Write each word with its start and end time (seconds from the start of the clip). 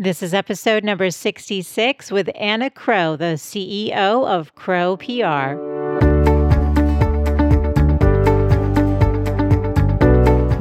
This 0.00 0.22
is 0.22 0.32
episode 0.32 0.84
number 0.84 1.10
66 1.10 2.12
with 2.12 2.30
Anna 2.36 2.70
Crowe, 2.70 3.16
the 3.16 3.34
CEO 3.34 4.28
of 4.28 4.54
Crowe 4.54 4.96
PR. 4.96 5.56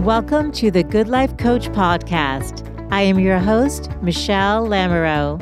Welcome 0.01 0.51
to 0.53 0.71
the 0.71 0.83
Good 0.83 1.07
Life 1.07 1.37
Coach 1.37 1.69
podcast. 1.69 2.67
I 2.91 3.03
am 3.03 3.19
your 3.19 3.37
host, 3.37 3.91
Michelle 4.01 4.65
Lamoureux. 4.65 5.37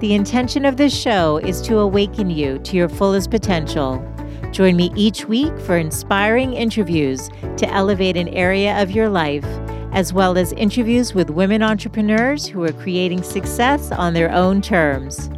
The 0.00 0.12
intention 0.12 0.66
of 0.66 0.76
this 0.76 0.94
show 0.94 1.38
is 1.38 1.62
to 1.62 1.78
awaken 1.78 2.28
you 2.28 2.58
to 2.58 2.76
your 2.76 2.90
fullest 2.90 3.30
potential. 3.30 4.06
Join 4.52 4.76
me 4.76 4.92
each 4.94 5.24
week 5.24 5.58
for 5.60 5.78
inspiring 5.78 6.52
interviews 6.52 7.30
to 7.56 7.66
elevate 7.72 8.18
an 8.18 8.28
area 8.28 8.82
of 8.82 8.90
your 8.90 9.08
life 9.08 9.46
as 9.92 10.12
well 10.12 10.38
as 10.38 10.52
interviews 10.52 11.14
with 11.14 11.30
women 11.30 11.62
entrepreneurs 11.62 12.46
who 12.46 12.62
are 12.62 12.72
creating 12.72 13.22
success 13.22 13.90
on 13.90 14.14
their 14.14 14.30
own 14.32 14.62
terms. 14.62 15.28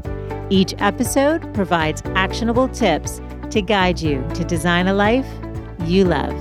Each 0.51 0.75
episode 0.79 1.53
provides 1.55 2.03
actionable 2.15 2.69
tips 2.69 3.21
to 3.51 3.63
guide 3.63 4.01
you 4.01 4.27
to 4.35 4.45
design 4.45 4.89
a 4.89 4.95
life 4.95 5.27
you 5.87 6.05
love. 6.05 6.37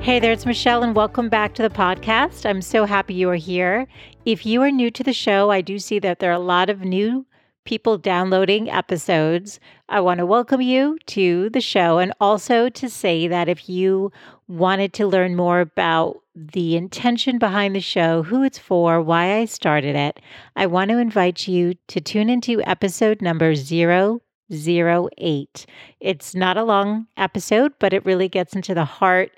Hey 0.00 0.18
there, 0.18 0.32
it's 0.32 0.46
Michelle, 0.46 0.82
and 0.82 0.96
welcome 0.96 1.28
back 1.28 1.54
to 1.54 1.62
the 1.62 1.70
podcast. 1.70 2.44
I'm 2.44 2.60
so 2.60 2.86
happy 2.86 3.14
you 3.14 3.30
are 3.30 3.36
here. 3.36 3.86
If 4.24 4.44
you 4.44 4.60
are 4.62 4.70
new 4.70 4.90
to 4.90 5.04
the 5.04 5.12
show, 5.12 5.50
I 5.50 5.60
do 5.60 5.78
see 5.78 6.00
that 6.00 6.18
there 6.18 6.30
are 6.30 6.34
a 6.34 6.40
lot 6.40 6.68
of 6.68 6.80
new 6.80 7.24
people 7.64 7.98
downloading 7.98 8.68
episodes. 8.68 9.60
I 9.88 10.00
want 10.00 10.18
to 10.18 10.26
welcome 10.26 10.60
you 10.60 10.98
to 11.06 11.50
the 11.50 11.60
show 11.60 11.98
and 11.98 12.12
also 12.20 12.68
to 12.68 12.90
say 12.90 13.28
that 13.28 13.48
if 13.48 13.68
you 13.68 14.10
wanted 14.52 14.92
to 14.94 15.06
learn 15.06 15.34
more 15.34 15.60
about 15.60 16.20
the 16.34 16.76
intention 16.76 17.38
behind 17.38 17.74
the 17.74 17.80
show, 17.80 18.22
who 18.22 18.42
it's 18.42 18.58
for, 18.58 19.00
why 19.00 19.38
I 19.38 19.46
started 19.46 19.96
it, 19.96 20.20
I 20.56 20.66
want 20.66 20.90
to 20.90 20.98
invite 20.98 21.48
you 21.48 21.74
to 21.88 22.00
tune 22.00 22.28
into 22.28 22.62
episode 22.62 23.22
number 23.22 23.54
008. 23.54 25.66
It's 26.00 26.34
not 26.34 26.56
a 26.56 26.64
long 26.64 27.06
episode, 27.16 27.72
but 27.78 27.92
it 27.92 28.04
really 28.04 28.28
gets 28.28 28.54
into 28.54 28.74
the 28.74 28.84
heart 28.84 29.32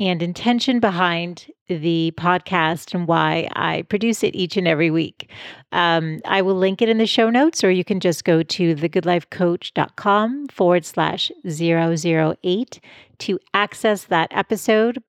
and 0.00 0.22
intention 0.22 0.78
behind 0.78 1.50
the 1.68 2.12
podcast 2.16 2.94
and 2.94 3.08
why 3.08 3.48
I 3.54 3.82
produce 3.82 4.22
it 4.22 4.36
each 4.36 4.56
and 4.56 4.68
every 4.68 4.90
week. 4.90 5.30
Um, 5.72 6.20
I 6.24 6.42
will 6.42 6.54
link 6.54 6.80
it 6.80 6.88
in 6.88 6.98
the 6.98 7.06
show 7.06 7.30
notes, 7.30 7.64
or 7.64 7.70
you 7.70 7.84
can 7.84 8.00
just 8.00 8.24
go 8.24 8.42
to 8.42 8.76
thegoodlifecoach.com 8.76 10.48
forward 10.48 10.84
slash 10.84 11.32
008 11.44 12.80
to 13.20 13.38
access 13.54 14.04
that 14.04 14.28
episode. 14.30 15.02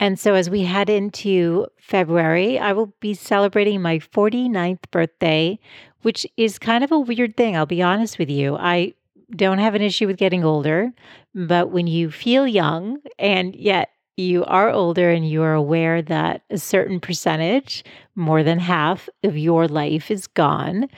And 0.00 0.18
so, 0.18 0.34
as 0.34 0.50
we 0.50 0.64
head 0.64 0.90
into 0.90 1.66
February, 1.78 2.58
I 2.58 2.72
will 2.72 2.94
be 3.00 3.14
celebrating 3.14 3.80
my 3.80 3.98
49th 3.98 4.90
birthday, 4.90 5.58
which 6.02 6.26
is 6.36 6.58
kind 6.58 6.82
of 6.82 6.92
a 6.92 6.98
weird 6.98 7.36
thing. 7.36 7.56
I'll 7.56 7.66
be 7.66 7.82
honest 7.82 8.18
with 8.18 8.28
you. 8.28 8.56
I 8.56 8.94
don't 9.34 9.58
have 9.58 9.74
an 9.74 9.82
issue 9.82 10.06
with 10.06 10.16
getting 10.16 10.44
older, 10.44 10.92
but 11.34 11.70
when 11.70 11.86
you 11.86 12.10
feel 12.10 12.46
young 12.46 12.98
and 13.18 13.54
yet 13.54 13.90
you 14.16 14.44
are 14.44 14.70
older 14.70 15.10
and 15.10 15.28
you 15.28 15.42
are 15.42 15.54
aware 15.54 16.00
that 16.02 16.42
a 16.50 16.58
certain 16.58 17.00
percentage, 17.00 17.84
more 18.14 18.42
than 18.42 18.58
half 18.58 19.08
of 19.24 19.36
your 19.36 19.66
life 19.66 20.10
is 20.10 20.26
gone 20.26 20.88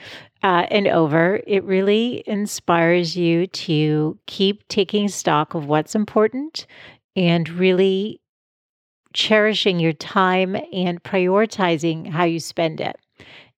uh, 0.43 0.65
and 0.69 0.87
over, 0.87 1.41
it 1.47 1.63
really 1.63 2.23
inspires 2.27 3.15
you 3.15 3.47
to 3.47 4.17
keep 4.25 4.67
taking 4.67 5.07
stock 5.07 5.53
of 5.53 5.65
what's 5.65 5.95
important 5.95 6.65
and 7.15 7.49
really 7.49 8.21
cherishing 9.13 9.79
your 9.79 9.93
time 9.93 10.55
and 10.71 11.01
prioritizing 11.03 12.07
how 12.07 12.23
you 12.23 12.39
spend 12.39 12.79
it. 12.79 12.97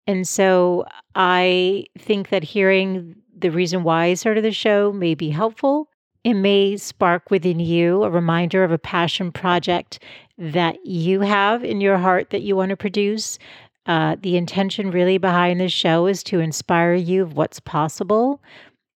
And 0.08 0.28
so 0.28 0.86
I 1.16 1.86
think 1.98 2.30
that 2.30 2.44
hearing 2.44 3.16
the 3.38 3.52
reason 3.52 3.84
why 3.84 4.06
I 4.06 4.14
started 4.16 4.44
the 4.44 4.52
show 4.52 4.92
may 4.92 5.16
be 5.16 5.30
helpful 5.30 5.90
it 6.24 6.34
may 6.34 6.76
spark 6.78 7.32
within 7.32 7.60
you 7.60 8.04
a 8.04 8.10
reminder 8.10 8.64
of 8.64 8.72
a 8.72 8.78
passion 8.78 9.32
project 9.32 10.00
that 10.38 10.86
you 10.86 11.22
have 11.22 11.64
in 11.64 11.82
your 11.82 11.98
heart 11.98 12.30
that 12.32 12.42
you 12.42 12.56
want 12.56 12.70
to 12.70 12.78
produce. 12.78 13.40
Uh, 13.90 14.16
the 14.22 14.38
intention 14.38 14.92
really 14.92 15.18
behind 15.18 15.60
this 15.60 15.74
show 15.74 16.06
is 16.06 16.22
to 16.22 16.40
inspire 16.40 16.94
you 16.94 17.24
of 17.24 17.34
what's 17.34 17.60
possible 17.60 18.40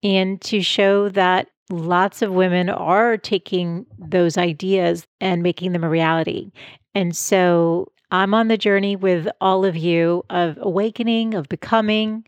and 0.04 0.40
to 0.40 0.62
show 0.62 1.08
that 1.08 1.48
lots 1.68 2.22
of 2.22 2.30
women 2.30 2.70
are 2.70 3.16
taking 3.16 3.84
those 3.98 4.38
ideas 4.38 5.04
and 5.20 5.42
making 5.42 5.72
them 5.72 5.82
a 5.82 5.88
reality. 5.88 6.52
And 6.94 7.16
so 7.16 7.90
I'm 8.12 8.34
on 8.34 8.46
the 8.46 8.56
journey 8.56 8.94
with 8.94 9.26
all 9.40 9.64
of 9.64 9.76
you 9.76 10.24
of 10.30 10.58
awakening, 10.60 11.34
of 11.34 11.48
becoming, 11.48 12.24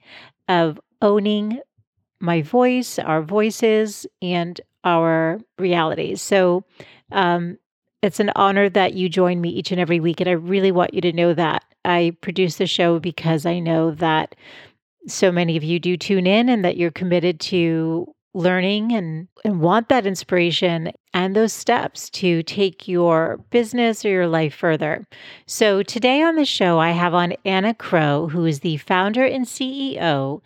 of 0.49 0.81
owning 1.00 1.60
my 2.19 2.43
voice, 2.43 2.99
our 2.99 3.22
voices, 3.22 4.09
and 4.21 4.60
our 4.82 5.38
realities. 5.56 6.21
So 6.21 6.65
um, 7.12 7.59
it's 8.03 8.19
an 8.19 8.32
honor 8.34 8.69
that 8.71 8.94
you 8.94 9.09
join 9.09 9.41
me 9.41 9.50
each 9.50 9.71
and 9.71 9.81
every 9.81 10.00
week. 10.00 10.21
And 10.21 10.28
I 10.28 10.32
really 10.32 10.72
want 10.72 10.94
you 10.94 11.00
to 11.03 11.12
know 11.12 11.32
that. 11.34 11.62
I 11.87 12.17
produce 12.21 12.57
the 12.57 12.67
show 12.67 12.99
because 12.99 13.47
I 13.47 13.59
know 13.59 13.93
that 13.93 14.35
so 15.07 15.31
many 15.31 15.57
of 15.57 15.65
you 15.65 15.79
do 15.79 15.97
tune 15.97 16.27
in 16.27 16.49
and 16.49 16.65
that 16.65 16.77
you're 16.77 16.91
committed 16.91 17.39
to 17.41 18.13
learning 18.35 18.93
and, 18.93 19.29
and 19.45 19.61
want 19.61 19.89
that 19.89 20.07
inspiration 20.07 20.93
and 21.15 21.35
those 21.35 21.53
steps 21.53 22.11
to 22.11 22.43
take 22.43 22.87
your 22.87 23.39
business 23.51 24.05
or 24.05 24.11
your 24.11 24.27
life 24.27 24.55
further. 24.55 25.07
So, 25.47 25.83
today 25.83 26.23
on 26.23 26.37
the 26.37 26.45
show, 26.45 26.79
I 26.79 26.91
have 26.91 27.15
on 27.15 27.35
Anna 27.45 27.73
Crowe, 27.73 28.29
who 28.29 28.45
is 28.45 28.61
the 28.61 28.77
founder 28.77 29.25
and 29.25 29.47
CEO 29.47 30.43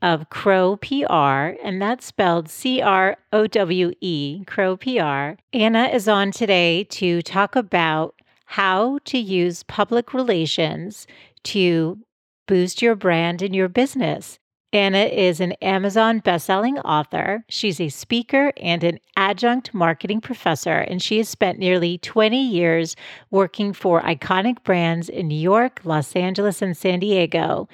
of 0.00 0.30
Crowe 0.30 0.76
PR, 0.76 1.56
and 1.64 1.80
that's 1.80 2.06
spelled 2.06 2.48
C 2.48 2.80
R 2.80 3.16
O 3.32 3.46
W 3.46 3.92
E, 4.00 4.44
Crowe 4.46 4.76
PR. 4.76 5.40
Anna 5.52 5.88
is 5.92 6.08
on 6.08 6.30
today 6.30 6.84
to 6.84 7.20
talk 7.22 7.56
about 7.56 8.14
how 8.44 8.98
to 9.04 9.18
use 9.18 9.62
public 9.62 10.14
relations 10.14 11.06
to 11.44 11.98
boost 12.46 12.82
your 12.82 12.94
brand 12.94 13.42
and 13.42 13.54
your 13.54 13.68
business. 13.68 14.38
Anna 14.72 15.04
is 15.04 15.38
an 15.38 15.52
Amazon 15.62 16.20
bestselling 16.20 16.82
author. 16.84 17.44
She's 17.48 17.80
a 17.80 17.90
speaker 17.90 18.52
and 18.56 18.82
an 18.82 18.98
adjunct 19.16 19.72
marketing 19.72 20.20
professor, 20.20 20.78
and 20.78 21.00
she 21.00 21.18
has 21.18 21.28
spent 21.28 21.60
nearly 21.60 21.98
20 21.98 22.36
years 22.36 22.96
working 23.30 23.72
for 23.72 24.02
iconic 24.02 24.64
brands 24.64 25.08
in 25.08 25.28
New 25.28 25.38
York, 25.38 25.80
Los 25.84 26.16
Angeles, 26.16 26.60
and 26.60 26.76
San 26.76 26.98
Diego 26.98 27.68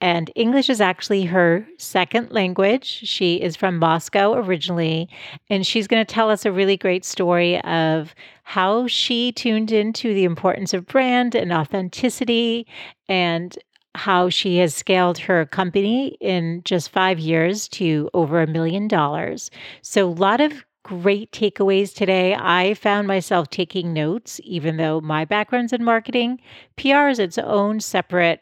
and 0.00 0.30
English 0.36 0.70
is 0.70 0.80
actually 0.80 1.24
her 1.24 1.66
second 1.78 2.30
language. 2.30 2.84
She 2.84 3.36
is 3.36 3.56
from 3.56 3.78
Moscow 3.78 4.34
originally, 4.34 5.08
and 5.50 5.66
she's 5.66 5.88
going 5.88 6.04
to 6.04 6.14
tell 6.14 6.30
us 6.30 6.44
a 6.46 6.52
really 6.52 6.76
great 6.76 7.04
story 7.04 7.60
of 7.62 8.14
how 8.44 8.86
she 8.86 9.32
tuned 9.32 9.72
into 9.72 10.14
the 10.14 10.24
importance 10.24 10.72
of 10.72 10.86
brand 10.86 11.34
and 11.34 11.52
authenticity 11.52 12.66
and 13.08 13.58
how 13.96 14.28
she 14.28 14.58
has 14.58 14.74
scaled 14.74 15.18
her 15.18 15.44
company 15.46 16.16
in 16.20 16.62
just 16.64 16.90
five 16.90 17.18
years 17.18 17.66
to 17.68 18.08
over 18.14 18.40
a 18.40 18.46
million 18.46 18.86
dollars. 18.86 19.50
So, 19.82 20.06
a 20.06 20.10
lot 20.10 20.40
of 20.40 20.64
great 20.84 21.32
takeaways 21.32 21.92
today. 21.92 22.34
I 22.34 22.74
found 22.74 23.08
myself 23.08 23.50
taking 23.50 23.92
notes, 23.92 24.40
even 24.44 24.76
though 24.76 25.00
my 25.00 25.24
background's 25.24 25.72
in 25.72 25.84
marketing. 25.84 26.40
PR 26.76 27.08
is 27.08 27.18
its 27.18 27.36
own 27.36 27.80
separate 27.80 28.40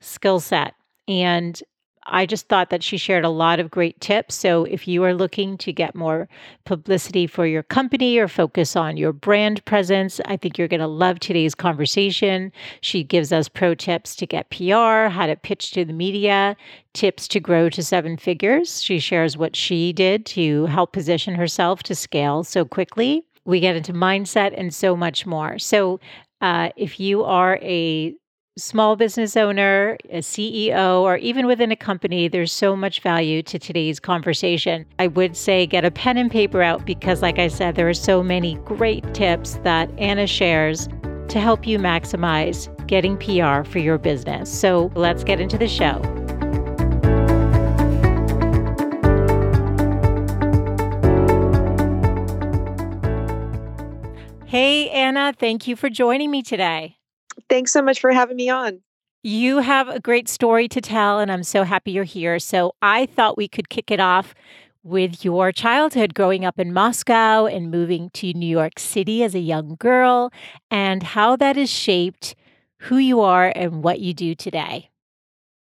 skill 0.00 0.40
set. 0.40 0.74
And 1.08 1.60
I 2.06 2.26
just 2.26 2.48
thought 2.48 2.70
that 2.70 2.82
she 2.82 2.96
shared 2.96 3.24
a 3.24 3.30
lot 3.30 3.60
of 3.60 3.70
great 3.70 4.00
tips. 4.00 4.34
So, 4.34 4.64
if 4.64 4.86
you 4.86 5.02
are 5.04 5.14
looking 5.14 5.56
to 5.58 5.72
get 5.72 5.94
more 5.94 6.28
publicity 6.64 7.26
for 7.26 7.46
your 7.46 7.62
company 7.62 8.18
or 8.18 8.28
focus 8.28 8.76
on 8.76 8.96
your 8.96 9.12
brand 9.12 9.64
presence, 9.64 10.20
I 10.26 10.36
think 10.36 10.58
you're 10.58 10.68
going 10.68 10.80
to 10.80 10.86
love 10.86 11.18
today's 11.18 11.54
conversation. 11.54 12.52
She 12.82 13.04
gives 13.04 13.32
us 13.32 13.48
pro 13.48 13.74
tips 13.74 14.16
to 14.16 14.26
get 14.26 14.50
PR, 14.50 15.08
how 15.08 15.26
to 15.26 15.36
pitch 15.36 15.70
to 15.72 15.84
the 15.84 15.92
media, 15.92 16.56
tips 16.92 17.26
to 17.28 17.40
grow 17.40 17.70
to 17.70 17.82
seven 17.82 18.16
figures. 18.16 18.82
She 18.82 18.98
shares 18.98 19.38
what 19.38 19.56
she 19.56 19.92
did 19.92 20.26
to 20.26 20.66
help 20.66 20.92
position 20.92 21.34
herself 21.34 21.82
to 21.84 21.94
scale 21.94 22.44
so 22.44 22.64
quickly. 22.64 23.24
We 23.46 23.60
get 23.60 23.76
into 23.76 23.92
mindset 23.92 24.52
and 24.56 24.74
so 24.74 24.94
much 24.96 25.26
more. 25.26 25.58
So, 25.58 26.00
uh, 26.40 26.70
if 26.76 27.00
you 27.00 27.24
are 27.24 27.58
a 27.62 28.14
small 28.56 28.94
business 28.94 29.36
owner, 29.36 29.98
a 30.10 30.18
CEO, 30.18 31.00
or 31.00 31.16
even 31.16 31.46
within 31.46 31.72
a 31.72 31.76
company, 31.76 32.28
there's 32.28 32.52
so 32.52 32.76
much 32.76 33.00
value 33.00 33.42
to 33.42 33.58
today's 33.58 33.98
conversation. 33.98 34.86
I 35.00 35.08
would 35.08 35.36
say 35.36 35.66
get 35.66 35.84
a 35.84 35.90
pen 35.90 36.16
and 36.16 36.30
paper 36.30 36.62
out 36.62 36.86
because, 36.86 37.20
like 37.20 37.40
I 37.40 37.48
said, 37.48 37.74
there 37.74 37.88
are 37.88 37.94
so 37.94 38.22
many 38.22 38.54
great 38.64 39.12
tips 39.12 39.54
that 39.64 39.90
Anna 39.98 40.28
shares 40.28 40.88
to 41.28 41.40
help 41.40 41.66
you 41.66 41.78
maximize 41.78 42.70
getting 42.86 43.16
PR 43.16 43.68
for 43.68 43.80
your 43.80 43.98
business. 43.98 44.56
So 44.56 44.92
let's 44.94 45.24
get 45.24 45.40
into 45.40 45.58
the 45.58 45.66
show. 45.66 46.00
Hey, 54.46 54.88
Anna, 54.90 55.34
thank 55.36 55.66
you 55.66 55.74
for 55.74 55.90
joining 55.90 56.30
me 56.30 56.40
today. 56.40 56.98
Thanks 57.48 57.72
so 57.72 57.82
much 57.82 58.00
for 58.00 58.12
having 58.12 58.36
me 58.36 58.48
on. 58.48 58.80
you 59.22 59.58
have 59.58 59.88
a 59.88 60.00
great 60.00 60.28
story 60.28 60.68
to 60.68 60.80
tell, 60.80 61.18
and 61.18 61.32
I'm 61.32 61.42
so 61.44 61.64
happy 61.64 61.92
you're 61.92 62.04
here. 62.04 62.38
So 62.38 62.74
I 62.82 63.06
thought 63.06 63.38
we 63.38 63.48
could 63.48 63.70
kick 63.70 63.90
it 63.90 64.00
off 64.00 64.34
with 64.82 65.24
your 65.24 65.50
childhood 65.50 66.12
growing 66.12 66.44
up 66.44 66.58
in 66.58 66.74
Moscow 66.74 67.46
and 67.46 67.70
moving 67.70 68.10
to 68.10 68.34
New 68.34 68.46
York 68.46 68.78
City 68.78 69.22
as 69.22 69.34
a 69.34 69.38
young 69.40 69.76
girl, 69.78 70.30
and 70.70 71.02
how 71.02 71.36
that 71.36 71.56
has 71.56 71.70
shaped 71.70 72.34
who 72.80 72.98
you 72.98 73.20
are 73.22 73.50
and 73.56 73.82
what 73.82 74.00
you 74.00 74.12
do 74.12 74.34
today. 74.34 74.90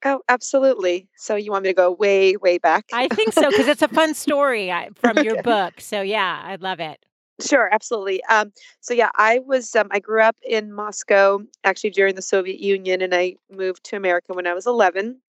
Oh, 0.04 0.22
absolutely. 0.28 1.08
So 1.16 1.36
you 1.36 1.52
want 1.52 1.62
me 1.62 1.70
to 1.70 1.74
go 1.74 1.92
way, 1.92 2.34
way 2.36 2.58
back? 2.58 2.86
I 2.92 3.06
think 3.06 3.32
so 3.32 3.48
because 3.48 3.68
it's 3.68 3.82
a 3.82 3.86
fun 3.88 4.14
story 4.24 4.72
from 4.96 5.18
your 5.18 5.40
book. 5.44 5.74
So 5.80 6.00
yeah, 6.02 6.42
I 6.44 6.56
love 6.56 6.80
it. 6.80 6.98
Sure, 7.42 7.68
absolutely. 7.72 8.22
Um, 8.24 8.52
so 8.80 8.94
yeah, 8.94 9.10
I 9.16 9.40
was 9.40 9.74
um, 9.74 9.88
I 9.90 9.98
grew 10.00 10.22
up 10.22 10.36
in 10.42 10.72
Moscow 10.72 11.40
actually 11.64 11.90
during 11.90 12.14
the 12.14 12.22
Soviet 12.22 12.60
Union, 12.60 13.02
and 13.02 13.14
I 13.14 13.36
moved 13.50 13.84
to 13.84 13.96
America 13.96 14.32
when 14.34 14.46
I 14.46 14.54
was 14.54 14.66
11 14.66 15.20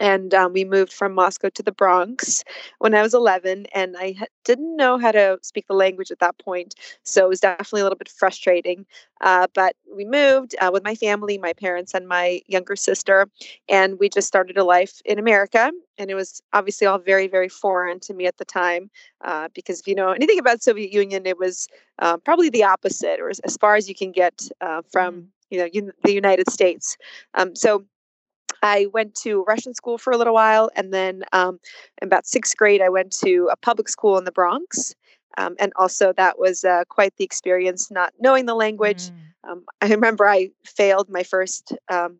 and 0.00 0.32
um, 0.32 0.54
we 0.54 0.64
moved 0.64 0.92
from 0.92 1.12
Moscow 1.12 1.50
to 1.50 1.62
the 1.62 1.70
Bronx 1.70 2.42
when 2.78 2.94
I 2.94 3.02
was 3.02 3.12
11, 3.12 3.66
and 3.74 3.96
I 3.98 4.16
didn't 4.44 4.74
know 4.76 4.98
how 4.98 5.12
to 5.12 5.38
speak 5.42 5.66
the 5.68 5.74
language 5.74 6.10
at 6.10 6.18
that 6.20 6.38
point, 6.38 6.74
so 7.04 7.24
it 7.24 7.28
was 7.28 7.40
definitely 7.40 7.82
a 7.82 7.84
little 7.84 7.98
bit 7.98 8.08
frustrating. 8.08 8.86
Uh, 9.20 9.46
but 9.54 9.76
we 9.94 10.06
moved 10.06 10.56
uh, 10.60 10.70
with 10.72 10.82
my 10.82 10.94
family, 10.94 11.36
my 11.36 11.52
parents, 11.52 11.92
and 11.92 12.08
my 12.08 12.40
younger 12.46 12.74
sister, 12.74 13.28
and 13.68 13.98
we 14.00 14.08
just 14.08 14.26
started 14.26 14.56
a 14.56 14.64
life 14.64 15.02
in 15.04 15.18
America. 15.18 15.70
And 15.98 16.10
it 16.10 16.14
was 16.14 16.40
obviously 16.54 16.86
all 16.86 16.98
very, 16.98 17.28
very 17.28 17.50
foreign 17.50 18.00
to 18.00 18.14
me 18.14 18.26
at 18.26 18.38
the 18.38 18.44
time, 18.46 18.90
uh, 19.22 19.48
because 19.54 19.80
if 19.80 19.86
you 19.86 19.94
know 19.94 20.12
anything 20.12 20.38
about 20.38 20.62
Soviet 20.62 20.90
Union, 20.90 21.26
it 21.26 21.38
was 21.38 21.68
uh, 21.98 22.16
probably 22.16 22.48
the 22.48 22.64
opposite, 22.64 23.20
or 23.20 23.28
as, 23.28 23.38
as, 23.40 23.58
far 23.58 23.76
as 23.76 23.86
you 23.86 23.94
can 23.94 24.10
get 24.10 24.48
uh, 24.62 24.80
from 24.90 25.16
mm. 25.16 25.26
you 25.50 25.58
know 25.58 25.68
un- 25.74 25.92
the 26.04 26.14
United 26.14 26.50
States. 26.50 26.96
Um, 27.34 27.54
so 27.54 27.84
I 28.62 28.86
went 28.92 29.14
to 29.16 29.44
Russian 29.44 29.74
school 29.74 29.98
for 29.98 30.12
a 30.12 30.16
little 30.16 30.34
while, 30.34 30.70
and 30.76 30.92
then 30.92 31.24
um, 31.32 31.58
in 32.00 32.06
about 32.06 32.26
sixth 32.26 32.56
grade, 32.56 32.82
I 32.82 32.88
went 32.88 33.12
to 33.18 33.48
a 33.50 33.56
public 33.56 33.88
school 33.88 34.18
in 34.18 34.24
the 34.24 34.32
Bronx. 34.32 34.94
Um, 35.38 35.54
and 35.58 35.72
also, 35.76 36.12
that 36.14 36.38
was 36.38 36.64
uh, 36.64 36.84
quite 36.88 37.16
the 37.16 37.24
experience, 37.24 37.90
not 37.90 38.12
knowing 38.20 38.46
the 38.46 38.54
language. 38.54 39.10
Mm. 39.10 39.50
Um, 39.50 39.64
I 39.80 39.88
remember 39.88 40.28
I 40.28 40.50
failed 40.64 41.08
my 41.08 41.22
first 41.22 41.72
um, 41.88 42.18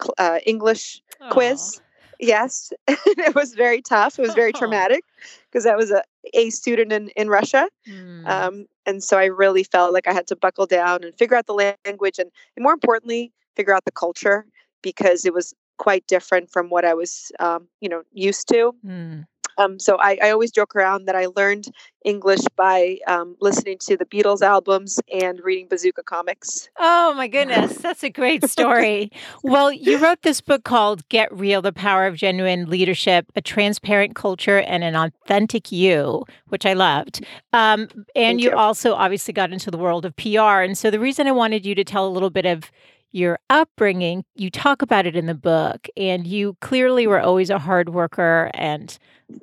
cl- 0.00 0.14
uh, 0.18 0.38
English 0.46 1.02
Aww. 1.20 1.30
quiz. 1.30 1.80
Yes, 2.18 2.72
it 2.88 3.34
was 3.34 3.54
very 3.54 3.82
tough. 3.82 4.18
It 4.18 4.22
was 4.22 4.34
very 4.34 4.52
traumatic 4.60 5.04
because 5.50 5.66
I 5.66 5.74
was 5.74 5.90
a 5.90 6.02
A 6.34 6.50
student 6.50 6.92
in, 6.92 7.08
in 7.10 7.28
Russia. 7.28 7.68
Mm. 7.88 8.28
Um, 8.28 8.66
and 8.86 9.02
so 9.02 9.18
I 9.18 9.24
really 9.24 9.64
felt 9.64 9.92
like 9.92 10.06
I 10.06 10.12
had 10.12 10.28
to 10.28 10.36
buckle 10.36 10.66
down 10.66 11.02
and 11.02 11.14
figure 11.16 11.36
out 11.36 11.46
the 11.46 11.54
language 11.84 12.18
and, 12.20 12.30
and 12.56 12.62
more 12.62 12.72
importantly, 12.72 13.32
figure 13.56 13.74
out 13.74 13.84
the 13.84 13.92
culture 13.92 14.46
because 14.82 15.24
it 15.24 15.34
was 15.34 15.52
quite 15.82 16.06
different 16.06 16.48
from 16.48 16.70
what 16.70 16.84
I 16.84 16.94
was, 16.94 17.32
um, 17.40 17.66
you 17.80 17.88
know, 17.88 18.02
used 18.12 18.46
to. 18.50 18.72
Mm. 18.86 19.24
Um, 19.58 19.80
so 19.80 19.98
I, 20.00 20.16
I, 20.22 20.30
always 20.30 20.52
joke 20.52 20.76
around 20.76 21.06
that 21.06 21.16
I 21.16 21.26
learned 21.36 21.66
English 22.04 22.40
by 22.56 22.98
um, 23.08 23.36
listening 23.40 23.78
to 23.80 23.96
the 23.96 24.06
Beatles 24.06 24.40
albums 24.40 24.98
and 25.12 25.40
reading 25.42 25.66
Bazooka 25.68 26.04
comics. 26.04 26.70
Oh 26.78 27.12
my 27.14 27.26
goodness, 27.26 27.76
that's 27.78 28.02
a 28.04 28.08
great 28.08 28.48
story. 28.48 29.10
well, 29.42 29.72
you 29.72 29.98
wrote 29.98 30.22
this 30.22 30.40
book 30.40 30.62
called 30.64 31.06
Get 31.08 31.30
Real 31.36 31.60
The 31.60 31.72
Power 31.72 32.06
of 32.06 32.16
Genuine 32.16 32.70
Leadership, 32.70 33.26
a 33.36 33.42
Transparent 33.42 34.14
Culture 34.14 34.60
and 34.60 34.84
an 34.84 34.94
Authentic 34.94 35.72
You, 35.72 36.24
which 36.48 36.64
I 36.64 36.72
loved. 36.72 37.22
Um, 37.52 37.88
and 38.14 38.40
you, 38.40 38.50
you 38.50 38.56
also 38.56 38.94
obviously 38.94 39.34
got 39.34 39.52
into 39.52 39.70
the 39.70 39.78
world 39.78 40.06
of 40.06 40.16
PR. 40.16 40.62
And 40.62 40.78
so 40.78 40.90
the 40.90 41.00
reason 41.00 41.26
I 41.26 41.32
wanted 41.32 41.66
you 41.66 41.74
to 41.74 41.84
tell 41.84 42.06
a 42.06 42.08
little 42.08 42.30
bit 42.30 42.46
of 42.46 42.70
your 43.12 43.38
upbringing, 43.50 44.24
you 44.34 44.50
talk 44.50 44.82
about 44.82 45.06
it 45.06 45.14
in 45.14 45.26
the 45.26 45.34
book, 45.34 45.88
and 45.96 46.26
you 46.26 46.56
clearly 46.60 47.06
were 47.06 47.20
always 47.20 47.50
a 47.50 47.58
hard 47.58 47.90
worker 47.90 48.50
and, 48.54 48.98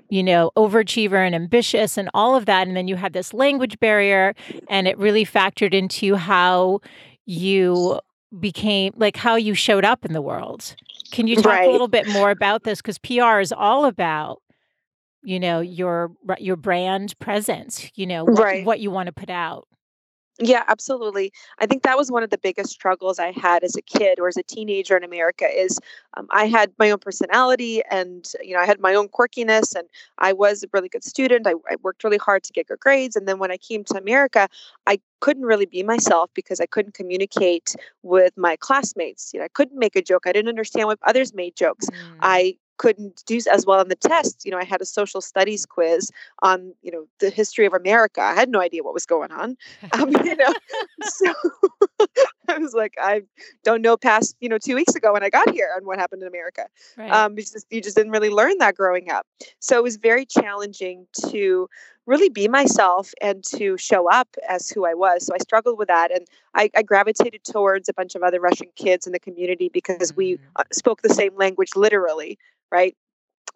you 0.10 0.24
know, 0.24 0.51
overachiever 0.57 1.25
and 1.25 1.36
ambitious 1.36 1.98
and 1.98 2.10
all 2.13 2.36
of 2.36 2.45
that. 2.48 2.68
And 2.68 2.75
then 2.75 2.88
you 2.88 2.95
had 2.95 3.13
this 3.13 3.33
language 3.33 3.80
barrier, 3.80 4.33
and 4.68 4.88
it 4.88 4.98
really 4.98 5.25
factored 5.25 5.74
into 5.74 6.16
how 6.16 6.81
you 7.25 8.00
became 8.39 8.94
like 8.95 9.18
how 9.18 9.36
you 9.36 9.54
showed 9.54 9.86
up 9.86 10.04
in 10.06 10.13
the 10.13 10.21
world. 10.21 10.75
Can 11.12 11.27
you 11.27 11.36
talk 11.38 11.45
right. 11.45 11.68
a 11.68 11.71
little 11.71 11.88
bit 11.88 12.07
more 12.10 12.30
about 12.30 12.63
this? 12.63 12.81
Because 12.81 13.00
PR 13.00 13.39
is 13.39 13.51
all 13.51 13.86
about 13.86 14.42
you 15.21 15.39
know 15.39 15.60
your 15.60 16.12
your 16.38 16.56
brand 16.56 17.18
presence 17.19 17.92
you 17.95 18.07
know 18.07 18.24
what, 18.24 18.39
right. 18.39 18.66
what 18.66 18.80
you 18.80 18.89
want 18.89 19.07
to 19.07 19.12
put 19.12 19.30
out 19.30 19.68
yeah, 20.41 20.63
absolutely. 20.68 21.33
I 21.59 21.65
think 21.65 21.83
that 21.83 21.97
was 21.97 22.09
one 22.09 22.24
of 22.24 22.30
the 22.30 22.38
biggest 22.38 22.69
struggles 22.69 23.19
I 23.19 23.31
had 23.31 23.63
as 23.63 23.75
a 23.75 23.81
kid 23.81 24.19
or 24.19 24.30
as 24.30 24.38
a 24.38 24.44
teenager 24.44 24.95
in 24.95 25.03
America 25.03 25.45
is 25.45 25.80
um, 26.15 26.27
I 26.31 26.45
had 26.45 26.71
my 26.80 26.91
own 26.91 27.00
personality 27.00 27.81
and 27.91 28.25
you 28.41 28.53
know 28.53 28.62
I 28.62 28.65
had 28.65 28.80
my 28.80 28.94
own 28.94 29.09
quirkiness 29.09 29.75
and 29.75 29.88
I 30.18 30.31
was 30.31 30.63
a 30.63 30.68
really 30.71 30.88
good 30.88 31.03
student. 31.03 31.45
I, 31.45 31.56
I 31.69 31.75
worked 31.83 32.06
really 32.06 32.18
hard 32.18 32.44
to 32.44 32.53
get 32.53 32.68
good 32.68 32.80
grades, 32.80 33.18
and 33.18 33.27
then 33.27 33.38
when 33.38 33.51
I 33.51 33.57
came 33.57 33.83
to 33.86 33.97
America, 33.97 34.47
I 34.88 35.00
couldn't 35.19 35.44
really 35.44 35.65
be 35.65 35.83
myself 35.83 36.30
because 36.33 36.62
I 36.62 36.65
couldn't 36.65 36.94
communicate 36.94 37.75
with 38.03 38.38
my 38.38 38.56
classmates. 38.56 39.31
You 39.33 39.39
know, 39.39 39.45
I 39.45 39.50
couldn't 39.50 39.77
make 39.77 39.97
a 39.97 40.01
joke. 40.01 40.24
I 40.25 40.31
didn't 40.31 40.50
understand 40.50 40.88
what 40.88 41.00
others 41.03 41.33
made 41.33 41.56
jokes. 41.57 41.88
Mm. 41.89 42.18
I 42.21 42.57
couldn't 42.79 43.23
do 43.27 43.39
as 43.51 43.65
well 43.65 43.79
on 43.79 43.89
the 43.89 43.95
test. 43.95 44.43
You 44.45 44.51
know, 44.51 44.57
I 44.57 44.63
had 44.63 44.81
a 44.81 44.85
social 44.85 45.21
studies 45.21 45.65
quiz 45.65 46.09
on, 46.41 46.73
you 46.81 46.91
know, 46.91 47.05
the 47.19 47.29
history 47.29 47.65
of 47.65 47.73
America. 47.73 48.21
I 48.21 48.33
had 48.33 48.49
no 48.49 48.59
idea 48.59 48.81
what 48.81 48.95
was 48.95 49.05
going 49.05 49.31
on. 49.31 49.55
Um, 49.93 50.11
you 50.23 50.35
know, 50.35 50.53
so 51.03 51.33
I 52.47 52.57
was 52.57 52.73
like, 52.73 52.93
I 53.01 53.23
don't 53.63 53.81
know 53.81 53.97
past, 53.97 54.35
you 54.39 54.47
know, 54.47 54.57
two 54.57 54.75
weeks 54.75 54.95
ago 54.95 55.11
when 55.11 55.23
I 55.23 55.29
got 55.29 55.49
here 55.49 55.69
and 55.75 55.85
what 55.85 55.99
happened 55.99 56.21
in 56.21 56.27
America. 56.27 56.67
Right. 56.95 57.11
Um, 57.11 57.35
just, 57.35 57.65
you 57.69 57.81
just 57.81 57.97
didn't 57.97 58.11
really 58.11 58.29
learn 58.29 58.57
that 58.59 58.75
growing 58.75 59.09
up. 59.09 59.25
So 59.59 59.77
it 59.77 59.83
was 59.83 59.97
very 59.97 60.25
challenging 60.25 61.05
to 61.31 61.67
really 62.05 62.29
be 62.29 62.47
myself 62.47 63.11
and 63.21 63.43
to 63.55 63.77
show 63.77 64.09
up 64.09 64.27
as 64.47 64.69
who 64.69 64.85
I 64.85 64.93
was. 64.93 65.25
So 65.25 65.33
I 65.33 65.37
struggled 65.37 65.77
with 65.77 65.89
that. 65.89 66.11
And 66.11 66.25
I, 66.55 66.69
I 66.75 66.81
gravitated 66.81 67.43
towards 67.43 67.89
a 67.89 67.93
bunch 67.93 68.15
of 68.15 68.23
other 68.23 68.39
Russian 68.39 68.69
kids 68.75 69.05
in 69.05 69.13
the 69.13 69.19
community 69.19 69.69
because 69.71 70.15
we 70.15 70.33
mm-hmm. 70.33 70.45
uh, 70.55 70.63
spoke 70.71 71.01
the 71.01 71.13
same 71.13 71.35
language 71.35 71.75
literally 71.75 72.39
right? 72.71 72.95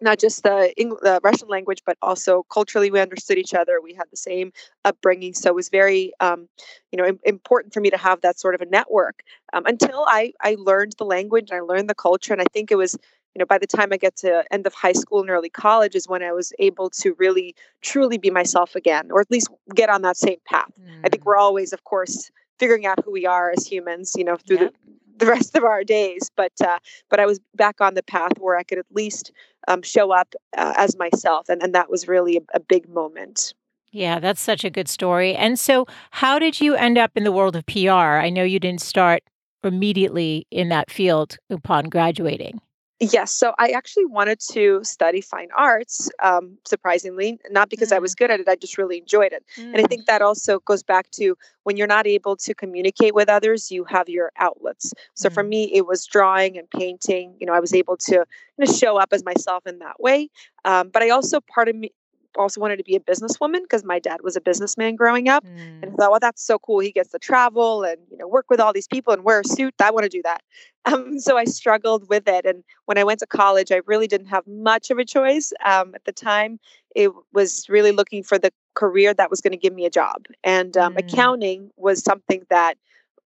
Not 0.00 0.18
just 0.18 0.42
the, 0.42 0.74
English, 0.76 1.00
the 1.02 1.20
Russian 1.22 1.48
language, 1.48 1.82
but 1.86 1.96
also 2.02 2.44
culturally, 2.52 2.90
we 2.90 3.00
understood 3.00 3.38
each 3.38 3.54
other. 3.54 3.80
We 3.80 3.94
had 3.94 4.06
the 4.10 4.16
same 4.16 4.52
upbringing, 4.84 5.34
so 5.34 5.50
it 5.50 5.54
was 5.54 5.68
very, 5.68 6.12
um, 6.18 6.48
you 6.90 6.96
know, 6.96 7.16
important 7.24 7.72
for 7.72 7.80
me 7.80 7.90
to 7.90 7.96
have 7.96 8.20
that 8.22 8.40
sort 8.40 8.56
of 8.56 8.60
a 8.60 8.66
network. 8.66 9.22
Um, 9.52 9.64
until 9.66 10.04
I 10.08 10.32
I 10.40 10.56
learned 10.58 10.94
the 10.98 11.04
language 11.04 11.50
and 11.50 11.58
I 11.58 11.62
learned 11.62 11.88
the 11.88 11.94
culture, 11.94 12.32
and 12.32 12.42
I 12.42 12.46
think 12.52 12.72
it 12.72 12.76
was 12.76 12.98
you 13.34 13.40
know 13.40 13.46
by 13.46 13.58
the 13.58 13.66
time 13.66 13.92
i 13.92 13.96
get 13.96 14.16
to 14.16 14.44
end 14.52 14.66
of 14.66 14.74
high 14.74 14.92
school 14.92 15.20
and 15.20 15.30
early 15.30 15.50
college 15.50 15.94
is 15.94 16.08
when 16.08 16.22
i 16.22 16.32
was 16.32 16.52
able 16.58 16.88
to 16.88 17.14
really 17.18 17.54
truly 17.82 18.18
be 18.18 18.30
myself 18.30 18.74
again 18.74 19.10
or 19.10 19.20
at 19.20 19.30
least 19.30 19.48
get 19.74 19.90
on 19.90 20.02
that 20.02 20.16
same 20.16 20.38
path 20.46 20.70
mm. 20.80 21.00
i 21.04 21.08
think 21.08 21.22
mm. 21.22 21.26
we're 21.26 21.36
always 21.36 21.72
of 21.72 21.82
course 21.84 22.30
figuring 22.58 22.86
out 22.86 23.04
who 23.04 23.10
we 23.10 23.26
are 23.26 23.50
as 23.50 23.66
humans 23.66 24.14
you 24.16 24.24
know 24.24 24.36
through 24.36 24.58
the 24.58 24.72
the 25.16 25.26
rest 25.26 25.56
of 25.56 25.64
our 25.64 25.84
days. 25.84 26.30
But 26.36 26.52
uh, 26.64 26.78
but 27.10 27.20
I 27.20 27.26
was 27.26 27.40
back 27.54 27.80
on 27.80 27.94
the 27.94 28.02
path 28.02 28.32
where 28.38 28.56
I 28.56 28.62
could 28.62 28.78
at 28.78 28.86
least 28.92 29.32
um, 29.68 29.82
show 29.82 30.12
up 30.12 30.34
uh, 30.56 30.74
as 30.76 30.96
myself, 30.96 31.48
and 31.48 31.62
and 31.62 31.74
that 31.74 31.90
was 31.90 32.08
really 32.08 32.36
a, 32.36 32.40
a 32.54 32.60
big 32.60 32.88
moment. 32.88 33.54
Yeah, 33.92 34.18
that's 34.18 34.40
such 34.40 34.64
a 34.64 34.70
good 34.70 34.88
story. 34.88 35.36
And 35.36 35.58
so, 35.58 35.86
how 36.10 36.40
did 36.40 36.60
you 36.60 36.74
end 36.74 36.98
up 36.98 37.12
in 37.14 37.22
the 37.22 37.30
world 37.30 37.54
of 37.54 37.64
PR? 37.66 37.90
I 37.90 38.28
know 38.28 38.42
you 38.42 38.58
didn't 38.58 38.80
start 38.80 39.22
immediately 39.62 40.46
in 40.50 40.68
that 40.70 40.90
field 40.90 41.36
upon 41.48 41.88
graduating. 41.88 42.60
Yes. 43.00 43.32
So 43.32 43.54
I 43.58 43.70
actually 43.70 44.04
wanted 44.04 44.38
to 44.52 44.82
study 44.84 45.20
fine 45.20 45.48
arts, 45.56 46.08
um, 46.22 46.58
surprisingly, 46.64 47.40
not 47.50 47.68
because 47.68 47.90
mm. 47.90 47.96
I 47.96 47.98
was 47.98 48.14
good 48.14 48.30
at 48.30 48.38
it, 48.38 48.48
I 48.48 48.54
just 48.54 48.78
really 48.78 48.98
enjoyed 48.98 49.32
it. 49.32 49.44
Mm. 49.56 49.64
And 49.64 49.76
I 49.76 49.82
mm. 49.82 49.88
think 49.88 50.06
that 50.06 50.22
also 50.22 50.60
goes 50.60 50.84
back 50.84 51.10
to 51.12 51.36
when 51.64 51.76
you're 51.76 51.88
not 51.88 52.06
able 52.06 52.36
to 52.36 52.54
communicate 52.54 53.14
with 53.14 53.28
others, 53.28 53.70
you 53.70 53.84
have 53.84 54.08
your 54.08 54.30
outlets. 54.38 54.94
So 55.14 55.28
mm. 55.28 55.34
for 55.34 55.42
me, 55.42 55.74
it 55.74 55.86
was 55.86 56.06
drawing 56.06 56.56
and 56.56 56.70
painting. 56.70 57.34
You 57.40 57.46
know, 57.46 57.52
I 57.52 57.60
was 57.60 57.74
able 57.74 57.96
to 57.96 58.14
you 58.14 58.24
know, 58.58 58.72
show 58.72 58.96
up 58.96 59.08
as 59.12 59.24
myself 59.24 59.66
in 59.66 59.80
that 59.80 59.98
way. 59.98 60.30
Um, 60.64 60.90
but 60.90 61.02
I 61.02 61.10
also, 61.10 61.40
part 61.40 61.68
of 61.68 61.74
me, 61.74 61.90
also 62.36 62.60
wanted 62.60 62.76
to 62.76 62.84
be 62.84 62.96
a 62.96 63.00
businesswoman 63.00 63.62
because 63.62 63.84
my 63.84 63.98
dad 63.98 64.20
was 64.22 64.36
a 64.36 64.40
businessman 64.40 64.96
growing 64.96 65.28
up. 65.28 65.44
Mm. 65.44 65.82
And 65.82 65.92
I 65.92 65.96
thought, 65.96 66.10
well, 66.10 66.20
that's 66.20 66.44
so 66.44 66.58
cool. 66.58 66.80
He 66.80 66.92
gets 66.92 67.10
to 67.10 67.18
travel 67.18 67.82
and, 67.82 67.98
you 68.10 68.16
know, 68.16 68.28
work 68.28 68.46
with 68.50 68.60
all 68.60 68.72
these 68.72 68.88
people 68.88 69.12
and 69.12 69.24
wear 69.24 69.40
a 69.40 69.44
suit. 69.44 69.74
I 69.80 69.90
want 69.90 70.04
to 70.04 70.08
do 70.08 70.22
that. 70.22 70.42
Um, 70.86 71.18
so 71.18 71.38
I 71.38 71.44
struggled 71.44 72.10
with 72.10 72.28
it. 72.28 72.44
And 72.44 72.62
when 72.84 72.98
I 72.98 73.04
went 73.04 73.20
to 73.20 73.26
college, 73.26 73.72
I 73.72 73.80
really 73.86 74.06
didn't 74.06 74.26
have 74.26 74.46
much 74.46 74.90
of 74.90 74.98
a 74.98 75.04
choice. 75.06 75.50
Um, 75.64 75.94
at 75.94 76.04
the 76.04 76.12
time, 76.12 76.60
it 76.94 77.10
was 77.32 77.66
really 77.70 77.90
looking 77.90 78.22
for 78.22 78.38
the 78.38 78.52
career 78.74 79.14
that 79.14 79.30
was 79.30 79.40
going 79.40 79.52
to 79.52 79.56
give 79.56 79.72
me 79.72 79.86
a 79.86 79.90
job. 79.90 80.26
And 80.44 80.76
um, 80.76 80.94
mm. 80.94 80.98
accounting 80.98 81.70
was 81.78 82.04
something 82.04 82.42
that 82.50 82.76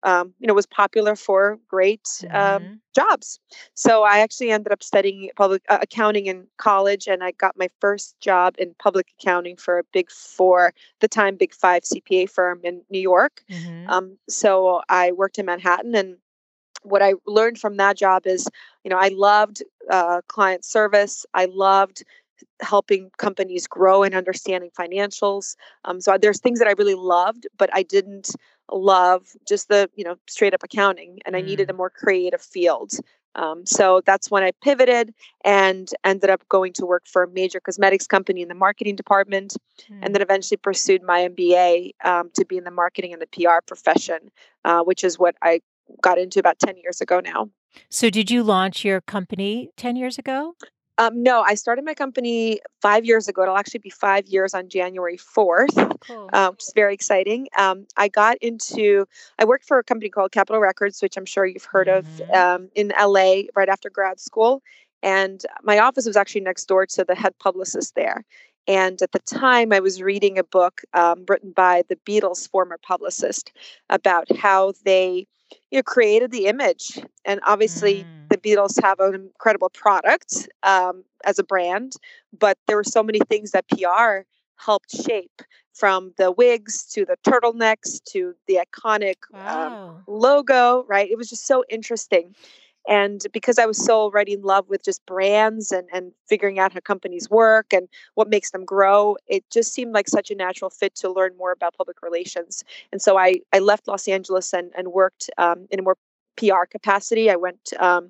um, 0.07 0.33
you 0.39 0.47
know, 0.47 0.53
was 0.53 0.65
popular 0.65 1.17
for 1.17 1.59
great 1.67 2.07
um, 2.31 2.63
mm-hmm. 2.63 2.73
jobs. 2.95 3.41
So 3.73 4.03
I 4.03 4.19
actually 4.19 4.51
ended 4.51 4.71
up 4.71 4.81
studying 4.81 5.29
public 5.35 5.63
uh, 5.67 5.79
accounting 5.81 6.27
in 6.27 6.47
college, 6.57 7.07
and 7.07 7.21
I 7.21 7.31
got 7.31 7.57
my 7.57 7.69
first 7.81 8.17
job 8.21 8.55
in 8.57 8.73
public 8.79 9.07
accounting 9.19 9.57
for 9.57 9.79
a 9.79 9.83
Big 9.91 10.09
Four, 10.09 10.73
the 11.01 11.09
time 11.09 11.35
Big 11.35 11.53
Five 11.53 11.83
CPA 11.83 12.29
firm 12.29 12.61
in 12.63 12.83
New 12.89 13.01
York. 13.01 13.43
Mm-hmm. 13.51 13.89
Um, 13.89 14.17
so 14.29 14.81
I 14.87 15.11
worked 15.11 15.39
in 15.39 15.45
Manhattan 15.45 15.93
and 15.93 16.15
what 16.83 17.01
I 17.01 17.15
learned 17.25 17.57
from 17.57 17.75
that 17.77 17.97
job 17.97 18.25
is, 18.25 18.47
you 18.85 18.89
know, 18.89 18.97
I 18.97 19.09
loved 19.09 19.61
uh, 19.91 20.21
client 20.27 20.63
service. 20.63 21.25
I 21.33 21.45
loved 21.45 22.03
helping 22.61 23.11
companies 23.17 23.67
grow 23.67 24.03
and 24.03 24.15
understanding 24.15 24.69
financials. 24.77 25.55
Um, 25.85 25.99
so 25.99 26.17
there's 26.17 26.39
things 26.39 26.59
that 26.59 26.67
I 26.67 26.75
really 26.77 26.95
loved, 26.95 27.47
but 27.57 27.69
I 27.73 27.83
didn't 27.83 28.29
love 28.71 29.27
just 29.47 29.69
the 29.69 29.89
you 29.95 30.03
know 30.03 30.17
straight 30.27 30.53
up 30.53 30.63
accounting, 30.63 31.19
and 31.25 31.35
I 31.35 31.41
needed 31.41 31.69
a 31.69 31.73
mm. 31.73 31.77
more 31.77 31.89
creative 31.89 32.41
field. 32.41 32.93
Um, 33.35 33.67
so 33.67 34.01
that's 34.03 34.31
when 34.31 34.41
I 34.43 34.51
pivoted 34.63 35.13
and 35.45 35.87
ended 36.03 36.31
up 36.31 36.47
going 36.49 36.73
to 36.73 36.87
work 36.87 37.03
for 37.05 37.23
a 37.23 37.29
major 37.29 37.59
cosmetics 37.59 38.07
company 38.07 38.41
in 38.41 38.47
the 38.47 38.55
marketing 38.55 38.95
department, 38.95 39.55
mm. 39.89 39.99
and 40.01 40.13
then 40.13 40.21
eventually 40.21 40.57
pursued 40.57 41.03
my 41.03 41.29
MBA 41.29 41.91
um, 42.03 42.31
to 42.33 42.45
be 42.45 42.57
in 42.57 42.63
the 42.63 42.71
marketing 42.71 43.13
and 43.13 43.21
the 43.21 43.27
PR 43.27 43.59
profession, 43.65 44.31
uh, 44.65 44.81
which 44.81 45.03
is 45.03 45.19
what 45.19 45.35
I 45.41 45.61
got 46.01 46.17
into 46.17 46.39
about 46.39 46.59
10 46.59 46.77
years 46.77 46.99
ago 46.99 47.19
now. 47.19 47.49
So, 47.89 48.09
did 48.09 48.31
you 48.31 48.43
launch 48.43 48.83
your 48.83 49.01
company 49.01 49.69
10 49.77 49.95
years 49.95 50.17
ago? 50.17 50.55
Um, 50.97 51.21
no, 51.21 51.41
I 51.41 51.53
started 51.55 51.85
my 51.85 51.93
company 51.93 52.59
five 52.81 53.05
years 53.05 53.27
ago. 53.27 53.43
It'll 53.43 53.57
actually 53.57 53.81
be 53.81 53.89
five 53.89 54.27
years 54.27 54.53
on 54.53 54.67
January 54.69 55.17
4th, 55.17 55.99
cool. 56.01 56.29
uh, 56.33 56.49
which 56.49 56.63
is 56.63 56.71
very 56.75 56.93
exciting. 56.93 57.47
Um, 57.57 57.85
I 57.97 58.07
got 58.07 58.37
into, 58.41 59.05
I 59.37 59.45
worked 59.45 59.65
for 59.65 59.77
a 59.77 59.83
company 59.83 60.09
called 60.09 60.31
Capitol 60.31 60.59
Records, 60.59 61.01
which 61.01 61.17
I'm 61.17 61.25
sure 61.25 61.45
you've 61.45 61.65
heard 61.65 61.87
mm-hmm. 61.87 62.21
of 62.21 62.29
um, 62.31 62.69
in 62.73 62.91
LA 62.99 63.43
right 63.55 63.69
after 63.69 63.89
grad 63.89 64.19
school. 64.19 64.63
And 65.03 65.43
my 65.63 65.79
office 65.79 66.07
was 66.07 66.17
actually 66.17 66.41
next 66.41 66.65
door 66.65 66.85
to 66.87 67.03
the 67.03 67.15
head 67.15 67.37
publicist 67.39 67.93
there. 67.95 68.25
And 68.67 69.01
at 69.01 69.13
the 69.13 69.19
time, 69.19 69.71
I 69.71 69.79
was 69.79 70.01
reading 70.01 70.37
a 70.37 70.43
book 70.43 70.81
um, 70.93 71.23
written 71.29 71.51
by 71.51 71.83
the 71.87 71.95
Beatles' 71.95 72.49
former 72.49 72.77
publicist 72.77 73.51
about 73.89 74.27
how 74.35 74.73
they 74.83 75.27
you 75.71 75.77
know 75.77 75.83
created 75.83 76.31
the 76.31 76.47
image 76.47 76.99
and 77.25 77.39
obviously 77.45 78.03
mm. 78.03 78.29
the 78.29 78.37
beatles 78.37 78.81
have 78.81 78.99
an 78.99 79.15
incredible 79.15 79.69
product 79.69 80.47
um, 80.63 81.03
as 81.25 81.39
a 81.39 81.43
brand 81.43 81.93
but 82.37 82.57
there 82.67 82.77
were 82.77 82.83
so 82.83 83.03
many 83.03 83.19
things 83.29 83.51
that 83.51 83.67
pr 83.67 84.25
helped 84.55 84.91
shape 84.91 85.41
from 85.73 86.11
the 86.17 86.31
wigs 86.31 86.83
to 86.83 87.05
the 87.05 87.15
turtlenecks 87.27 88.03
to 88.03 88.33
the 88.47 88.55
iconic 88.55 89.15
um, 89.33 89.43
wow. 89.43 89.89
um, 89.89 90.03
logo 90.07 90.83
right 90.87 91.09
it 91.09 91.17
was 91.17 91.29
just 91.29 91.45
so 91.45 91.63
interesting 91.69 92.33
and 92.87 93.25
because 93.33 93.59
I 93.59 93.65
was 93.65 93.77
so 93.77 93.99
already 93.99 94.33
in 94.33 94.41
love 94.41 94.69
with 94.69 94.83
just 94.83 95.05
brands 95.05 95.71
and, 95.71 95.87
and 95.93 96.13
figuring 96.25 96.57
out 96.57 96.71
how 96.71 96.79
companies 96.79 97.29
work 97.29 97.73
and 97.73 97.89
what 98.15 98.29
makes 98.29 98.51
them 98.51 98.63
grow, 98.63 99.17
it 99.27 99.43
just 99.51 99.73
seemed 99.73 99.93
like 99.93 100.07
such 100.07 100.31
a 100.31 100.35
natural 100.35 100.69
fit 100.69 100.95
to 100.95 101.11
learn 101.11 101.35
more 101.37 101.51
about 101.51 101.75
public 101.75 102.01
relations. 102.01 102.63
And 102.93 103.01
so 103.01 103.17
I, 103.17 103.41
I 103.51 103.59
left 103.59 103.87
Los 103.87 104.07
Angeles 104.07 104.53
and, 104.53 104.71
and 104.77 104.93
worked 104.93 105.29
um, 105.37 105.67
in 105.69 105.79
a 105.79 105.83
more 105.83 105.97
PR 106.37 106.65
capacity. 106.69 107.29
I 107.29 107.35
went 107.35 107.73
um, 107.79 108.09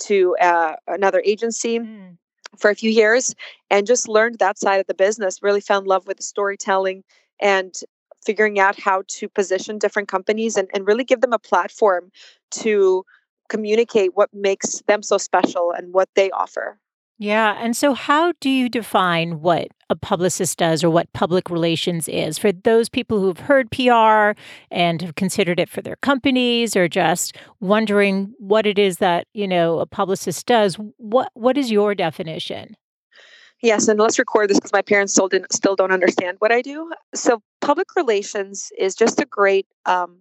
to 0.00 0.36
uh, 0.40 0.76
another 0.88 1.22
agency. 1.24 1.78
Mm. 1.78 2.16
For 2.56 2.70
a 2.70 2.74
few 2.76 2.92
years, 2.92 3.34
and 3.68 3.84
just 3.84 4.08
learned 4.08 4.38
that 4.38 4.60
side 4.60 4.78
of 4.78 4.86
the 4.86 4.94
business. 4.94 5.42
Really 5.42 5.60
fell 5.60 5.80
in 5.80 5.86
love 5.86 6.06
with 6.06 6.18
the 6.18 6.22
storytelling 6.22 7.02
and 7.40 7.74
figuring 8.24 8.60
out 8.60 8.78
how 8.78 9.02
to 9.08 9.28
position 9.28 9.76
different 9.76 10.06
companies 10.06 10.56
and, 10.56 10.68
and 10.72 10.86
really 10.86 11.02
give 11.02 11.20
them 11.20 11.32
a 11.32 11.38
platform 11.40 12.12
to 12.52 13.04
communicate 13.48 14.10
what 14.14 14.30
makes 14.32 14.82
them 14.86 15.02
so 15.02 15.18
special 15.18 15.72
and 15.72 15.92
what 15.92 16.08
they 16.14 16.30
offer. 16.30 16.78
Yeah. 17.18 17.56
And 17.60 17.76
so, 17.76 17.94
how 17.94 18.32
do 18.40 18.50
you 18.50 18.68
define 18.68 19.40
what 19.40 19.68
a 19.88 19.94
publicist 19.94 20.58
does 20.58 20.82
or 20.82 20.90
what 20.90 21.12
public 21.12 21.48
relations 21.48 22.08
is 22.08 22.38
for 22.38 22.50
those 22.50 22.88
people 22.88 23.20
who've 23.20 23.38
heard 23.38 23.70
PR 23.70 24.38
and 24.72 25.00
have 25.00 25.14
considered 25.14 25.60
it 25.60 25.68
for 25.68 25.80
their 25.80 25.96
companies 25.96 26.74
or 26.74 26.88
just 26.88 27.36
wondering 27.60 28.34
what 28.38 28.66
it 28.66 28.80
is 28.80 28.98
that, 28.98 29.28
you 29.32 29.46
know, 29.46 29.78
a 29.78 29.86
publicist 29.86 30.46
does? 30.46 30.74
What 30.96 31.30
What 31.34 31.56
is 31.56 31.70
your 31.70 31.94
definition? 31.94 32.76
Yes, 33.62 33.86
and 33.86 33.98
let's 33.98 34.18
record 34.18 34.50
this 34.50 34.58
because 34.58 34.72
my 34.72 34.82
parents 34.82 35.12
still 35.12 35.28
didn't 35.28 35.52
still 35.52 35.76
don't 35.76 35.92
understand 35.92 36.36
what 36.40 36.50
I 36.50 36.62
do. 36.62 36.90
So, 37.14 37.40
public 37.60 37.94
relations 37.94 38.72
is 38.76 38.96
just 38.96 39.20
a 39.20 39.24
great 39.24 39.66
um, 39.86 40.18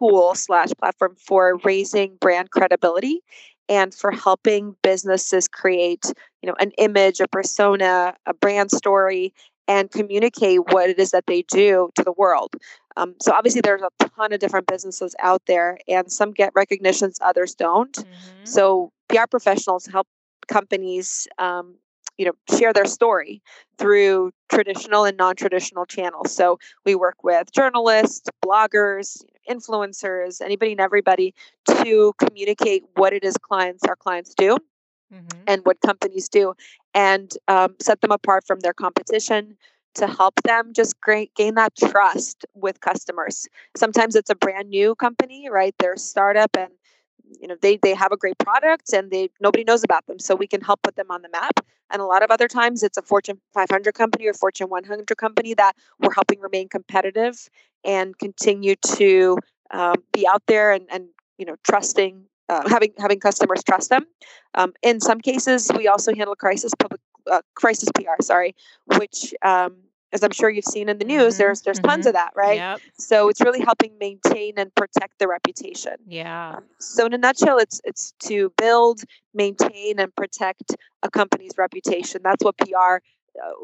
tool 0.00 0.34
slash 0.34 0.70
platform 0.78 1.14
for 1.16 1.58
raising 1.64 2.16
brand 2.20 2.50
credibility 2.50 3.22
and 3.68 3.94
for 3.94 4.10
helping 4.10 4.74
businesses 4.82 5.46
create 5.46 6.12
you 6.42 6.48
know 6.48 6.56
an 6.58 6.72
image 6.78 7.20
a 7.20 7.28
persona 7.28 8.14
a 8.26 8.34
brand 8.34 8.70
story 8.70 9.32
and 9.68 9.90
communicate 9.90 10.60
what 10.72 10.90
it 10.90 10.98
is 10.98 11.12
that 11.12 11.26
they 11.26 11.42
do 11.42 11.90
to 11.94 12.02
the 12.02 12.12
world 12.12 12.54
um, 12.96 13.14
so 13.20 13.32
obviously 13.32 13.60
there's 13.60 13.82
a 13.82 14.08
ton 14.16 14.32
of 14.32 14.40
different 14.40 14.66
businesses 14.66 15.14
out 15.20 15.42
there 15.46 15.78
and 15.86 16.10
some 16.10 16.32
get 16.32 16.52
recognitions 16.54 17.18
others 17.22 17.54
don't 17.54 17.92
mm-hmm. 17.92 18.44
so 18.44 18.90
pr 19.08 19.26
professionals 19.30 19.86
help 19.86 20.06
companies 20.48 21.28
um, 21.38 21.74
you 22.20 22.26
know 22.26 22.58
share 22.58 22.74
their 22.74 22.84
story 22.84 23.42
through 23.78 24.30
traditional 24.50 25.04
and 25.04 25.16
non-traditional 25.16 25.86
channels. 25.86 26.30
So 26.30 26.58
we 26.84 26.94
work 26.94 27.24
with 27.24 27.50
journalists 27.50 28.28
bloggers 28.44 29.22
influencers 29.48 30.42
anybody 30.42 30.72
and 30.72 30.80
everybody 30.80 31.34
to 31.66 32.12
communicate 32.18 32.84
what 32.96 33.14
it 33.14 33.24
is 33.24 33.38
clients 33.38 33.82
our 33.88 33.96
clients 33.96 34.34
do 34.34 34.58
mm-hmm. 35.12 35.40
and 35.46 35.62
what 35.64 35.80
companies 35.80 36.28
do 36.28 36.52
and 36.94 37.32
um, 37.48 37.74
set 37.80 38.02
them 38.02 38.12
apart 38.12 38.44
from 38.46 38.60
their 38.60 38.74
competition 38.74 39.56
to 39.94 40.06
help 40.06 40.34
them 40.44 40.72
just 40.74 40.94
gain 41.34 41.54
that 41.54 41.74
trust 41.76 42.44
with 42.54 42.80
customers. 42.80 43.48
Sometimes 43.76 44.14
it's 44.14 44.30
a 44.30 44.36
brand 44.36 44.68
new 44.68 44.94
company 44.94 45.48
right? 45.50 45.74
They're 45.78 45.96
startup 45.96 46.54
and 46.56 46.70
you 47.40 47.48
know 47.48 47.56
they 47.60 47.76
they 47.82 47.94
have 47.94 48.12
a 48.12 48.16
great 48.16 48.38
product 48.38 48.92
and 48.92 49.10
they 49.10 49.30
nobody 49.40 49.64
knows 49.64 49.84
about 49.84 50.06
them. 50.06 50.18
So 50.18 50.34
we 50.34 50.46
can 50.46 50.60
help 50.60 50.82
put 50.82 50.96
them 50.96 51.10
on 51.10 51.22
the 51.22 51.28
map. 51.28 51.60
And 51.90 52.00
a 52.00 52.04
lot 52.04 52.22
of 52.22 52.30
other 52.30 52.48
times 52.48 52.82
it's 52.82 52.96
a 52.96 53.02
fortune 53.02 53.40
500 53.54 53.94
company 53.94 54.26
or 54.26 54.34
fortune 54.34 54.68
100 54.68 55.16
company 55.16 55.54
that 55.54 55.74
we're 55.98 56.12
helping 56.12 56.40
remain 56.40 56.68
competitive 56.68 57.48
and 57.84 58.18
continue 58.18 58.76
to 58.96 59.38
um, 59.72 59.96
be 60.12 60.26
out 60.26 60.42
there 60.46 60.72
and, 60.72 60.86
and 60.90 61.06
you 61.38 61.46
know 61.46 61.56
trusting 61.64 62.24
uh, 62.48 62.68
having 62.68 62.92
having 62.98 63.20
customers 63.20 63.62
trust 63.62 63.90
them. 63.90 64.06
Um, 64.54 64.72
in 64.82 65.00
some 65.00 65.20
cases 65.20 65.70
we 65.76 65.88
also 65.88 66.14
handle 66.14 66.36
crisis 66.36 66.72
public 66.78 67.00
uh, 67.30 67.42
crisis 67.54 67.88
pr 67.94 68.02
sorry 68.22 68.54
which 68.96 69.34
um, 69.42 69.76
as 70.12 70.22
I'm 70.24 70.32
sure 70.32 70.50
you've 70.50 70.64
seen 70.64 70.88
in 70.88 70.98
the 70.98 71.04
news, 71.04 71.34
mm-hmm. 71.34 71.38
there's 71.38 71.62
there's 71.62 71.78
mm-hmm. 71.78 71.88
tons 71.88 72.06
of 72.06 72.14
that, 72.14 72.32
right? 72.34 72.56
Yep. 72.56 72.80
So 72.98 73.28
it's 73.28 73.40
really 73.40 73.60
helping 73.60 73.96
maintain 73.98 74.54
and 74.56 74.74
protect 74.74 75.18
the 75.18 75.28
reputation. 75.28 75.94
Yeah. 76.06 76.56
Um, 76.56 76.64
so 76.78 77.06
in 77.06 77.14
a 77.14 77.18
nutshell, 77.18 77.58
it's 77.58 77.80
it's 77.84 78.12
to 78.24 78.52
build, 78.56 79.02
maintain, 79.34 79.98
and 79.98 80.14
protect 80.14 80.76
a 81.02 81.10
company's 81.10 81.52
reputation. 81.56 82.20
That's 82.24 82.44
what 82.44 82.56
PR, 82.58 82.66
uh, 82.76 82.98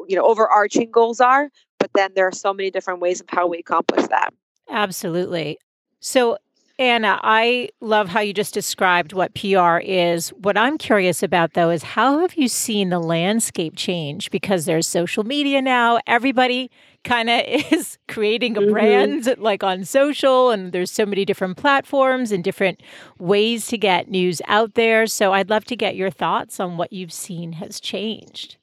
you 0.07 0.15
know, 0.15 0.25
overarching 0.25 0.91
goals 0.91 1.19
are. 1.19 1.49
But 1.79 1.91
then 1.93 2.11
there 2.15 2.27
are 2.27 2.31
so 2.31 2.53
many 2.53 2.71
different 2.71 3.01
ways 3.01 3.21
of 3.21 3.27
how 3.29 3.47
we 3.47 3.59
accomplish 3.59 4.07
that. 4.07 4.33
Absolutely. 4.69 5.59
So 5.99 6.37
Anna, 6.79 7.19
I 7.23 7.69
love 7.81 8.07
how 8.07 8.19
you 8.19 8.33
just 8.33 8.53
described 8.53 9.11
what 9.11 9.33
PR 9.33 9.79
is. 9.79 10.29
What 10.29 10.57
I'm 10.57 10.77
curious 10.77 11.23
about, 11.23 11.53
though, 11.53 11.71
is 11.71 11.81
how 11.81 12.19
have 12.19 12.35
you 12.35 12.47
seen 12.47 12.89
the 12.89 12.99
landscape 12.99 13.73
change? 13.75 14.29
Because 14.29 14.65
there's 14.65 14.85
social 14.85 15.23
media 15.23 15.59
now. 15.59 15.99
Everybody 16.05 16.69
kind 17.03 17.31
of 17.31 17.41
is 17.71 17.97
creating 18.07 18.57
a 18.57 18.61
mm-hmm. 18.61 18.71
brand 18.71 19.35
like 19.39 19.63
on 19.63 19.85
social, 19.85 20.51
and 20.51 20.71
there's 20.71 20.91
so 20.91 21.03
many 21.03 21.25
different 21.25 21.57
platforms 21.57 22.31
and 22.31 22.43
different 22.43 22.83
ways 23.17 23.65
to 23.67 23.77
get 23.79 24.11
news 24.11 24.39
out 24.45 24.75
there. 24.75 25.07
So 25.07 25.33
I'd 25.33 25.49
love 25.49 25.65
to 25.65 25.75
get 25.75 25.95
your 25.95 26.11
thoughts 26.11 26.59
on 26.59 26.77
what 26.77 26.93
you've 26.93 27.13
seen 27.13 27.53
has 27.53 27.79
changed. 27.79 28.57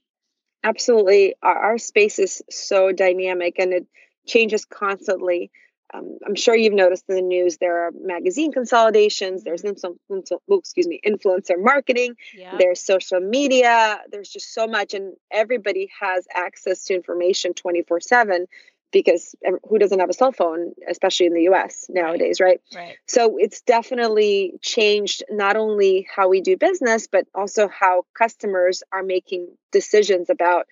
Absolutely. 0.63 1.35
Our, 1.43 1.57
our 1.57 1.79
space 1.79 2.21
is 2.21 2.43
so 2.49 2.93
dynamic 2.93 3.57
and 3.59 3.73
it 3.73 3.87
changes 4.25 4.65
constantly 4.65 5.51
um, 5.95 6.19
I'm 6.27 6.35
sure 6.35 6.57
you've 6.57 6.75
noticed 6.75 7.05
in 7.09 7.15
the 7.15 7.23
news 7.23 7.59
there 7.59 7.87
are 7.87 7.91
magazine 7.93 8.53
consolidations. 8.53 9.45
There's 9.45 9.63
mm-hmm. 9.63 10.13
influ- 10.13 10.59
excuse 10.59 10.87
me, 10.87 11.01
influencer 11.07 11.55
marketing. 11.57 12.17
Yeah. 12.37 12.57
There's 12.59 12.81
social 12.81 13.21
media. 13.21 14.01
There's 14.11 14.29
just 14.29 14.53
so 14.53 14.67
much, 14.67 14.95
and 14.95 15.15
everybody 15.31 15.91
has 16.01 16.27
access 16.33 16.85
to 16.85 16.95
information 16.95 17.55
24 17.55 18.01
seven 18.01 18.47
because 18.93 19.35
who 19.69 19.79
doesn't 19.79 19.99
have 19.99 20.09
a 20.09 20.15
cell 20.15 20.31
phone, 20.31 20.73
especially 20.89 21.27
in 21.27 21.35
the 21.35 21.43
U.S. 21.43 21.87
nowadays, 21.89 22.41
right? 22.41 22.61
Right. 22.75 22.81
right. 22.81 22.97
So 23.09 23.37
it's 23.39 23.61
definitely 23.63 24.55
changed 24.63 25.25
not 25.31 25.57
only 25.57 26.07
how 26.15 26.29
we 26.29 26.41
do 26.41 26.57
business, 26.57 27.09
but 27.09 27.27
also 27.35 27.69
how 27.69 28.07
customers 28.17 28.85
are 28.93 29.03
making 29.03 29.49
decisions 29.73 30.31
about 30.31 30.67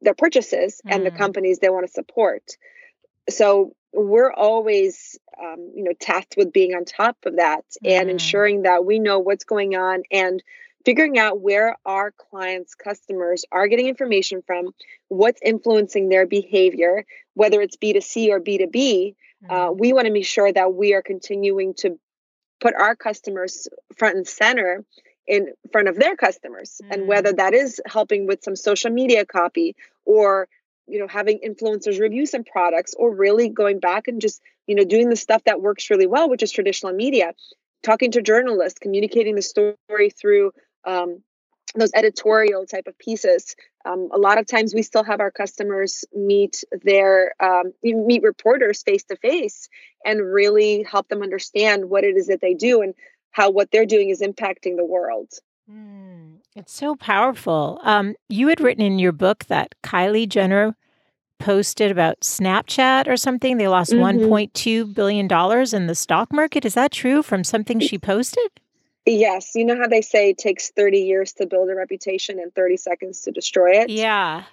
their 0.00 0.14
purchases 0.14 0.80
mm. 0.84 0.92
and 0.92 1.06
the 1.06 1.12
mm. 1.12 1.18
companies 1.18 1.60
they 1.60 1.70
want 1.70 1.86
to 1.86 1.92
support. 1.92 2.42
So 3.30 3.74
we're 3.92 4.32
always 4.32 5.18
um, 5.40 5.72
you 5.74 5.84
know 5.84 5.92
tasked 5.98 6.34
with 6.36 6.52
being 6.52 6.74
on 6.74 6.84
top 6.84 7.16
of 7.26 7.36
that 7.36 7.64
mm. 7.84 7.90
and 7.90 8.10
ensuring 8.10 8.62
that 8.62 8.84
we 8.84 8.98
know 8.98 9.18
what's 9.18 9.44
going 9.44 9.76
on 9.76 10.02
and 10.10 10.42
figuring 10.84 11.18
out 11.18 11.40
where 11.40 11.76
our 11.84 12.10
clients 12.10 12.74
customers 12.74 13.44
are 13.52 13.68
getting 13.68 13.88
information 13.88 14.42
from 14.46 14.70
what's 15.08 15.40
influencing 15.42 16.08
their 16.08 16.26
behavior 16.26 17.04
whether 17.34 17.60
it's 17.60 17.76
b2c 17.76 18.30
or 18.30 18.40
b2b 18.40 19.14
uh, 19.48 19.52
mm. 19.52 19.68
uh, 19.68 19.72
we 19.72 19.92
want 19.92 20.06
to 20.06 20.12
make 20.12 20.26
sure 20.26 20.52
that 20.52 20.74
we 20.74 20.94
are 20.94 21.02
continuing 21.02 21.74
to 21.74 21.98
put 22.60 22.74
our 22.74 22.96
customers 22.96 23.68
front 23.96 24.16
and 24.16 24.26
center 24.26 24.84
in 25.26 25.48
front 25.70 25.88
of 25.88 25.96
their 25.96 26.16
customers 26.16 26.80
mm. 26.82 26.90
and 26.90 27.06
whether 27.06 27.32
that 27.32 27.54
is 27.54 27.80
helping 27.86 28.26
with 28.26 28.42
some 28.42 28.56
social 28.56 28.90
media 28.90 29.24
copy 29.24 29.76
or 30.04 30.48
you 30.92 30.98
know 30.98 31.08
having 31.08 31.40
influencers 31.40 31.98
review 31.98 32.26
some 32.26 32.44
products 32.44 32.94
or 32.94 33.14
really 33.14 33.48
going 33.48 33.80
back 33.80 34.08
and 34.08 34.20
just 34.20 34.40
you 34.66 34.74
know 34.74 34.84
doing 34.84 35.08
the 35.08 35.16
stuff 35.16 35.42
that 35.44 35.62
works 35.62 35.90
really 35.90 36.06
well 36.06 36.28
which 36.28 36.42
is 36.42 36.52
traditional 36.52 36.92
media 36.92 37.32
talking 37.82 38.12
to 38.12 38.22
journalists 38.22 38.78
communicating 38.78 39.34
the 39.34 39.42
story 39.42 40.10
through 40.16 40.52
um, 40.84 41.22
those 41.74 41.90
editorial 41.94 42.66
type 42.66 42.86
of 42.86 42.98
pieces. 42.98 43.56
Um, 43.84 44.08
a 44.12 44.18
lot 44.18 44.38
of 44.38 44.46
times 44.46 44.74
we 44.74 44.82
still 44.82 45.04
have 45.04 45.20
our 45.20 45.30
customers 45.30 46.04
meet 46.14 46.64
their 46.82 47.34
um, 47.40 47.72
meet 47.82 48.22
reporters 48.22 48.82
face 48.82 49.04
to 49.04 49.16
face 49.16 49.68
and 50.04 50.20
really 50.20 50.82
help 50.82 51.08
them 51.08 51.22
understand 51.22 51.88
what 51.88 52.04
it 52.04 52.16
is 52.16 52.26
that 52.26 52.40
they 52.40 52.54
do 52.54 52.82
and 52.82 52.94
how 53.30 53.50
what 53.50 53.70
they're 53.70 53.86
doing 53.86 54.10
is 54.10 54.20
impacting 54.20 54.76
the 54.76 54.84
world. 54.84 55.28
Mm, 55.70 56.38
it's 56.54 56.72
so 56.72 56.94
powerful. 56.94 57.80
Um, 57.82 58.14
you 58.28 58.48
had 58.48 58.60
written 58.60 58.84
in 58.84 58.98
your 58.98 59.12
book 59.12 59.46
that 59.46 59.74
kylie 59.82 60.28
jenner 60.28 60.76
posted 61.42 61.90
about 61.90 62.20
snapchat 62.20 63.08
or 63.08 63.16
something 63.16 63.56
they 63.56 63.68
lost 63.68 63.92
mm-hmm. 63.92 64.24
1.2 64.24 64.94
billion 64.94 65.26
dollars 65.26 65.74
in 65.74 65.86
the 65.86 65.94
stock 65.94 66.32
market 66.32 66.64
is 66.64 66.74
that 66.74 66.92
true 66.92 67.22
from 67.22 67.42
something 67.42 67.80
she 67.80 67.98
posted 67.98 68.50
Yes, 69.04 69.54
you 69.54 69.64
know 69.64 69.76
how 69.76 69.88
they 69.88 70.00
say 70.00 70.30
it 70.30 70.38
takes 70.38 70.70
30 70.70 71.00
years 71.00 71.32
to 71.34 71.46
build 71.46 71.68
a 71.70 71.74
reputation 71.74 72.38
and 72.38 72.54
30 72.54 72.76
seconds 72.76 73.22
to 73.22 73.32
destroy 73.32 73.72
it? 73.72 73.90
Yeah. 73.90 74.44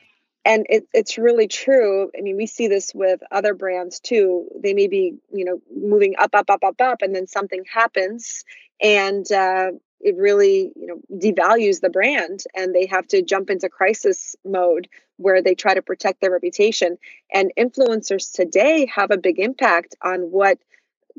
And 0.44 0.66
it, 0.70 0.88
it's 0.94 1.18
really 1.18 1.48
true. 1.48 2.10
I 2.18 2.22
mean, 2.22 2.36
we 2.36 2.48
see 2.48 2.68
this 2.68 2.92
with 2.96 3.22
other 3.32 3.54
brands 3.54 4.00
too. 4.00 4.48
They 4.60 4.74
may 4.74 4.88
be, 4.88 5.18
you 5.32 5.46
know, 5.46 5.62
moving 5.76 6.16
up, 6.18 6.34
up, 6.34 6.50
up, 6.50 6.64
up, 6.64 6.82
up, 6.82 7.02
and 7.02 7.14
then 7.14 7.28
something 7.28 7.64
happens 7.72 8.44
and 8.82 9.30
uh, 9.32 9.72
it 10.02 10.16
really, 10.18 10.72
you 10.76 10.88
know, 10.88 11.02
devalues 11.12 11.82
the 11.82 11.90
brand 11.90 12.44
and 12.56 12.74
they 12.74 12.86
have 12.88 13.08
to 13.08 13.22
jump 13.22 13.50
into 13.50 13.70
crisis 13.70 14.36
mode 14.46 14.88
where 15.18 15.42
they 15.42 15.56
try 15.56 15.74
to 15.74 15.82
protect 15.82 16.22
their 16.22 16.32
reputation. 16.32 16.98
And 17.34 17.52
influencers 17.58 18.32
today 18.34 18.86
have 18.94 19.12
a 19.12 19.18
big 19.18 19.40
impact 19.40 19.96
on 20.02 20.22
what 20.32 20.58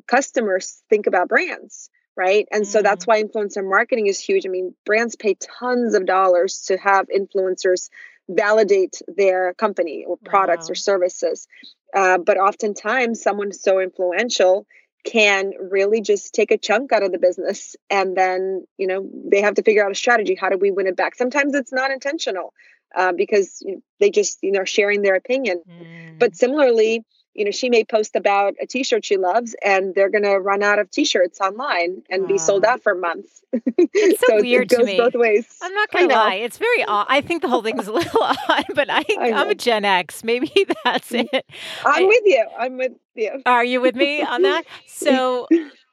customers 0.07 0.83
think 0.89 1.07
about 1.07 1.29
brands 1.29 1.91
right? 2.17 2.47
And 2.53 2.65
mm-hmm. 2.65 2.71
so 2.71 2.83
that's 2.83 3.07
mm. 3.07 3.09
why 3.09 3.23
influencer 3.23 3.67
marketing 3.67 4.07
is 4.07 4.21
huge. 4.21 4.45
I 4.45 4.51
mean, 4.51 4.75
brands 4.85 5.17
pay 5.17 5.37
tons 5.59 5.95
of 5.95 6.05
dollars 6.05 6.65
to 6.67 6.77
have 6.77 7.07
influencers 7.09 7.89
validate 8.29 9.01
their 9.09 9.55
company 9.55 10.05
or 10.07 10.17
products 10.17 10.69
wow. 10.69 10.73
or 10.73 10.75
services. 10.75 11.49
Uh, 11.95 12.19
but 12.19 12.37
oftentimes, 12.37 13.23
someone 13.23 13.53
so 13.53 13.81
influential 13.81 14.67
can 15.05 15.53
really 15.71 16.01
just 16.01 16.35
take 16.35 16.51
a 16.51 16.59
chunk 16.59 16.93
out 16.93 17.03
of 17.03 17.13
the 17.13 17.19
business 17.19 17.75
and 17.89 18.17
then 18.17 18.67
you 18.77 18.87
know 18.87 19.09
they 19.25 19.41
have 19.41 19.55
to 19.55 19.63
figure 19.63 19.85
out 19.85 19.91
a 19.91 19.95
strategy 19.95 20.35
how 20.35 20.49
do 20.49 20.59
we 20.59 20.71
win 20.71 20.87
it 20.87 20.97
back 20.97 21.15
sometimes 21.15 21.55
it's 21.55 21.73
not 21.73 21.91
intentional 21.91 22.53
uh, 22.97 23.13
because 23.13 23.63
you 23.63 23.77
know, 23.77 23.83
they 23.99 24.11
just 24.11 24.39
you 24.43 24.53
know 24.53 24.65
sharing 24.65 25.03
their 25.03 25.15
opinion 25.15 25.63
mm. 25.69 26.19
but 26.19 26.37
similarly 26.37 27.05
you 27.41 27.47
know, 27.47 27.51
she 27.51 27.71
may 27.71 27.85
post 27.85 28.17
about 28.17 28.53
a 28.61 28.67
t-shirt 28.67 29.03
she 29.03 29.17
loves 29.17 29.57
and 29.65 29.95
they're 29.95 30.11
going 30.11 30.25
to 30.25 30.39
run 30.39 30.63
out 30.63 30.79
of 30.79 30.91
t-shirts 30.91 31.41
online 31.41 32.03
and 32.11 32.25
wow. 32.25 32.29
be 32.29 32.37
sold 32.37 32.67
out 32.67 32.83
for 32.83 32.95
months. 32.95 33.43
It's 33.93 34.21
so, 34.21 34.37
so 34.37 34.43
weird 34.43 34.71
it 34.71 34.77
goes 34.77 34.87
to 34.87 34.93
me. 34.93 34.99
both 34.99 35.15
ways. 35.15 35.59
I'm 35.63 35.75
not 35.75 35.91
going 35.91 36.09
to 36.11 36.15
lie. 36.15 36.35
It's 36.35 36.59
very 36.59 36.85
odd. 36.85 37.07
I 37.09 37.23
think 37.23 37.41
the 37.41 37.49
whole 37.49 37.63
thing 37.63 37.79
is 37.79 37.89
a 37.89 37.93
little 37.93 38.23
odd, 38.49 38.67
but 38.75 38.89
I, 38.91 39.05
I 39.19 39.29
am 39.29 39.49
a 39.49 39.55
Gen 39.55 39.87
X. 39.87 40.23
Maybe 40.23 40.49
that's 40.85 41.11
mm. 41.11 41.27
it. 41.33 41.47
I'm 41.85 42.05
I, 42.05 42.07
with 42.07 42.23
you. 42.27 42.47
I'm 42.59 42.77
with 42.77 42.93
you. 43.15 43.43
Are 43.47 43.65
you 43.65 43.81
with 43.81 43.97
me 43.97 44.23
on 44.23 44.43
that? 44.43 44.65
So 44.87 45.49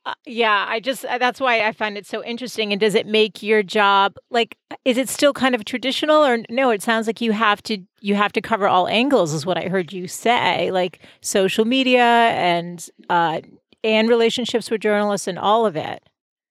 uh, 0.07 0.13
yeah, 0.25 0.65
I 0.69 0.79
just 0.79 1.03
uh, 1.03 1.17
that's 1.17 1.41
why 1.41 1.67
I 1.67 1.73
find 1.73 1.97
it 1.97 2.05
so 2.05 2.23
interesting. 2.23 2.71
And 2.71 2.79
does 2.79 2.95
it 2.95 3.05
make 3.05 3.43
your 3.43 3.61
job 3.61 4.15
like 4.29 4.57
is 4.85 4.97
it 4.97 5.09
still 5.09 5.33
kind 5.33 5.53
of 5.53 5.65
traditional 5.65 6.25
or 6.25 6.39
no? 6.49 6.69
It 6.69 6.81
sounds 6.81 7.07
like 7.07 7.19
you 7.19 7.33
have 7.33 7.61
to 7.63 7.79
you 7.99 8.15
have 8.15 8.31
to 8.33 8.41
cover 8.41 8.69
all 8.69 8.87
angles, 8.87 9.33
is 9.33 9.45
what 9.45 9.57
I 9.57 9.67
heard 9.67 9.91
you 9.91 10.07
say, 10.07 10.71
like 10.71 11.01
social 11.19 11.65
media 11.65 12.05
and 12.05 12.87
uh, 13.09 13.41
and 13.83 14.07
relationships 14.07 14.71
with 14.71 14.79
journalists 14.79 15.27
and 15.27 15.37
all 15.37 15.65
of 15.65 15.75
it. 15.75 16.01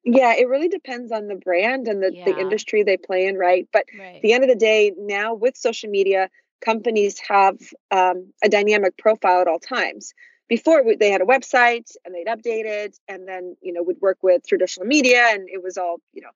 Yeah, 0.05 0.35
it 0.35 0.49
really 0.49 0.69
depends 0.69 1.11
on 1.11 1.27
the 1.27 1.35
brand 1.35 1.89
and 1.89 2.03
the, 2.03 2.13
yeah. 2.15 2.27
the 2.27 2.39
industry 2.39 2.83
they 2.83 2.99
play 2.99 3.27
in, 3.27 3.37
right? 3.37 3.67
But 3.73 3.87
right. 3.99 4.17
at 4.17 4.23
the 4.23 4.35
end 4.35 4.45
of 4.45 4.51
the 4.51 4.55
day, 4.55 4.93
now 4.99 5.35
with 5.35 5.57
social 5.57 5.89
media, 5.89 6.29
companies 6.61 7.19
have 7.27 7.57
um, 7.91 8.33
a 8.45 8.51
dynamic 8.51 8.99
profile 8.99 9.41
at 9.41 9.49
all 9.49 9.59
times 9.59 10.13
before 10.49 10.83
they 10.99 11.11
had 11.11 11.21
a 11.21 11.25
website 11.25 11.97
and 12.05 12.15
they'd 12.15 12.27
update 12.27 12.65
it 12.65 12.99
and 13.09 13.27
then 13.27 13.57
you 13.61 13.73
know 13.73 13.83
would 13.83 14.01
work 14.01 14.19
with 14.23 14.47
traditional 14.47 14.87
media 14.87 15.25
and 15.31 15.49
it 15.49 15.63
was 15.63 15.77
all 15.77 15.99
you 16.13 16.23
know 16.23 16.31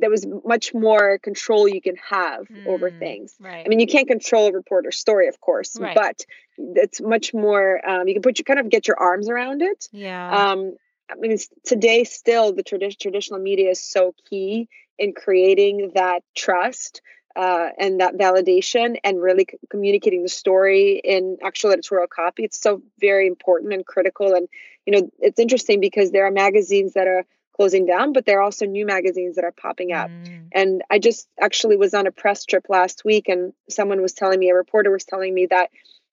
there 0.00 0.10
was 0.10 0.26
much 0.44 0.74
more 0.74 1.18
control 1.18 1.68
you 1.68 1.80
can 1.80 1.94
have 1.96 2.48
mm, 2.48 2.66
over 2.66 2.90
things 2.90 3.34
right. 3.40 3.64
i 3.64 3.68
mean 3.68 3.80
you 3.80 3.86
can't 3.86 4.08
control 4.08 4.48
a 4.48 4.52
reporter's 4.52 4.98
story 4.98 5.28
of 5.28 5.40
course 5.40 5.78
right. 5.78 5.94
but 5.94 6.24
it's 6.58 7.00
much 7.00 7.32
more 7.32 7.80
um, 7.88 8.08
you 8.08 8.14
can 8.14 8.22
put 8.22 8.38
you 8.38 8.44
kind 8.44 8.58
of 8.58 8.68
get 8.68 8.88
your 8.88 8.98
arms 8.98 9.28
around 9.28 9.62
it 9.62 9.88
yeah 9.92 10.50
um, 10.50 10.76
i 11.10 11.14
mean 11.14 11.36
today 11.64 12.04
still 12.04 12.52
the 12.52 12.64
tradi- 12.64 12.98
traditional 12.98 13.38
media 13.38 13.70
is 13.70 13.82
so 13.82 14.12
key 14.28 14.68
in 14.98 15.12
creating 15.12 15.92
that 15.94 16.22
trust 16.36 17.00
uh, 17.36 17.68
and 17.78 18.00
that 18.00 18.16
validation 18.16 18.96
and 19.04 19.20
really 19.20 19.46
c- 19.50 19.58
communicating 19.70 20.22
the 20.22 20.28
story 20.28 21.00
in 21.04 21.38
actual 21.42 21.70
editorial 21.70 22.08
copy. 22.08 22.44
It's 22.44 22.60
so 22.60 22.82
very 23.00 23.26
important 23.26 23.72
and 23.72 23.86
critical. 23.86 24.34
And 24.34 24.48
you 24.88 24.92
know 24.92 25.10
it's 25.18 25.38
interesting 25.38 25.80
because 25.80 26.12
there 26.12 26.26
are 26.26 26.30
magazines 26.30 26.94
that 26.94 27.06
are 27.06 27.26
closing 27.54 27.84
down 27.84 28.12
but 28.14 28.24
there 28.24 28.38
are 28.38 28.42
also 28.42 28.64
new 28.64 28.86
magazines 28.86 29.36
that 29.36 29.44
are 29.44 29.52
popping 29.52 29.92
up. 29.92 30.08
Mm. 30.08 30.48
and 30.52 30.82
i 30.90 30.98
just 30.98 31.28
actually 31.38 31.76
was 31.76 31.92
on 31.92 32.06
a 32.06 32.10
press 32.10 32.46
trip 32.46 32.66
last 32.70 33.04
week 33.04 33.28
and 33.28 33.52
someone 33.68 34.00
was 34.00 34.14
telling 34.14 34.40
me 34.40 34.48
a 34.48 34.54
reporter 34.54 34.90
was 34.90 35.04
telling 35.04 35.34
me 35.34 35.44
that 35.46 35.68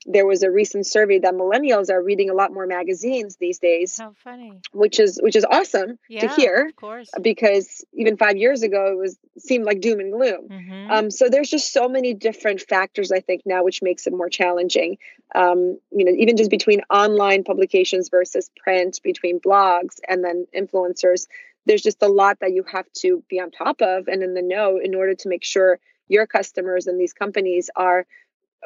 there 0.06 0.26
was 0.26 0.44
a 0.44 0.52
recent 0.52 0.86
survey 0.86 1.20
that 1.20 1.34
millennials 1.34 1.90
are 1.90 2.02
reading 2.02 2.30
a 2.30 2.34
lot 2.34 2.54
more 2.54 2.68
magazines 2.68 3.38
these 3.38 3.58
days. 3.58 3.98
How 3.98 4.14
funny. 4.24 4.62
Which 4.72 5.00
is 5.00 5.20
which 5.22 5.36
is 5.36 5.46
awesome 5.46 5.98
yeah, 6.08 6.28
to 6.28 6.36
hear. 6.36 6.68
Of 6.68 6.76
course. 6.76 7.10
Because 7.20 7.84
even 7.94 8.16
five 8.16 8.38
years 8.38 8.62
ago 8.62 8.92
it 8.92 8.98
was 8.98 9.18
seemed 9.40 9.66
like 9.66 9.82
doom 9.82 10.00
and 10.00 10.12
gloom. 10.12 10.48
Mm-hmm. 10.50 10.92
Um, 10.92 11.12
so 11.12 11.28
there's 11.30 11.50
just 11.50 11.74
so 11.74 11.90
many 11.90 12.14
different 12.14 12.62
factors 12.62 13.12
I 13.12 13.20
think 13.20 13.42
now 13.46 13.64
which 13.64 13.82
makes 13.82 14.06
it 14.06 14.14
more 14.14 14.30
challenging. 14.30 14.98
Um, 15.34 15.80
you 15.92 16.06
know, 16.06 16.12
even 16.12 16.38
just 16.38 16.52
between 16.52 16.82
online 16.90 17.44
publications 17.44 18.10
versus 18.10 18.52
print, 18.58 19.00
between 19.04 19.40
blogs 19.40 20.00
and 20.08 20.24
then 20.24 20.46
influencers, 20.56 21.26
there's 21.66 21.82
just 21.82 22.04
a 22.04 22.08
lot 22.08 22.42
that 22.42 22.54
you 22.54 22.64
have 22.72 22.86
to 22.98 23.24
be 23.28 23.40
on 23.40 23.50
top 23.50 23.82
of 23.82 24.08
and 24.08 24.22
in 24.22 24.36
the 24.36 24.44
know 24.44 24.80
in 24.82 24.94
order 24.94 25.16
to 25.16 25.30
make 25.30 25.44
sure 25.44 25.80
your 26.08 26.28
customers 26.28 26.86
and 26.86 27.00
these 27.00 27.14
companies 27.14 27.72
are 27.76 28.06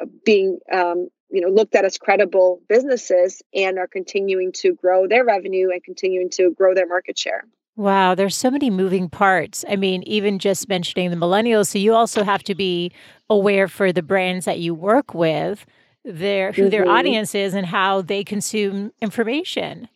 uh, 0.00 0.04
being 0.24 0.58
um, 0.70 1.08
you 1.30 1.40
know 1.40 1.48
looked 1.48 1.74
at 1.74 1.84
as 1.84 1.98
credible 1.98 2.60
businesses 2.68 3.42
and 3.54 3.78
are 3.78 3.86
continuing 3.86 4.52
to 4.52 4.74
grow 4.74 5.06
their 5.06 5.24
revenue 5.24 5.70
and 5.70 5.82
continuing 5.82 6.30
to 6.30 6.52
grow 6.52 6.74
their 6.74 6.86
market 6.86 7.18
share. 7.18 7.44
Wow 7.76 8.14
there's 8.14 8.36
so 8.36 8.50
many 8.50 8.70
moving 8.70 9.08
parts. 9.08 9.64
I 9.68 9.76
mean 9.76 10.02
even 10.04 10.38
just 10.38 10.68
mentioning 10.68 11.10
the 11.10 11.16
millennials 11.16 11.68
so 11.68 11.78
you 11.78 11.94
also 11.94 12.24
have 12.24 12.42
to 12.44 12.54
be 12.54 12.92
aware 13.28 13.68
for 13.68 13.92
the 13.92 14.02
brands 14.02 14.44
that 14.44 14.58
you 14.58 14.74
work 14.74 15.14
with 15.14 15.64
their 16.04 16.52
who 16.52 16.62
mm-hmm. 16.62 16.70
their 16.70 16.88
audience 16.88 17.34
is 17.34 17.54
and 17.54 17.66
how 17.66 18.02
they 18.02 18.24
consume 18.24 18.92
information. 19.00 19.88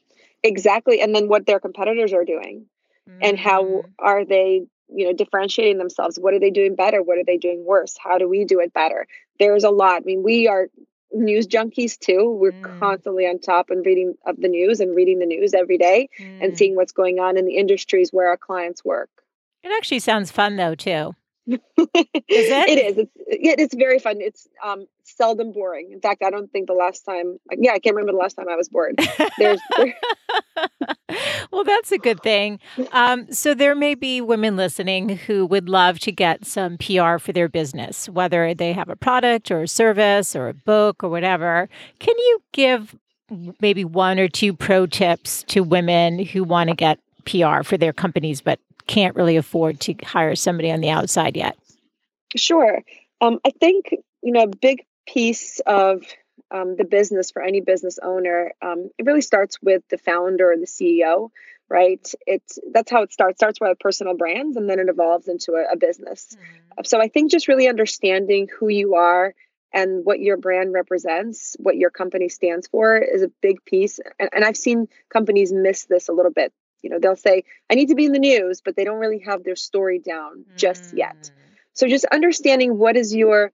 Exactly 0.42 1.00
and 1.00 1.14
then 1.14 1.28
what 1.28 1.46
their 1.46 1.60
competitors 1.60 2.12
are 2.12 2.24
doing 2.24 2.66
mm-hmm. 3.08 3.18
and 3.22 3.38
how 3.38 3.64
mm. 3.64 3.82
are 3.98 4.24
they 4.24 4.66
you 4.88 5.06
know 5.06 5.12
differentiating 5.12 5.78
themselves? 5.78 6.18
What 6.18 6.34
are 6.34 6.40
they 6.40 6.50
doing 6.50 6.74
better? 6.74 7.02
What 7.02 7.18
are 7.18 7.24
they 7.24 7.38
doing 7.38 7.64
worse? 7.64 7.96
How 8.02 8.18
do 8.18 8.28
we 8.28 8.44
do 8.44 8.60
it 8.60 8.72
better? 8.72 9.06
There's 9.38 9.64
a 9.64 9.70
lot. 9.70 10.02
I 10.02 10.04
mean 10.04 10.22
we 10.22 10.48
are 10.48 10.68
news 11.14 11.46
junkies 11.46 11.98
too. 11.98 12.36
We're 12.38 12.52
mm. 12.52 12.78
constantly 12.78 13.26
on 13.26 13.38
top 13.38 13.70
and 13.70 13.84
reading 13.84 14.14
of 14.26 14.36
the 14.36 14.48
news 14.48 14.80
and 14.80 14.94
reading 14.94 15.18
the 15.18 15.26
news 15.26 15.54
every 15.54 15.78
day 15.78 16.08
mm. 16.18 16.42
and 16.42 16.56
seeing 16.56 16.76
what's 16.76 16.92
going 16.92 17.18
on 17.18 17.36
in 17.36 17.46
the 17.46 17.56
industries 17.56 18.10
where 18.10 18.28
our 18.28 18.36
clients 18.36 18.84
work. 18.84 19.10
It 19.62 19.72
actually 19.76 20.00
sounds 20.00 20.30
fun 20.30 20.56
though 20.56 20.74
too. 20.74 21.14
Is 21.46 21.58
it? 21.76 22.68
It 22.68 22.86
is. 22.86 22.98
It's, 22.98 23.12
it, 23.26 23.60
it's 23.60 23.74
very 23.74 23.98
fun. 23.98 24.16
It's 24.20 24.48
um, 24.64 24.86
seldom 25.02 25.52
boring. 25.52 25.90
In 25.92 26.00
fact, 26.00 26.22
I 26.22 26.30
don't 26.30 26.50
think 26.50 26.66
the 26.66 26.74
last 26.74 27.02
time. 27.02 27.38
Yeah, 27.52 27.72
I 27.72 27.78
can't 27.78 27.94
remember 27.94 28.12
the 28.12 28.18
last 28.18 28.34
time 28.34 28.48
I 28.48 28.56
was 28.56 28.68
bored. 28.68 28.98
There's. 29.38 29.60
There... 29.76 29.94
well, 31.52 31.64
that's 31.64 31.92
a 31.92 31.98
good 31.98 32.22
thing. 32.22 32.60
Um, 32.92 33.30
so 33.32 33.54
there 33.54 33.74
may 33.74 33.94
be 33.94 34.20
women 34.20 34.56
listening 34.56 35.10
who 35.10 35.46
would 35.46 35.68
love 35.68 35.98
to 36.00 36.12
get 36.12 36.46
some 36.46 36.78
PR 36.78 37.18
for 37.18 37.32
their 37.32 37.48
business, 37.48 38.08
whether 38.08 38.54
they 38.54 38.72
have 38.72 38.88
a 38.88 38.96
product 38.96 39.50
or 39.50 39.62
a 39.62 39.68
service 39.68 40.34
or 40.34 40.48
a 40.48 40.54
book 40.54 41.04
or 41.04 41.10
whatever. 41.10 41.68
Can 41.98 42.16
you 42.16 42.42
give 42.52 42.96
maybe 43.60 43.84
one 43.84 44.18
or 44.18 44.28
two 44.28 44.52
pro 44.54 44.86
tips 44.86 45.42
to 45.44 45.60
women 45.60 46.18
who 46.18 46.44
want 46.44 46.70
to 46.70 46.76
get 46.76 46.98
PR 47.24 47.62
for 47.62 47.76
their 47.76 47.92
companies, 47.92 48.40
but 48.40 48.60
can't 48.86 49.16
really 49.16 49.36
afford 49.36 49.80
to 49.80 49.94
hire 50.04 50.34
somebody 50.34 50.70
on 50.70 50.80
the 50.80 50.90
outside 50.90 51.36
yet? 51.36 51.56
Sure. 52.36 52.82
Um, 53.20 53.38
I 53.44 53.50
think, 53.50 53.94
you 54.22 54.32
know, 54.32 54.42
a 54.42 54.48
big 54.48 54.84
piece 55.06 55.60
of 55.66 56.02
um, 56.50 56.76
the 56.76 56.84
business 56.84 57.30
for 57.30 57.42
any 57.42 57.60
business 57.60 57.98
owner, 58.02 58.52
um, 58.62 58.90
it 58.98 59.06
really 59.06 59.20
starts 59.20 59.58
with 59.62 59.82
the 59.90 59.98
founder 59.98 60.52
or 60.52 60.56
the 60.56 60.66
CEO. 60.66 61.30
right? 61.68 62.06
It's 62.26 62.58
that's 62.72 62.90
how 62.90 63.02
it 63.02 63.12
starts. 63.12 63.38
Starts 63.38 63.60
with 63.60 63.78
personal 63.78 64.16
brands, 64.16 64.56
and 64.56 64.68
then 64.68 64.78
it 64.78 64.88
evolves 64.88 65.28
into 65.28 65.52
a, 65.52 65.72
a 65.72 65.76
business. 65.76 66.36
Mm-hmm. 66.36 66.80
So 66.84 67.00
I 67.00 67.08
think 67.08 67.30
just 67.30 67.48
really 67.48 67.68
understanding 67.68 68.48
who 68.58 68.68
you 68.68 68.94
are 68.94 69.34
and 69.72 70.04
what 70.04 70.20
your 70.20 70.36
brand 70.36 70.72
represents, 70.72 71.56
what 71.58 71.76
your 71.76 71.90
company 71.90 72.28
stands 72.28 72.68
for, 72.68 72.96
is 72.96 73.22
a 73.22 73.30
big 73.42 73.64
piece. 73.64 73.98
And, 74.20 74.30
and 74.32 74.44
I've 74.44 74.56
seen 74.56 74.88
companies 75.08 75.52
miss 75.52 75.86
this 75.86 76.08
a 76.08 76.12
little 76.12 76.30
bit. 76.30 76.52
You 76.84 76.90
know, 76.90 76.98
they'll 77.00 77.16
say, 77.16 77.44
"I 77.70 77.74
need 77.74 77.88
to 77.88 77.94
be 77.94 78.04
in 78.04 78.12
the 78.12 78.18
news," 78.18 78.60
but 78.60 78.76
they 78.76 78.84
don't 78.84 79.00
really 79.00 79.20
have 79.20 79.42
their 79.42 79.56
story 79.56 79.98
down 79.98 80.44
just 80.56 80.94
yet. 80.94 81.16
Mm. 81.16 81.30
So 81.72 81.88
just 81.88 82.04
understanding 82.06 82.78
what 82.78 82.96
is 82.96 83.14
your, 83.14 83.50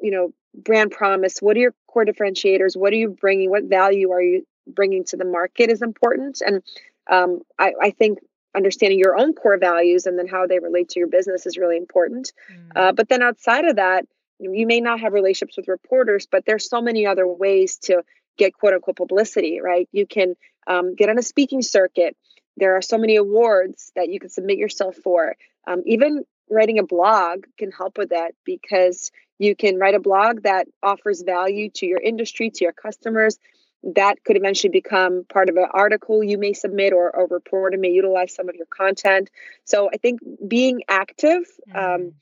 you 0.00 0.10
know, 0.10 0.34
brand 0.54 0.90
promise, 0.90 1.38
what 1.38 1.56
are 1.56 1.60
your 1.60 1.74
core 1.86 2.04
differentiators, 2.04 2.76
what 2.76 2.92
are 2.92 2.96
you 2.96 3.08
bringing, 3.08 3.50
what 3.50 3.64
value 3.64 4.10
are 4.10 4.20
you 4.20 4.46
bringing 4.66 5.04
to 5.04 5.16
the 5.16 5.24
market 5.24 5.70
is 5.70 5.82
important. 5.82 6.42
And 6.44 6.62
um, 7.10 7.40
I, 7.58 7.72
I, 7.80 7.90
think 7.90 8.18
understanding 8.54 8.98
your 8.98 9.18
own 9.18 9.32
core 9.32 9.58
values 9.58 10.06
and 10.06 10.18
then 10.18 10.28
how 10.28 10.46
they 10.46 10.58
relate 10.58 10.90
to 10.90 11.00
your 11.00 11.08
business 11.08 11.46
is 11.46 11.56
really 11.56 11.76
important. 11.76 12.32
Mm. 12.52 12.76
Uh, 12.76 12.92
but 12.92 13.08
then 13.08 13.22
outside 13.22 13.64
of 13.64 13.76
that, 13.76 14.06
you 14.38 14.66
may 14.66 14.80
not 14.80 15.00
have 15.00 15.12
relationships 15.12 15.56
with 15.56 15.68
reporters, 15.68 16.26
but 16.30 16.44
there's 16.44 16.68
so 16.68 16.80
many 16.80 17.06
other 17.06 17.26
ways 17.26 17.78
to 17.78 18.02
get 18.36 18.54
quote 18.54 18.74
unquote 18.74 18.96
publicity, 18.96 19.60
right? 19.60 19.88
You 19.92 20.06
can 20.06 20.34
um, 20.66 20.94
get 20.94 21.08
on 21.08 21.18
a 21.18 21.22
speaking 21.22 21.62
circuit. 21.62 22.16
There 22.56 22.76
are 22.76 22.82
so 22.82 22.98
many 22.98 23.16
awards 23.16 23.92
that 23.96 24.08
you 24.08 24.20
can 24.20 24.30
submit 24.30 24.58
yourself 24.58 24.96
for. 24.96 25.36
Um, 25.66 25.82
even 25.86 26.24
writing 26.50 26.78
a 26.78 26.84
blog 26.84 27.44
can 27.58 27.70
help 27.70 27.98
with 27.98 28.10
that 28.10 28.34
because 28.44 29.10
you 29.38 29.56
can 29.56 29.78
write 29.78 29.94
a 29.94 30.00
blog 30.00 30.42
that 30.42 30.68
offers 30.82 31.22
value 31.22 31.70
to 31.70 31.86
your 31.86 32.00
industry, 32.00 32.50
to 32.50 32.64
your 32.64 32.72
customers. 32.72 33.38
That 33.82 34.22
could 34.24 34.36
eventually 34.36 34.70
become 34.70 35.24
part 35.28 35.48
of 35.48 35.56
an 35.56 35.66
article 35.72 36.22
you 36.22 36.38
may 36.38 36.52
submit 36.52 36.92
or 36.92 37.10
a 37.10 37.26
reporter 37.26 37.76
may 37.78 37.90
utilize 37.90 38.34
some 38.34 38.48
of 38.48 38.54
your 38.54 38.66
content. 38.66 39.30
So 39.64 39.90
I 39.92 39.96
think 39.96 40.20
being 40.46 40.82
active 40.88 41.44
um, 41.74 41.82
mm. 41.82 42.12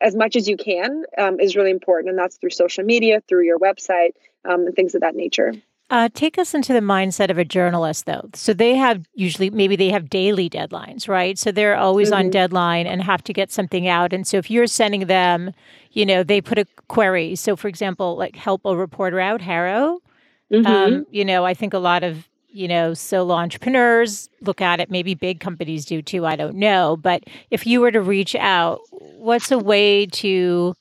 as 0.00 0.14
much 0.14 0.36
as 0.36 0.46
you 0.46 0.58
can 0.58 1.04
um, 1.16 1.40
is 1.40 1.56
really 1.56 1.70
important. 1.70 2.10
And 2.10 2.18
that's 2.18 2.36
through 2.36 2.50
social 2.50 2.84
media, 2.84 3.22
through 3.26 3.44
your 3.44 3.58
website, 3.58 4.10
um, 4.44 4.66
and 4.66 4.74
things 4.74 4.94
of 4.94 5.00
that 5.00 5.14
nature. 5.14 5.54
Uh, 5.90 6.08
take 6.12 6.36
us 6.36 6.52
into 6.52 6.74
the 6.74 6.80
mindset 6.80 7.30
of 7.30 7.38
a 7.38 7.44
journalist, 7.44 8.04
though. 8.04 8.28
So 8.34 8.52
they 8.52 8.76
have 8.76 9.06
usually, 9.14 9.48
maybe 9.48 9.74
they 9.74 9.88
have 9.88 10.10
daily 10.10 10.50
deadlines, 10.50 11.08
right? 11.08 11.38
So 11.38 11.50
they're 11.50 11.76
always 11.76 12.10
mm-hmm. 12.10 12.26
on 12.26 12.30
deadline 12.30 12.86
and 12.86 13.02
have 13.02 13.24
to 13.24 13.32
get 13.32 13.50
something 13.50 13.88
out. 13.88 14.12
And 14.12 14.26
so 14.26 14.36
if 14.36 14.50
you're 14.50 14.66
sending 14.66 15.06
them, 15.06 15.52
you 15.92 16.04
know, 16.04 16.22
they 16.22 16.42
put 16.42 16.58
a 16.58 16.66
query. 16.88 17.36
So, 17.36 17.56
for 17.56 17.68
example, 17.68 18.16
like 18.16 18.36
help 18.36 18.66
a 18.66 18.76
reporter 18.76 19.18
out, 19.18 19.40
HARO. 19.40 20.00
Mm-hmm. 20.52 20.66
Um, 20.66 21.06
you 21.10 21.24
know, 21.24 21.44
I 21.44 21.54
think 21.54 21.72
a 21.74 21.78
lot 21.78 22.04
of 22.04 22.28
you 22.50 22.66
know 22.66 22.94
solo 22.94 23.34
entrepreneurs 23.34 24.28
look 24.40 24.60
at 24.60 24.80
it. 24.80 24.90
Maybe 24.90 25.14
big 25.14 25.40
companies 25.40 25.84
do 25.84 26.02
too. 26.02 26.26
I 26.26 26.36
don't 26.36 26.56
know, 26.56 26.96
but 26.96 27.24
if 27.50 27.66
you 27.66 27.80
were 27.80 27.90
to 27.90 28.00
reach 28.00 28.34
out, 28.34 28.80
what's 28.90 29.50
a 29.50 29.58
way 29.58 30.06
to 30.06 30.74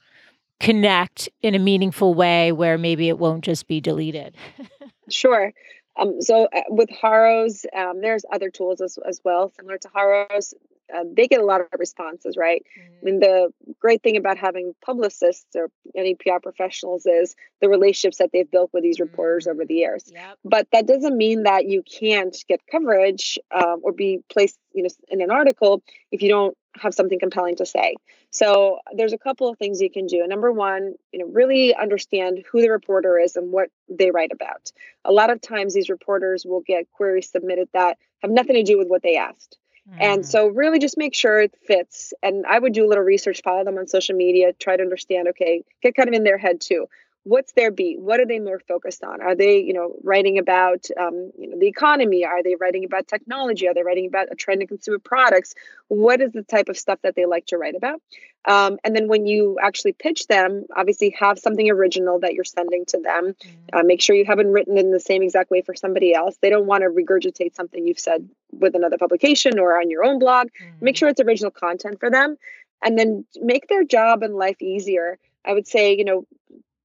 connect 0.59 1.29
in 1.41 1.53
a 1.53 1.59
meaningful 1.59 2.13
way 2.13 2.51
where 2.51 2.77
maybe 2.77 3.09
it 3.09 3.19
won't 3.19 3.43
just 3.43 3.67
be 3.67 3.79
deleted? 3.81 4.35
Sure. 5.09 5.53
Um, 5.97 6.21
so 6.21 6.47
uh, 6.53 6.61
with 6.69 6.89
HAROs, 6.89 7.65
um, 7.75 8.01
there's 8.01 8.23
other 8.31 8.49
tools 8.49 8.81
as, 8.81 8.97
as 9.07 9.21
well, 9.23 9.51
similar 9.57 9.77
to 9.79 9.87
HAROs. 9.89 10.53
Uh, 10.93 11.03
they 11.11 11.27
get 11.27 11.41
a 11.41 11.45
lot 11.45 11.59
of 11.59 11.67
responses, 11.77 12.37
right? 12.37 12.63
Mm-hmm. 12.79 12.93
I 12.93 13.03
mean, 13.03 13.19
the 13.19 13.53
great 13.79 14.03
thing 14.03 14.15
about 14.15 14.37
having 14.37 14.73
publicists 14.85 15.53
or 15.55 15.69
any 15.95 16.15
PR 16.15 16.39
professionals 16.41 17.05
is 17.05 17.35
the 17.59 17.67
relationships 17.67 18.19
that 18.19 18.29
they've 18.31 18.49
built 18.49 18.69
with 18.73 18.83
these 18.83 18.99
reporters 18.99 19.45
mm-hmm. 19.45 19.57
over 19.57 19.65
the 19.65 19.73
years. 19.73 20.09
Yep. 20.13 20.37
But 20.45 20.67
that 20.71 20.87
doesn't 20.87 21.17
mean 21.17 21.43
that 21.43 21.67
you 21.67 21.83
can't 21.83 22.37
get 22.47 22.61
coverage 22.71 23.37
um, 23.53 23.81
or 23.83 23.91
be 23.91 24.19
placed, 24.29 24.57
you 24.73 24.83
know, 24.83 24.89
in 25.09 25.21
an 25.21 25.31
article 25.31 25.83
if 26.11 26.21
you 26.21 26.29
don't 26.29 26.57
have 26.81 26.93
something 26.93 27.19
compelling 27.19 27.55
to 27.57 27.65
say. 27.65 27.95
So 28.31 28.79
there's 28.93 29.13
a 29.13 29.17
couple 29.17 29.49
of 29.49 29.57
things 29.57 29.81
you 29.81 29.89
can 29.89 30.07
do. 30.07 30.25
Number 30.27 30.51
one, 30.51 30.95
you 31.11 31.19
know, 31.19 31.27
really 31.27 31.75
understand 31.75 32.43
who 32.51 32.61
the 32.61 32.69
reporter 32.69 33.17
is 33.17 33.35
and 33.35 33.51
what 33.51 33.69
they 33.89 34.11
write 34.11 34.31
about. 34.31 34.71
A 35.05 35.11
lot 35.11 35.29
of 35.29 35.41
times 35.41 35.73
these 35.73 35.89
reporters 35.89 36.45
will 36.45 36.61
get 36.61 36.91
queries 36.91 37.29
submitted 37.29 37.69
that 37.73 37.97
have 38.21 38.31
nothing 38.31 38.55
to 38.55 38.63
do 38.63 38.77
with 38.77 38.87
what 38.87 39.03
they 39.03 39.17
asked. 39.17 39.57
And 39.99 40.23
mm. 40.23 40.25
so 40.25 40.47
really 40.47 40.79
just 40.79 40.97
make 40.97 41.15
sure 41.15 41.39
it 41.39 41.53
fits. 41.65 42.13
And 42.21 42.45
I 42.45 42.59
would 42.59 42.73
do 42.73 42.85
a 42.85 42.89
little 42.89 43.03
research, 43.05 43.41
follow 43.41 43.63
them 43.63 43.77
on 43.77 43.87
social 43.87 44.15
media, 44.15 44.51
try 44.51 44.75
to 44.75 44.83
understand, 44.83 45.29
okay, 45.29 45.63
get 45.81 45.95
kind 45.95 46.09
of 46.09 46.13
in 46.13 46.23
their 46.23 46.37
head 46.37 46.59
too 46.59 46.87
what's 47.27 47.51
their 47.53 47.71
beat? 47.71 47.99
What 47.99 48.19
are 48.19 48.25
they 48.25 48.39
more 48.39 48.59
focused 48.59 49.03
on? 49.03 49.21
Are 49.21 49.35
they 49.35 49.59
you 49.59 49.73
know 49.73 49.95
writing 50.03 50.37
about 50.37 50.87
um, 50.99 51.31
you 51.37 51.49
know 51.49 51.59
the 51.59 51.67
economy? 51.67 52.25
Are 52.25 52.41
they 52.41 52.55
writing 52.55 52.85
about 52.85 53.07
technology? 53.07 53.67
Are 53.67 53.73
they 53.73 53.83
writing 53.83 54.07
about 54.07 54.27
a 54.31 54.35
trend 54.35 54.61
in 54.61 54.67
consumer 54.67 54.99
products? 54.99 55.53
What 55.89 56.21
is 56.21 56.31
the 56.31 56.43
type 56.43 56.69
of 56.69 56.77
stuff 56.77 56.99
that 57.03 57.15
they 57.15 57.25
like 57.25 57.45
to 57.47 57.57
write 57.57 57.75
about? 57.75 58.01
Um, 58.45 58.77
and 58.85 58.95
then 58.95 59.09
when 59.09 59.27
you 59.27 59.57
actually 59.61 59.91
pitch 59.91 60.27
them 60.27 60.65
obviously 60.75 61.13
have 61.19 61.37
something 61.37 61.69
original 61.69 62.19
that 62.21 62.33
you're 62.33 62.45
sending 62.45 62.85
to 62.87 62.99
them. 62.99 63.33
Mm-hmm. 63.33 63.77
uh, 63.77 63.83
make 63.83 64.01
sure 64.01 64.15
you 64.15 64.25
haven't 64.25 64.47
written 64.47 64.77
in 64.77 64.91
the 64.91 64.99
same 64.99 65.21
exact 65.21 65.51
way 65.51 65.61
for 65.61 65.75
somebody 65.75 66.13
else. 66.13 66.37
They 66.41 66.49
don't 66.49 66.65
want 66.65 66.83
to 66.83 66.89
regurgitate 66.89 67.55
something 67.55 67.85
you've 67.85 67.99
said 67.99 68.29
with 68.51 68.73
another 68.75 68.97
publication 68.97 69.59
or 69.59 69.77
on 69.77 69.89
your 69.89 70.05
own 70.05 70.19
blog. 70.19 70.47
Mm-hmm. 70.47 70.85
make 70.85 70.95
sure 70.95 71.09
it's 71.09 71.19
original 71.19 71.51
content 71.51 71.99
for 71.99 72.09
them 72.09 72.37
and 72.81 72.97
then 72.97 73.25
make 73.41 73.67
their 73.67 73.83
job 73.83 74.23
and 74.23 74.35
life 74.35 74.61
easier. 74.61 75.19
I 75.43 75.53
would 75.53 75.67
say, 75.67 75.95
you 75.97 76.05
know, 76.05 76.25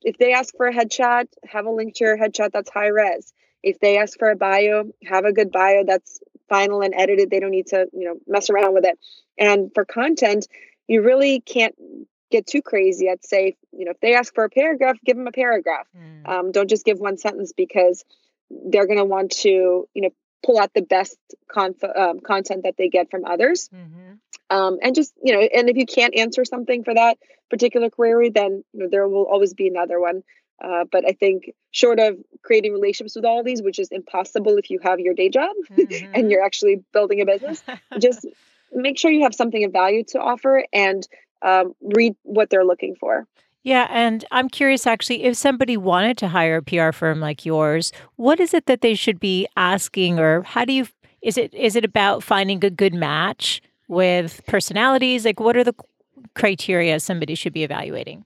if 0.05 0.19
they 0.19 0.33
ask 0.33 0.55
for 0.57 0.67
a 0.67 0.73
headshot, 0.73 1.27
have 1.45 1.67
a 1.67 1.71
link 1.71 1.95
to 1.97 2.05
your 2.05 2.19
headshot 2.19 2.53
that's 2.53 2.71
high 2.71 2.89
res. 2.89 3.33
If 3.63 3.79
they 3.79 3.99
ask 3.99 4.19
for 4.19 4.31
a 4.31 4.37
bio, 4.37 4.91
have 5.05 5.25
a 5.25 5.33
good 5.33 5.53
bio 5.53 5.85
that's 5.87 6.21
final 6.49 6.83
and 6.83 6.95
edited. 6.95 7.31
They 7.31 7.41
don't 7.41 7.51
need 7.51 7.69
to, 7.69 7.87
you 7.93 8.07
know, 8.07 8.17
mess 8.27 8.51
around 8.51 8.75
with 8.75 8.85
it. 8.85 8.99
And 9.39 9.71
for 9.75 9.85
content, 9.85 10.49
you 10.89 11.03
really 11.03 11.41
can't 11.41 11.75
get 12.31 12.47
too 12.47 12.63
crazy. 12.63 13.09
I'd 13.09 13.25
say, 13.25 13.57
you 13.73 13.85
know, 13.85 13.93
if 13.93 14.01
they 14.01 14.15
ask 14.15 14.35
for 14.35 14.45
a 14.45 14.51
paragraph, 14.51 14.97
give 15.05 15.17
them 15.17 15.27
a 15.27 15.33
paragraph. 15.33 15.87
Mm. 15.97 16.29
Um, 16.29 16.53
don't 16.53 16.69
just 16.69 16.85
give 16.85 16.99
one 16.99 17.19
sentence 17.19 17.53
because 17.57 18.05
they're 18.51 18.87
going 18.87 18.99
to 18.99 19.05
want 19.05 19.31
to, 19.33 19.89
you 19.95 20.03
know, 20.03 20.11
pull 20.45 20.59
out 20.59 20.73
the 20.75 20.83
best 20.83 21.17
conf- 21.49 21.85
um, 21.85 22.21
content 22.21 22.65
that 22.65 22.77
they 22.77 22.89
get 22.89 23.11
from 23.11 23.25
others. 23.25 23.69
Mm-hmm. 23.75 24.57
Um, 24.57 24.79
and 24.83 24.95
just, 24.95 25.13
you 25.23 25.33
know, 25.33 25.41
and 25.41 25.69
if 25.71 25.77
you 25.77 25.87
can't 25.87 26.15
answer 26.15 26.45
something 26.45 26.85
for 26.85 26.95
that 26.95 27.17
particular 27.49 27.91
query, 27.91 28.31
then, 28.31 28.65
you 28.73 28.81
know, 28.81 28.89
there 28.91 29.09
will 29.09 29.25
always 29.25 29.55
be 29.55 29.69
another 29.69 29.99
one. 30.01 30.23
Uh, 30.63 30.85
but 30.91 31.05
I 31.09 31.13
think 31.13 31.53
short 31.71 31.99
of 31.99 32.19
creating 32.43 32.73
relationships 32.73 33.17
with 33.17 33.25
all 33.25 33.43
these, 33.43 33.63
which 33.63 33.79
is 33.79 33.89
impossible 33.91 34.59
if 34.59 34.71
you 34.71 34.79
have 34.83 35.01
your 35.01 35.15
day 35.15 35.29
job 35.29 35.51
mm-hmm. 35.71 36.13
and 36.15 36.31
you're 36.31 36.45
actually 36.45 36.85
building 36.93 37.21
a 37.21 37.27
business, 37.27 37.63
just 37.99 38.27
make 38.73 38.99
sure 38.99 39.11
you 39.11 39.25
have 39.25 39.35
something 39.35 39.65
of 39.65 39.73
value 39.73 40.05
to 40.09 40.19
offer 40.19 40.65
and 40.73 41.07
um, 41.43 41.75
read 41.81 42.15
what 42.23 42.49
they're 42.51 42.65
looking 42.65 42.95
for. 42.95 43.27
Yeah, 43.65 43.87
and 43.91 44.25
I'm 44.33 44.49
curious 44.49 44.87
actually 44.87 45.23
if 45.23 45.37
somebody 45.37 45.77
wanted 45.77 46.19
to 46.19 46.29
hire 46.29 46.57
a 46.57 46.63
PR 46.63 46.91
firm 46.91 47.21
like 47.21 47.47
yours, 47.47 47.93
what 48.17 48.41
is 48.41 48.55
it 48.55 48.67
that 48.67 48.81
they 48.81 48.95
should 48.95 49.21
be 49.21 49.47
asking 49.57 50.19
or 50.19 50.43
how 50.43 50.65
do 50.65 50.73
you 50.73 50.87
is 51.23 51.39
it 51.39 51.55
is 51.55 51.77
it 51.77 51.85
about 51.85 52.25
finding 52.25 52.65
a 52.65 52.71
good 52.71 52.95
match 52.95 53.63
with 53.87 54.45
personalities? 54.47 55.25
Like 55.25 55.39
what 55.39 55.57
are 55.57 55.65
the 55.65 55.75
criteria 56.35 56.99
somebody 56.99 57.35
should 57.35 57.53
be 57.53 57.63
evaluating? 57.63 58.25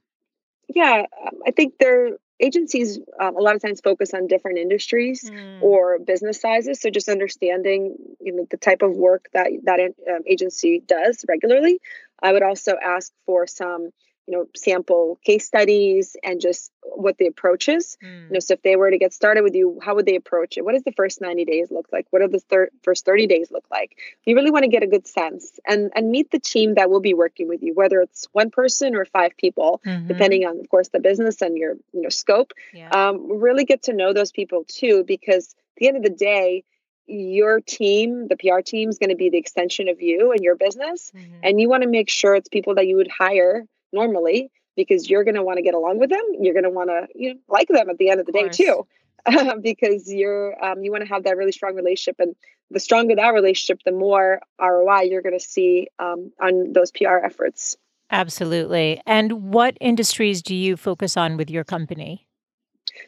Yeah, 0.75 1.05
um, 1.27 1.39
I 1.47 1.51
think 1.51 1.75
there 1.79 2.17
agencies 2.41 2.99
um, 3.21 3.37
a 3.37 3.41
lot 3.41 3.57
of 3.57 3.63
times 3.63 3.81
focus 3.81 4.13
on 4.13 4.27
different 4.27 4.59
industries 4.59 5.31
mm. 5.31 5.63
or 5.63 5.99
business 5.99 6.41
sizes 6.41 6.81
so 6.81 6.91
just 6.91 7.09
understanding 7.09 7.97
you 8.21 8.31
know 8.31 8.47
the 8.51 8.57
type 8.59 8.83
of 8.83 8.95
work 8.95 9.27
that 9.33 9.49
that 9.65 9.81
um, 9.81 10.21
agency 10.27 10.83
does 10.87 11.25
regularly 11.29 11.81
i 12.23 12.33
would 12.33 12.43
also 12.43 12.75
ask 12.85 13.11
for 13.25 13.47
some 13.47 13.91
you 14.27 14.37
know 14.37 14.47
sample 14.55 15.19
case 15.25 15.47
studies 15.47 16.17
and 16.23 16.41
just 16.41 16.73
what 16.83 17.17
the 17.19 17.27
approach 17.27 17.69
is 17.69 17.97
mm. 18.03 18.27
you 18.27 18.33
know 18.33 18.41
so 18.41 18.55
if 18.55 18.63
they 18.63 18.77
were 18.77 18.91
to 18.91 18.99
get 18.99 19.13
started 19.13 19.43
with 19.43 19.55
you 19.55 19.79
how 19.83 19.95
would 19.95 20.07
they 20.07 20.17
approach 20.17 20.57
it 20.57 20.65
what 20.65 20.73
does 20.73 20.83
the 20.83 20.93
first 20.93 21.21
90 21.21 21.45
days 21.45 21.71
look 21.71 21.87
like 21.93 22.07
what 22.11 22.23
are 22.23 22.29
the 22.29 22.41
thir- 22.41 22.71
first 22.83 23.05
30 23.05 23.27
days 23.27 23.51
look 23.51 23.65
like 23.71 23.97
you 24.25 24.35
really 24.35 24.51
want 24.51 24.65
to 24.65 24.71
get 24.71 24.83
a 24.83 24.87
good 24.87 25.07
sense 25.07 25.59
and 25.67 25.91
and 25.95 26.11
meet 26.11 26.31
the 26.31 26.39
team 26.39 26.75
that 26.75 26.91
will 26.91 27.01
be 27.01 27.15
working 27.15 27.49
with 27.49 27.63
you 27.63 27.75
whether 27.75 28.01
it's 28.01 28.27
one 28.33 28.51
person 28.51 28.95
or 28.95 29.05
five 29.05 29.37
people 29.37 29.81
mm-hmm. 29.87 30.07
depending 30.07 30.45
on 30.45 30.59
of 30.59 30.69
course 30.69 30.89
the 30.89 31.01
business 31.01 31.41
and 31.43 31.57
your 31.57 31.75
you 31.93 32.03
know 32.03 32.09
scope 32.09 32.53
yeah. 32.73 32.89
um, 32.91 33.41
really 33.41 33.65
get 33.65 33.85
to 33.85 33.93
know 33.93 34.13
those 34.13 34.33
people 34.33 34.65
too 34.67 35.05
because 35.05 35.55
at 35.77 35.79
the 35.79 35.89
end 35.89 35.97
of 35.97 36.03
the 36.03 36.11
day 36.11 36.65
your 37.07 37.61
team, 37.61 38.29
the 38.29 38.37
PR 38.37 38.61
team, 38.61 38.89
is 38.89 38.99
going 38.99 39.11
to 39.11 39.17
be 39.17 39.31
the 39.31 39.39
extension 39.39 39.89
of 39.89 40.03
you 40.03 40.33
and 40.33 40.41
your 40.41 40.57
business. 40.57 41.13
Mm-hmm. 41.15 41.35
And 41.43 41.61
you 41.61 41.69
want 41.69 41.85
to 41.85 41.89
make 41.89 42.11
sure 42.11 42.35
it's 42.35 42.49
people 42.49 42.75
that 42.75 42.87
you 42.87 42.97
would 42.97 43.11
hire 43.11 43.65
normally 43.93 44.51
because 44.77 45.09
you're 45.09 45.25
going 45.25 45.35
to 45.35 45.43
want 45.43 45.57
to 45.57 45.63
get 45.63 45.75
along 45.75 45.99
with 45.99 46.11
them. 46.11 46.23
You're 46.39 46.55
going 46.55 46.65
to 46.65 46.71
want 46.71 46.91
to 46.91 47.07
you 47.15 47.35
know 47.35 47.41
like 47.49 47.69
them 47.69 47.89
at 47.89 47.99
the 47.99 48.11
end 48.11 48.21
of 48.21 48.27
the 48.27 48.33
day 48.33 48.49
too, 48.49 48.87
because 49.63 50.13
you're 50.13 50.63
um, 50.63 50.83
you 50.83 50.91
want 50.91 51.03
to 51.03 51.09
have 51.09 51.25
that 51.25 51.37
really 51.37 51.53
strong 51.53 51.75
relationship. 51.75 52.17
And 52.19 52.35
the 52.71 52.81
stronger 52.81 53.15
that 53.17 53.31
relationship, 53.31 53.81
the 53.85 53.93
more 53.93 54.41
ROI 54.61 55.03
you're 55.03 55.23
going 55.23 55.39
to 55.39 55.45
see 55.45 55.89
um, 55.99 56.33
on 56.41 56.73
those 56.73 56.91
PR 56.91 57.19
efforts. 57.25 57.77
Absolutely. 58.11 59.01
And 59.07 59.53
what 59.53 59.77
industries 59.81 60.43
do 60.43 60.55
you 60.55 60.77
focus 60.77 61.17
on 61.17 61.37
with 61.37 61.51
your 61.51 61.65
company? 61.65 62.26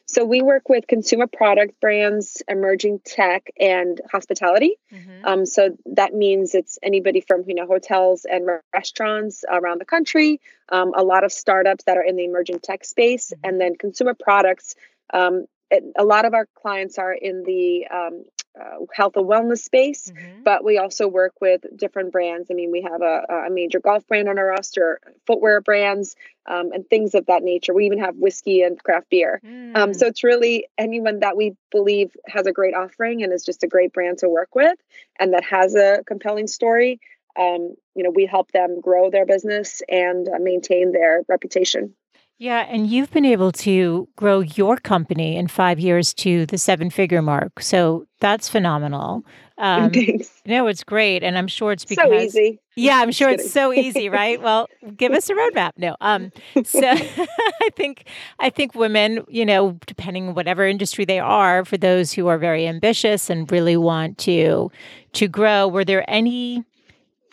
So 0.09 0.25
we 0.25 0.41
work 0.41 0.71
with 0.71 0.87
consumer 0.87 1.27
product 1.27 1.81
brands, 1.83 2.43
emerging 2.49 3.01
tech, 3.05 3.51
and 3.61 4.01
hospitality. 4.11 4.77
Mm-hmm. 4.91 5.25
Um, 5.25 5.47
so 5.47 5.77
that 5.85 6.15
means 6.15 6.55
it's 6.55 6.79
anybody 6.83 7.21
from 7.21 7.45
you 7.47 7.55
know 7.55 7.67
hotels 7.67 8.25
and 8.25 8.49
restaurants 8.73 9.45
around 9.51 9.81
the 9.81 9.85
country, 9.85 10.41
um, 10.71 10.93
a 10.97 11.03
lot 11.03 11.25
of 11.25 11.33
startups 11.33 11.85
that 11.85 11.99
are 11.99 12.03
in 12.03 12.17
the 12.17 12.25
emerging 12.25 12.61
tech 12.61 12.87
space, 12.87 13.33
mm-hmm. 13.33 13.49
and 13.49 13.61
then 13.61 13.77
consumer 13.77 14.15
products. 14.15 14.75
Um, 15.13 15.45
a 15.71 16.05
lot 16.05 16.25
of 16.25 16.35
our 16.35 16.47
clients 16.55 16.99
are 16.99 17.13
in 17.13 17.43
the 17.45 17.87
um, 17.89 18.25
uh, 18.59 18.85
health 18.93 19.17
and 19.17 19.27
wellness 19.27 19.59
space, 19.59 20.11
mm-hmm. 20.11 20.43
but 20.43 20.65
we 20.65 20.79
also 20.79 21.07
work 21.07 21.35
with 21.41 21.63
different 21.77 22.13
brands. 22.13 22.49
I 22.51 22.55
mean, 22.55 22.73
we 22.73 22.83
have 22.83 23.03
a, 23.03 23.47
a 23.47 23.51
major 23.51 23.79
golf 23.79 24.07
brand 24.07 24.29
on 24.29 24.39
our 24.39 24.47
roster, 24.47 25.01
footwear 25.27 25.61
brands, 25.61 26.17
um, 26.47 26.73
and 26.73 26.89
things 26.89 27.15
of 27.15 27.27
that 27.27 27.43
nature. 27.43 27.75
We 27.75 27.87
even 27.87 28.01
have 28.01 28.17
whiskey 28.17 28.63
and 28.63 28.83
craft 28.83 29.11
beer. 29.11 29.41
Mm. 29.45 29.77
Um, 29.77 29.95
so 29.95 30.07
it's 30.07 30.25
really 30.25 30.67
anyone 30.77 31.21
that 31.21 31.37
we 31.37 31.55
believe 31.71 32.17
has 32.27 32.47
a 32.47 32.53
great 32.53 32.75
offering 32.75 33.23
and 33.23 33.33
is 33.33 33.45
just 33.45 33.63
a 33.63 33.69
great 33.69 33.93
brand 33.93 34.19
to 34.19 34.29
work 34.29 34.55
with 34.55 34.79
and 35.19 35.35
that 35.35 35.45
has 35.45 35.75
a 35.75 36.03
compelling 36.07 36.47
story. 36.47 37.01
Um, 37.39 37.75
you 37.95 38.03
know, 38.03 38.11
we 38.11 38.27
help 38.27 38.51
them 38.51 38.81
grow 38.81 39.11
their 39.11 39.27
business 39.27 39.83
and 39.89 40.29
uh, 40.29 40.39
maintain 40.41 40.93
their 40.93 41.23
reputation. 41.29 41.95
Yeah, 42.41 42.65
and 42.69 42.87
you've 42.87 43.11
been 43.11 43.25
able 43.25 43.51
to 43.53 44.09
grow 44.15 44.41
your 44.41 44.77
company 44.77 45.37
in 45.37 45.49
five 45.49 45.81
years 45.81 46.15
to 46.15 46.47
the 46.47 46.57
seven 46.57 46.89
figure 46.89 47.21
mark. 47.21 47.61
So 47.61 48.07
that's 48.21 48.49
phenomenal. 48.49 49.25
Um, 49.59 49.91
Thanks. 49.93 50.31
No, 50.47 50.69
it's 50.69 50.85
great, 50.85 51.25
and 51.25 51.37
I'm 51.37 51.49
sure 51.49 51.73
it's 51.73 51.85
because 51.85 52.09
so 52.09 52.15
easy. 52.15 52.61
Yeah, 52.77 52.99
I'm 52.99 53.11
sure 53.11 53.29
it's 53.29 53.51
so 53.51 53.73
easy, 53.73 54.09
right? 54.09 54.41
Well, 54.49 54.69
give 54.97 55.13
us 55.13 55.29
a 55.29 55.35
roadmap. 55.35 55.73
No, 55.77 55.97
um, 56.01 56.31
so 56.65 56.81
I 56.87 57.71
think 57.75 58.05
I 58.39 58.51
think 58.51 58.77
women, 58.77 59.25
you 59.29 59.45
know, 59.45 59.77
depending 59.87 60.33
whatever 60.35 60.65
industry 60.65 61.05
they 61.05 61.19
are, 61.19 61.65
for 61.65 61.77
those 61.77 62.13
who 62.13 62.29
are 62.29 62.39
very 62.39 62.69
ambitious 62.69 63.29
and 63.31 63.51
really 63.51 63.77
want 63.77 64.17
to 64.19 64.71
to 65.15 65.27
grow, 65.27 65.67
were 65.67 65.85
there 65.85 66.09
any 66.09 66.65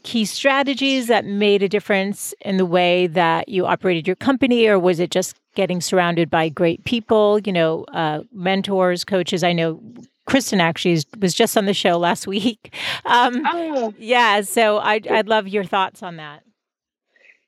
key 0.06 0.24
strategies 0.24 1.08
that 1.08 1.26
made 1.26 1.64
a 1.64 1.68
difference 1.68 2.34
in 2.42 2.58
the 2.58 2.66
way 2.66 3.08
that 3.08 3.50
you 3.50 3.66
operated 3.66 4.08
your 4.08 4.16
company, 4.16 4.68
or 4.68 4.80
was 4.80 5.00
it 5.00 5.10
just 5.10 5.36
getting 5.56 5.82
surrounded 5.82 6.30
by 6.30 6.48
great 6.48 6.84
people, 6.86 7.40
you 7.40 7.52
know, 7.52 7.84
uh, 7.86 8.22
mentors, 8.32 9.04
coaches? 9.04 9.44
I 9.44 9.52
know 9.52 9.82
Kristen 10.28 10.62
actually 10.62 11.02
was 11.20 11.34
just 11.34 11.58
on 11.58 11.66
the 11.66 11.74
show 11.74 11.98
last 11.98 12.28
week. 12.36 12.74
Um, 13.06 13.42
oh. 13.46 13.94
Yeah, 13.98 14.42
so 14.42 14.78
I'd, 14.78 15.08
I'd 15.08 15.28
love 15.28 15.48
your 15.48 15.64
thoughts 15.64 16.04
on 16.04 16.18
that. 16.18 16.44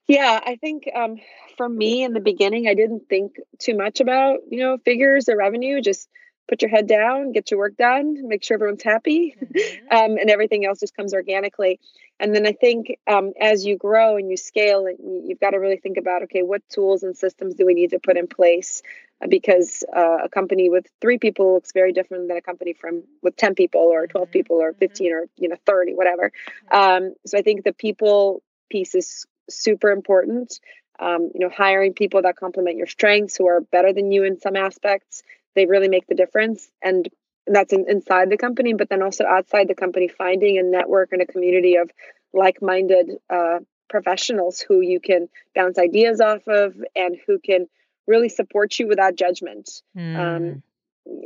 Yeah, 0.08 0.40
I 0.44 0.56
think 0.56 0.90
um, 0.96 1.18
for 1.58 1.70
me 1.70 2.04
in 2.04 2.14
the 2.14 2.20
beginning, 2.20 2.68
I 2.68 2.74
didn't 2.74 3.04
think 3.08 3.34
too 3.60 3.78
much 3.78 4.00
about, 4.00 4.40
you 4.50 4.60
know, 4.60 4.78
figures 4.84 5.30
or 5.30 5.38
revenue, 5.38 5.80
just 5.80 6.10
put 6.48 6.62
your 6.62 6.70
head 6.70 6.88
down, 6.88 7.32
get 7.32 7.52
your 7.52 7.60
work 7.60 7.78
done, 7.78 8.28
make 8.28 8.44
sure 8.44 8.56
everyone's 8.56 8.84
happy, 8.84 9.36
mm-hmm. 9.40 9.88
um, 9.92 10.18
and 10.18 10.30
everything 10.30 10.66
else 10.66 10.80
just 10.80 10.96
comes 10.96 11.14
organically. 11.14 11.80
And 12.20 12.34
then 12.34 12.48
I 12.48 12.54
think 12.54 12.98
um, 13.06 13.34
as 13.40 13.66
you 13.66 13.78
grow 13.78 14.18
and 14.18 14.30
you 14.30 14.38
scale, 14.38 14.88
you've 14.90 15.40
got 15.40 15.52
to 15.52 15.58
really 15.58 15.78
think 15.78 15.98
about 15.98 16.24
okay, 16.24 16.42
what 16.42 16.68
tools 16.70 17.04
and 17.04 17.16
systems 17.16 17.56
do 17.56 17.66
we 17.66 17.74
need 17.74 17.92
to 17.92 18.00
put 18.00 18.18
in 18.18 18.28
place? 18.28 18.82
Uh, 19.22 19.28
because 19.28 19.84
uh, 19.96 20.20
a 20.24 20.30
company 20.30 20.70
with 20.70 20.86
three 21.02 21.18
people 21.18 21.54
looks 21.54 21.72
very 21.74 21.92
different 21.92 22.28
than 22.28 22.38
a 22.38 22.42
company 22.42 22.74
from 22.74 23.04
with 23.24 23.36
10 23.36 23.56
people 23.56 23.82
or 23.82 24.06
12 24.06 24.28
mm-hmm. 24.28 24.32
people 24.32 24.58
or 24.58 24.72
mm-hmm. 24.72 24.80
15 24.80 25.14
or 25.14 25.26
you 25.38 25.50
know 25.50 25.56
30 25.66 25.96
whatever 25.96 26.32
um, 26.72 27.14
so 27.26 27.38
i 27.38 27.42
think 27.42 27.64
the 27.64 27.74
people 27.74 28.44
piece 28.70 28.94
is 28.94 29.26
super 29.50 29.90
important 29.90 30.60
um, 31.00 31.32
you 31.34 31.40
know 31.40 31.50
hiring 31.50 31.94
people 31.94 32.22
that 32.22 32.36
complement 32.36 32.78
your 32.78 32.86
strengths 32.86 33.36
who 33.36 33.48
are 33.48 33.62
better 33.62 33.92
than 33.92 34.12
you 34.12 34.24
in 34.24 34.40
some 34.40 34.56
aspects 34.56 35.24
they 35.58 35.66
really 35.66 35.90
make 35.90 36.08
the 36.08 36.16
difference 36.16 36.70
and 36.82 37.10
that's 37.48 37.74
in, 37.74 37.86
inside 37.90 38.30
the 38.30 38.38
company 38.38 38.74
but 38.74 38.90
then 38.90 39.02
also 39.02 39.26
outside 39.26 39.68
the 39.68 39.76
company 39.76 40.08
finding 40.08 40.58
a 40.58 40.64
network 40.64 41.12
and 41.12 41.22
a 41.22 41.26
community 41.26 41.76
of 41.76 41.90
like-minded 42.34 43.18
uh, 43.30 43.60
professionals 43.90 44.62
who 44.62 44.82
you 44.82 45.00
can 45.00 45.28
bounce 45.56 45.80
ideas 45.80 46.22
off 46.22 46.48
of 46.48 46.76
and 46.96 47.18
who 47.26 47.40
can 47.40 47.68
really 48.06 48.30
support 48.30 48.78
you 48.78 48.88
without 48.88 49.16
judgment 49.16 49.82
mm. 49.98 50.16
um, 50.16 50.64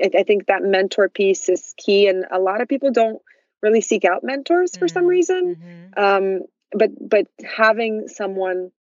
I, 0.02 0.20
I, 0.20 0.24
think 0.24 0.48
that 0.48 0.64
mentor 0.64 1.10
piece 1.10 1.50
is 1.50 1.74
key 1.76 2.08
and 2.08 2.26
a 2.32 2.40
lot 2.40 2.62
of 2.62 2.70
people 2.70 2.92
don't 2.92 3.22
really 3.62 3.82
seek 3.82 4.06
out 4.06 4.24
mentors 4.24 4.78
for 4.78 4.88
mm. 4.88 4.94
some 4.94 5.06
reason 5.06 5.56
mm-hmm. 5.56 6.04
um, 6.04 6.42
but 6.72 6.92
but 7.00 7.28
having 7.44 8.08
someone 8.08 8.72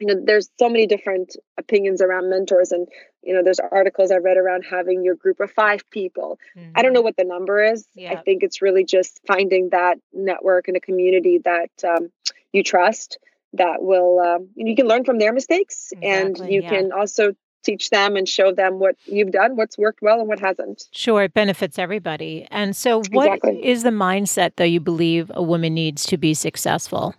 you 0.00 0.06
know 0.06 0.20
there's 0.24 0.48
so 0.58 0.68
many 0.68 0.86
different 0.86 1.36
opinions 1.58 2.02
around 2.02 2.30
mentors 2.30 2.72
and 2.72 2.86
you 3.22 3.34
know 3.34 3.42
there's 3.42 3.60
articles 3.60 4.10
i've 4.10 4.24
read 4.24 4.36
around 4.36 4.64
having 4.68 5.04
your 5.04 5.14
group 5.14 5.40
of 5.40 5.50
five 5.50 5.88
people 5.90 6.38
mm-hmm. 6.56 6.70
i 6.74 6.82
don't 6.82 6.92
know 6.92 7.00
mm-hmm. 7.00 7.04
what 7.04 7.16
the 7.16 7.24
number 7.24 7.62
is 7.62 7.86
yeah. 7.94 8.12
i 8.12 8.16
think 8.16 8.42
it's 8.42 8.62
really 8.62 8.84
just 8.84 9.20
finding 9.26 9.70
that 9.70 9.98
network 10.12 10.68
and 10.68 10.76
a 10.76 10.80
community 10.80 11.40
that 11.44 11.70
um, 11.84 12.10
you 12.52 12.62
trust 12.62 13.18
that 13.52 13.82
will 13.82 14.20
um, 14.20 14.48
you 14.54 14.76
can 14.76 14.86
learn 14.86 15.04
from 15.04 15.18
their 15.18 15.32
mistakes 15.32 15.92
exactly, 15.92 16.10
and 16.10 16.52
you 16.52 16.62
yeah. 16.62 16.68
can 16.68 16.92
also 16.92 17.32
teach 17.62 17.90
them 17.90 18.14
and 18.14 18.28
show 18.28 18.52
them 18.52 18.78
what 18.78 18.96
you've 19.06 19.32
done 19.32 19.56
what's 19.56 19.76
worked 19.76 20.00
well 20.02 20.20
and 20.20 20.28
what 20.28 20.38
hasn't 20.38 20.84
sure 20.92 21.24
it 21.24 21.34
benefits 21.34 21.78
everybody 21.78 22.46
and 22.50 22.76
so 22.76 23.02
what 23.10 23.26
exactly. 23.26 23.66
is 23.66 23.82
the 23.82 23.90
mindset 23.90 24.52
though 24.56 24.64
you 24.64 24.78
believe 24.78 25.32
a 25.34 25.42
woman 25.42 25.74
needs 25.74 26.04
to 26.04 26.16
be 26.16 26.32
successful 26.32 27.14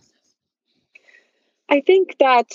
I 1.69 1.81
think 1.81 2.15
that 2.19 2.51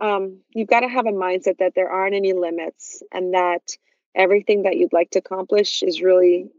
um, 0.00 0.40
you've 0.50 0.68
got 0.68 0.80
to 0.80 0.88
have 0.88 1.06
a 1.06 1.12
mindset 1.12 1.58
that 1.58 1.74
there 1.74 1.90
aren't 1.90 2.14
any 2.14 2.32
limits 2.32 3.02
and 3.12 3.34
that 3.34 3.62
everything 4.14 4.64
that 4.64 4.76
you'd 4.76 4.92
like 4.92 5.10
to 5.10 5.18
accomplish 5.18 5.82
is 5.82 6.02
really 6.02 6.50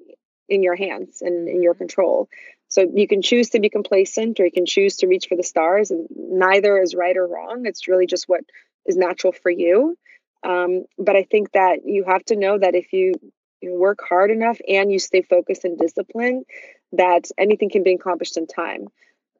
in 0.49 0.63
your 0.63 0.75
hands 0.75 1.21
and 1.21 1.47
in 1.47 1.61
your 1.61 1.73
control. 1.73 2.29
So 2.67 2.89
you 2.93 3.07
can 3.07 3.21
choose 3.21 3.51
to 3.51 3.59
be 3.59 3.69
complacent 3.69 4.39
or 4.39 4.45
you 4.45 4.51
can 4.51 4.65
choose 4.65 4.97
to 4.97 5.07
reach 5.07 5.27
for 5.27 5.35
the 5.35 5.43
stars, 5.43 5.91
and 5.91 6.07
neither 6.09 6.81
is 6.81 6.95
right 6.95 7.15
or 7.15 7.27
wrong. 7.27 7.65
It's 7.65 7.87
really 7.87 8.07
just 8.07 8.27
what 8.27 8.41
is 8.85 8.97
natural 8.97 9.33
for 9.33 9.51
you. 9.51 9.97
Um, 10.43 10.85
but 10.97 11.15
I 11.15 11.23
think 11.23 11.51
that 11.53 11.79
you 11.85 12.03
have 12.05 12.25
to 12.25 12.35
know 12.35 12.57
that 12.57 12.75
if 12.75 12.91
you, 12.91 13.13
you 13.61 13.73
work 13.73 13.99
hard 14.07 14.31
enough 14.31 14.59
and 14.67 14.91
you 14.91 14.99
stay 14.99 15.21
focused 15.21 15.63
and 15.63 15.77
disciplined, 15.77 16.45
that 16.91 17.29
anything 17.37 17.69
can 17.69 17.83
be 17.83 17.93
accomplished 17.93 18.37
in 18.37 18.47
time 18.47 18.87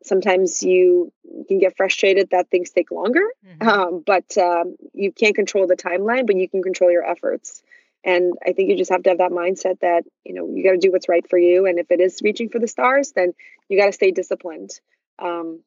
sometimes 0.06 0.64
you 0.64 1.12
can 1.48 1.60
get 1.60 1.76
frustrated 1.76 2.30
that 2.32 2.50
things 2.50 2.70
take 2.70 2.92
longer 2.92 3.26
mm-hmm. 3.46 3.68
um, 3.68 4.04
but 4.06 4.38
um, 4.38 4.76
you 4.94 5.12
can't 5.12 5.36
control 5.36 5.68
the 5.68 5.76
timeline 5.76 6.26
but 6.26 6.36
you 6.36 6.50
can 6.50 6.64
control 6.64 6.92
your 6.92 7.06
efforts. 7.06 7.62
And 8.04 8.34
i 8.46 8.54
think 8.54 8.70
you 8.70 8.78
just 8.78 8.92
have 8.92 9.04
to 9.04 9.10
have 9.10 9.18
that 9.18 9.32
mindset 9.32 9.80
that 9.80 10.04
you 10.24 10.34
know 10.36 10.48
you 10.48 10.64
got 10.64 10.72
to 10.72 10.78
do 10.78 10.92
what's 10.92 11.10
right 11.10 11.28
for 11.28 11.40
you 11.40 11.66
and 11.66 11.80
if 11.80 11.90
it 11.90 12.00
is 12.00 12.22
reaching 12.24 12.50
for 12.50 12.60
the 12.60 12.68
stars 12.68 13.12
then 13.14 13.34
you 13.68 13.80
got 13.80 13.88
to 13.88 13.92
stay 13.92 14.12
disciplined. 14.12 14.72
Um, 15.18 15.62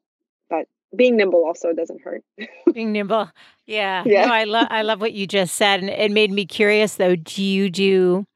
but 0.48 0.66
being 0.94 1.16
nimble 1.16 1.44
also 1.44 1.72
doesn't 1.72 2.00
hurt. 2.00 2.22
Being 2.72 2.92
nimble. 2.92 3.30
Yeah. 3.66 4.02
Yeah. 4.06 4.26
No, 4.26 4.32
i 4.32 4.44
love 4.44 4.66
i 4.70 4.82
love 4.82 5.00
what 5.00 5.12
you 5.12 5.26
just 5.26 5.54
said 5.54 5.80
and 5.80 5.90
it 5.90 6.10
made 6.10 6.30
me 6.30 6.46
curious 6.46 6.94
though. 6.94 7.16
Do 7.16 7.42
you 7.42 7.70
do 7.70 8.26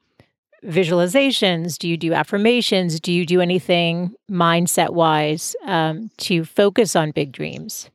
visualizations? 0.64 1.78
Do 1.78 1.88
you 1.88 1.96
do 1.96 2.12
affirmations? 2.12 3.00
Do 3.00 3.12
you 3.12 3.26
do 3.26 3.40
anything 3.40 4.14
mindset 4.30 4.90
wise 4.90 5.56
um, 5.66 6.10
to 6.18 6.44
focus 6.44 6.96
on 6.96 7.10
big 7.10 7.32
dreams? 7.32 7.90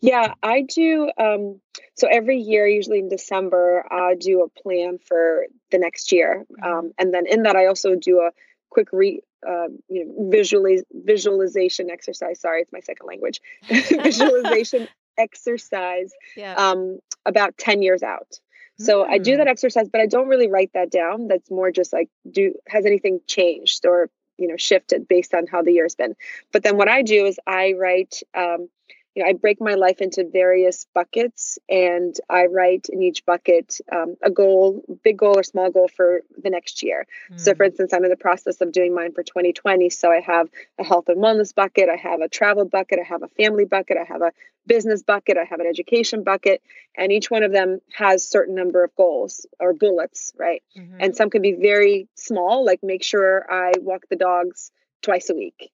Yeah, 0.00 0.34
I 0.42 0.62
do. 0.62 1.10
Um, 1.16 1.60
so 1.94 2.08
every 2.10 2.38
year, 2.38 2.66
usually 2.66 2.98
in 2.98 3.08
December, 3.08 3.86
I 3.90 4.16
do 4.16 4.42
a 4.42 4.60
plan 4.60 4.98
for 4.98 5.46
the 5.70 5.78
next 5.78 6.10
year, 6.10 6.44
mm-hmm. 6.50 6.72
um, 6.72 6.92
and 6.98 7.14
then 7.14 7.26
in 7.26 7.44
that, 7.44 7.54
I 7.54 7.66
also 7.66 7.94
do 7.94 8.18
a 8.18 8.30
quick 8.70 8.88
re, 8.92 9.20
uh, 9.46 9.68
you 9.88 10.04
know, 10.04 10.30
visualiz- 10.36 10.82
visualization 10.92 11.88
exercise. 11.88 12.40
Sorry, 12.40 12.62
it's 12.62 12.72
my 12.72 12.80
second 12.80 13.06
language. 13.06 13.40
visualization 13.68 14.88
exercise 15.16 16.10
yeah. 16.36 16.54
um, 16.54 16.98
about 17.24 17.56
ten 17.56 17.80
years 17.80 18.02
out. 18.02 18.40
So 18.78 19.04
mm. 19.04 19.08
I 19.08 19.18
do 19.18 19.36
that 19.36 19.46
mm. 19.46 19.50
exercise, 19.50 19.88
but 19.88 20.00
I 20.00 20.06
don't 20.06 20.28
really 20.28 20.48
write 20.48 20.70
that 20.74 20.90
down. 20.90 21.28
That's 21.28 21.50
more 21.50 21.70
just 21.70 21.92
like, 21.92 22.08
do 22.30 22.54
has 22.68 22.86
anything 22.86 23.20
changed 23.26 23.86
or 23.86 24.10
you 24.38 24.48
know 24.48 24.56
shifted 24.56 25.06
based 25.06 25.34
on 25.34 25.46
how 25.46 25.62
the 25.62 25.72
year's 25.72 25.94
been? 25.94 26.14
But 26.52 26.62
then 26.62 26.76
what 26.76 26.88
I 26.88 27.02
do 27.02 27.26
is 27.26 27.38
I 27.46 27.74
write 27.78 28.22
um, 28.34 28.68
you 29.14 29.22
know, 29.22 29.28
I 29.28 29.34
break 29.34 29.60
my 29.60 29.74
life 29.74 30.00
into 30.00 30.24
various 30.24 30.86
buckets 30.94 31.58
and 31.68 32.16
I 32.30 32.46
write 32.46 32.88
in 32.90 33.02
each 33.02 33.26
bucket 33.26 33.78
um, 33.90 34.16
a 34.22 34.30
goal, 34.30 34.82
big 35.04 35.18
goal 35.18 35.38
or 35.38 35.42
small 35.42 35.70
goal 35.70 35.88
for 35.88 36.22
the 36.42 36.48
next 36.48 36.82
year. 36.82 37.06
Mm. 37.30 37.38
So, 37.38 37.54
for 37.54 37.64
hmm. 37.64 37.70
instance, 37.70 37.92
I'm 37.92 38.04
in 38.04 38.10
the 38.10 38.16
process 38.16 38.60
of 38.60 38.72
doing 38.72 38.94
mine 38.94 39.12
for 39.12 39.22
2020. 39.22 39.90
So, 39.90 40.10
I 40.10 40.20
have 40.20 40.48
a 40.78 40.84
health 40.84 41.08
and 41.08 41.18
wellness 41.18 41.54
bucket, 41.54 41.88
I 41.90 41.96
have 41.96 42.20
a 42.20 42.28
travel 42.28 42.64
bucket, 42.64 43.00
I 43.00 43.06
have 43.06 43.22
a 43.22 43.28
family 43.28 43.66
bucket, 43.66 43.98
I 43.98 44.04
have 44.10 44.22
a 44.22 44.32
business 44.66 45.02
bucket, 45.02 45.36
I 45.36 45.44
have 45.44 45.60
an 45.60 45.66
education 45.66 46.22
bucket, 46.22 46.62
and 46.96 47.12
each 47.12 47.30
one 47.30 47.42
of 47.42 47.52
them 47.52 47.80
has 47.94 48.26
certain 48.26 48.54
number 48.54 48.84
of 48.84 48.94
goals 48.94 49.46
or 49.60 49.74
bullets, 49.74 50.32
right? 50.38 50.62
Mm-hmm. 50.76 50.96
And 51.00 51.16
some 51.16 51.30
can 51.30 51.42
be 51.42 51.52
very 51.52 52.08
small, 52.14 52.64
like 52.64 52.80
make 52.82 53.02
sure 53.02 53.44
I 53.50 53.72
walk 53.80 54.04
the 54.08 54.16
dogs 54.16 54.70
twice 55.02 55.28
a 55.30 55.34
week, 55.34 55.70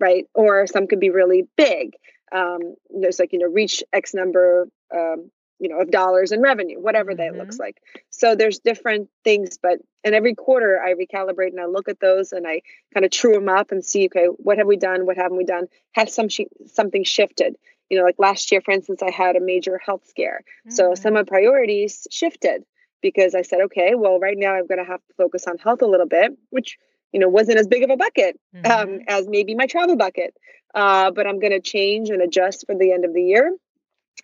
right? 0.00 0.24
Or 0.34 0.66
some 0.66 0.86
could 0.86 1.00
be 1.00 1.10
really 1.10 1.46
big 1.56 1.94
um, 2.32 2.74
there's 2.90 3.18
like 3.18 3.32
you 3.32 3.38
know 3.38 3.46
reach 3.46 3.82
x 3.92 4.14
number 4.14 4.68
um, 4.94 5.30
you 5.60 5.68
know 5.68 5.80
of 5.80 5.90
dollars 5.90 6.32
in 6.32 6.40
revenue 6.40 6.80
whatever 6.80 7.12
mm-hmm. 7.12 7.34
that 7.34 7.36
looks 7.36 7.56
mm-hmm. 7.56 7.64
like 7.64 7.82
so 8.08 8.34
there's 8.34 8.58
different 8.58 9.08
things 9.22 9.58
but 9.62 9.78
and 10.02 10.14
every 10.14 10.34
quarter 10.34 10.80
i 10.82 10.94
recalibrate 10.94 11.50
and 11.50 11.60
i 11.60 11.66
look 11.66 11.88
at 11.88 12.00
those 12.00 12.32
and 12.32 12.46
i 12.46 12.62
kind 12.92 13.04
of 13.04 13.12
true 13.12 13.34
them 13.34 13.48
up 13.48 13.70
and 13.70 13.84
see 13.84 14.06
okay 14.06 14.26
what 14.26 14.58
have 14.58 14.66
we 14.66 14.76
done 14.76 15.06
what 15.06 15.16
haven't 15.16 15.36
we 15.36 15.44
done 15.44 15.66
has 15.92 16.12
some 16.12 16.28
sh- 16.28 16.40
something 16.66 17.04
shifted 17.04 17.56
you 17.90 17.98
know 17.98 18.04
like 18.04 18.16
last 18.18 18.50
year 18.50 18.60
for 18.60 18.72
instance 18.72 19.02
i 19.02 19.10
had 19.10 19.36
a 19.36 19.40
major 19.40 19.78
health 19.84 20.06
scare 20.08 20.40
mm-hmm. 20.66 20.70
so 20.70 20.94
some 20.94 21.14
of 21.14 21.26
my 21.26 21.28
priorities 21.28 22.06
shifted 22.10 22.64
because 23.02 23.34
i 23.34 23.42
said 23.42 23.60
okay 23.60 23.94
well 23.94 24.18
right 24.18 24.38
now 24.38 24.54
i'm 24.54 24.66
going 24.66 24.82
to 24.82 24.90
have 24.90 25.04
to 25.06 25.14
focus 25.16 25.46
on 25.46 25.58
health 25.58 25.82
a 25.82 25.86
little 25.86 26.08
bit 26.08 26.32
which 26.48 26.78
you 27.12 27.20
know 27.20 27.28
wasn't 27.28 27.58
as 27.58 27.66
big 27.66 27.82
of 27.82 27.90
a 27.90 27.96
bucket 27.96 28.38
um, 28.54 28.62
mm-hmm. 28.62 28.92
um, 28.94 29.00
as 29.08 29.28
maybe 29.28 29.54
my 29.54 29.66
travel 29.66 29.96
bucket 29.96 30.34
uh, 30.74 31.10
but 31.10 31.26
i'm 31.26 31.38
going 31.38 31.52
to 31.52 31.60
change 31.60 32.10
and 32.10 32.22
adjust 32.22 32.64
for 32.66 32.74
the 32.74 32.92
end 32.92 33.04
of 33.04 33.12
the 33.14 33.22
year 33.22 33.52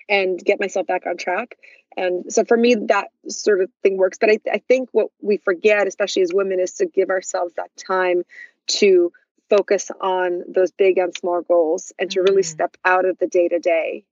and 0.08 0.38
get 0.42 0.60
myself 0.60 0.86
back 0.86 1.06
on 1.06 1.16
track. 1.16 1.56
And 1.96 2.32
so 2.32 2.44
for 2.44 2.56
me, 2.56 2.74
that 2.74 3.08
sort 3.28 3.62
of 3.62 3.70
thing 3.82 3.96
works. 3.96 4.18
But 4.18 4.30
I, 4.30 4.38
I 4.52 4.58
think 4.58 4.90
what 4.92 5.08
we 5.22 5.38
forget, 5.38 5.86
especially 5.86 6.22
as 6.22 6.32
women, 6.32 6.60
is 6.60 6.74
to 6.74 6.86
give 6.86 7.10
ourselves 7.10 7.54
that 7.54 7.70
time 7.76 8.22
to 8.68 9.12
focus 9.48 9.90
on 10.00 10.42
those 10.48 10.72
big 10.72 10.98
and 10.98 11.16
small 11.16 11.40
goals 11.40 11.92
and 11.98 12.10
to 12.10 12.20
really 12.20 12.42
mm-hmm. 12.42 12.50
step 12.50 12.76
out 12.84 13.04
of 13.04 13.18
the 13.18 13.26
day 13.26 13.48
to 13.48 13.58
day 13.58 14.04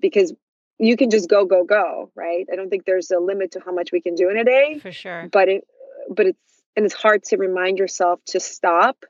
because 0.00 0.32
you 0.78 0.96
can 0.96 1.10
just 1.10 1.28
go 1.28 1.44
go 1.44 1.64
go 1.64 2.10
right 2.14 2.46
i 2.52 2.54
don't 2.54 2.68
think 2.70 2.84
there's 2.84 3.10
a 3.10 3.18
limit 3.18 3.50
to 3.50 3.60
how 3.64 3.72
much 3.72 3.90
we 3.90 4.00
can 4.00 4.14
do 4.14 4.30
in 4.30 4.36
a 4.36 4.44
day 4.44 4.78
for 4.78 4.92
sure 4.92 5.28
but 5.32 5.48
it 5.48 5.66
but 6.08 6.26
it's 6.26 6.55
and 6.76 6.84
it's 6.84 6.94
hard 6.94 7.22
to 7.24 7.36
remind 7.36 7.78
yourself 7.78 8.20
to 8.26 8.40
stop 8.40 9.04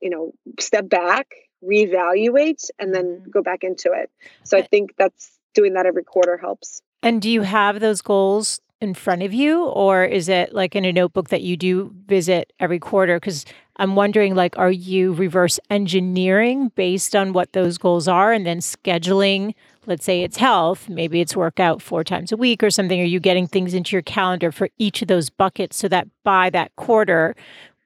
you 0.00 0.10
know 0.10 0.32
step 0.58 0.88
back 0.88 1.28
reevaluate 1.64 2.70
and 2.78 2.94
then 2.94 3.04
mm-hmm. 3.04 3.30
go 3.30 3.42
back 3.42 3.62
into 3.62 3.92
it 3.92 4.10
so 4.44 4.58
i 4.58 4.62
think 4.62 4.94
that's 4.96 5.38
doing 5.54 5.74
that 5.74 5.86
every 5.86 6.04
quarter 6.04 6.36
helps. 6.36 6.82
And 7.02 7.20
do 7.20 7.30
you 7.30 7.42
have 7.42 7.80
those 7.80 8.00
goals 8.00 8.60
in 8.80 8.94
front 8.94 9.22
of 9.22 9.32
you 9.32 9.64
or 9.66 10.04
is 10.04 10.28
it 10.28 10.52
like 10.52 10.74
in 10.74 10.84
a 10.84 10.92
notebook 10.92 11.28
that 11.28 11.42
you 11.42 11.56
do 11.56 11.94
visit 12.06 12.52
every 12.58 12.80
quarter 12.80 13.20
because 13.20 13.44
i'm 13.76 13.94
wondering 13.94 14.34
like 14.34 14.58
are 14.58 14.72
you 14.72 15.12
reverse 15.12 15.60
engineering 15.70 16.72
based 16.74 17.14
on 17.14 17.32
what 17.32 17.52
those 17.52 17.78
goals 17.78 18.08
are 18.08 18.32
and 18.32 18.44
then 18.44 18.58
scheduling 18.58 19.54
let's 19.86 20.04
say 20.04 20.22
it's 20.22 20.36
health 20.36 20.88
maybe 20.88 21.20
it's 21.20 21.36
workout 21.36 21.82
four 21.82 22.04
times 22.04 22.32
a 22.32 22.36
week 22.36 22.62
or 22.62 22.70
something 22.70 23.00
are 23.00 23.04
you 23.04 23.20
getting 23.20 23.46
things 23.46 23.74
into 23.74 23.94
your 23.94 24.02
calendar 24.02 24.52
for 24.52 24.68
each 24.78 25.02
of 25.02 25.08
those 25.08 25.30
buckets 25.30 25.76
so 25.76 25.88
that 25.88 26.06
by 26.24 26.50
that 26.50 26.74
quarter 26.76 27.34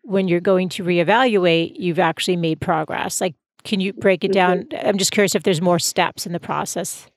when 0.03 0.29
you're 0.29 0.41
going 0.41 0.69
to 0.69 0.85
reevaluate 0.85 1.75
you've 1.77 1.99
actually 1.99 2.37
made 2.37 2.61
progress 2.61 3.21
like 3.21 3.35
can 3.65 3.81
you 3.81 3.93
break 3.93 4.25
it 4.25 4.33
down 4.33 4.63
mm-hmm. 4.63 4.89
i'm 4.89 4.99
just 4.99 5.13
curious 5.13 5.35
if 5.35 5.43
there's 5.43 5.63
more 5.63 5.79
steps 5.79 6.27
in 6.27 6.33
the 6.33 6.41
process 6.41 7.09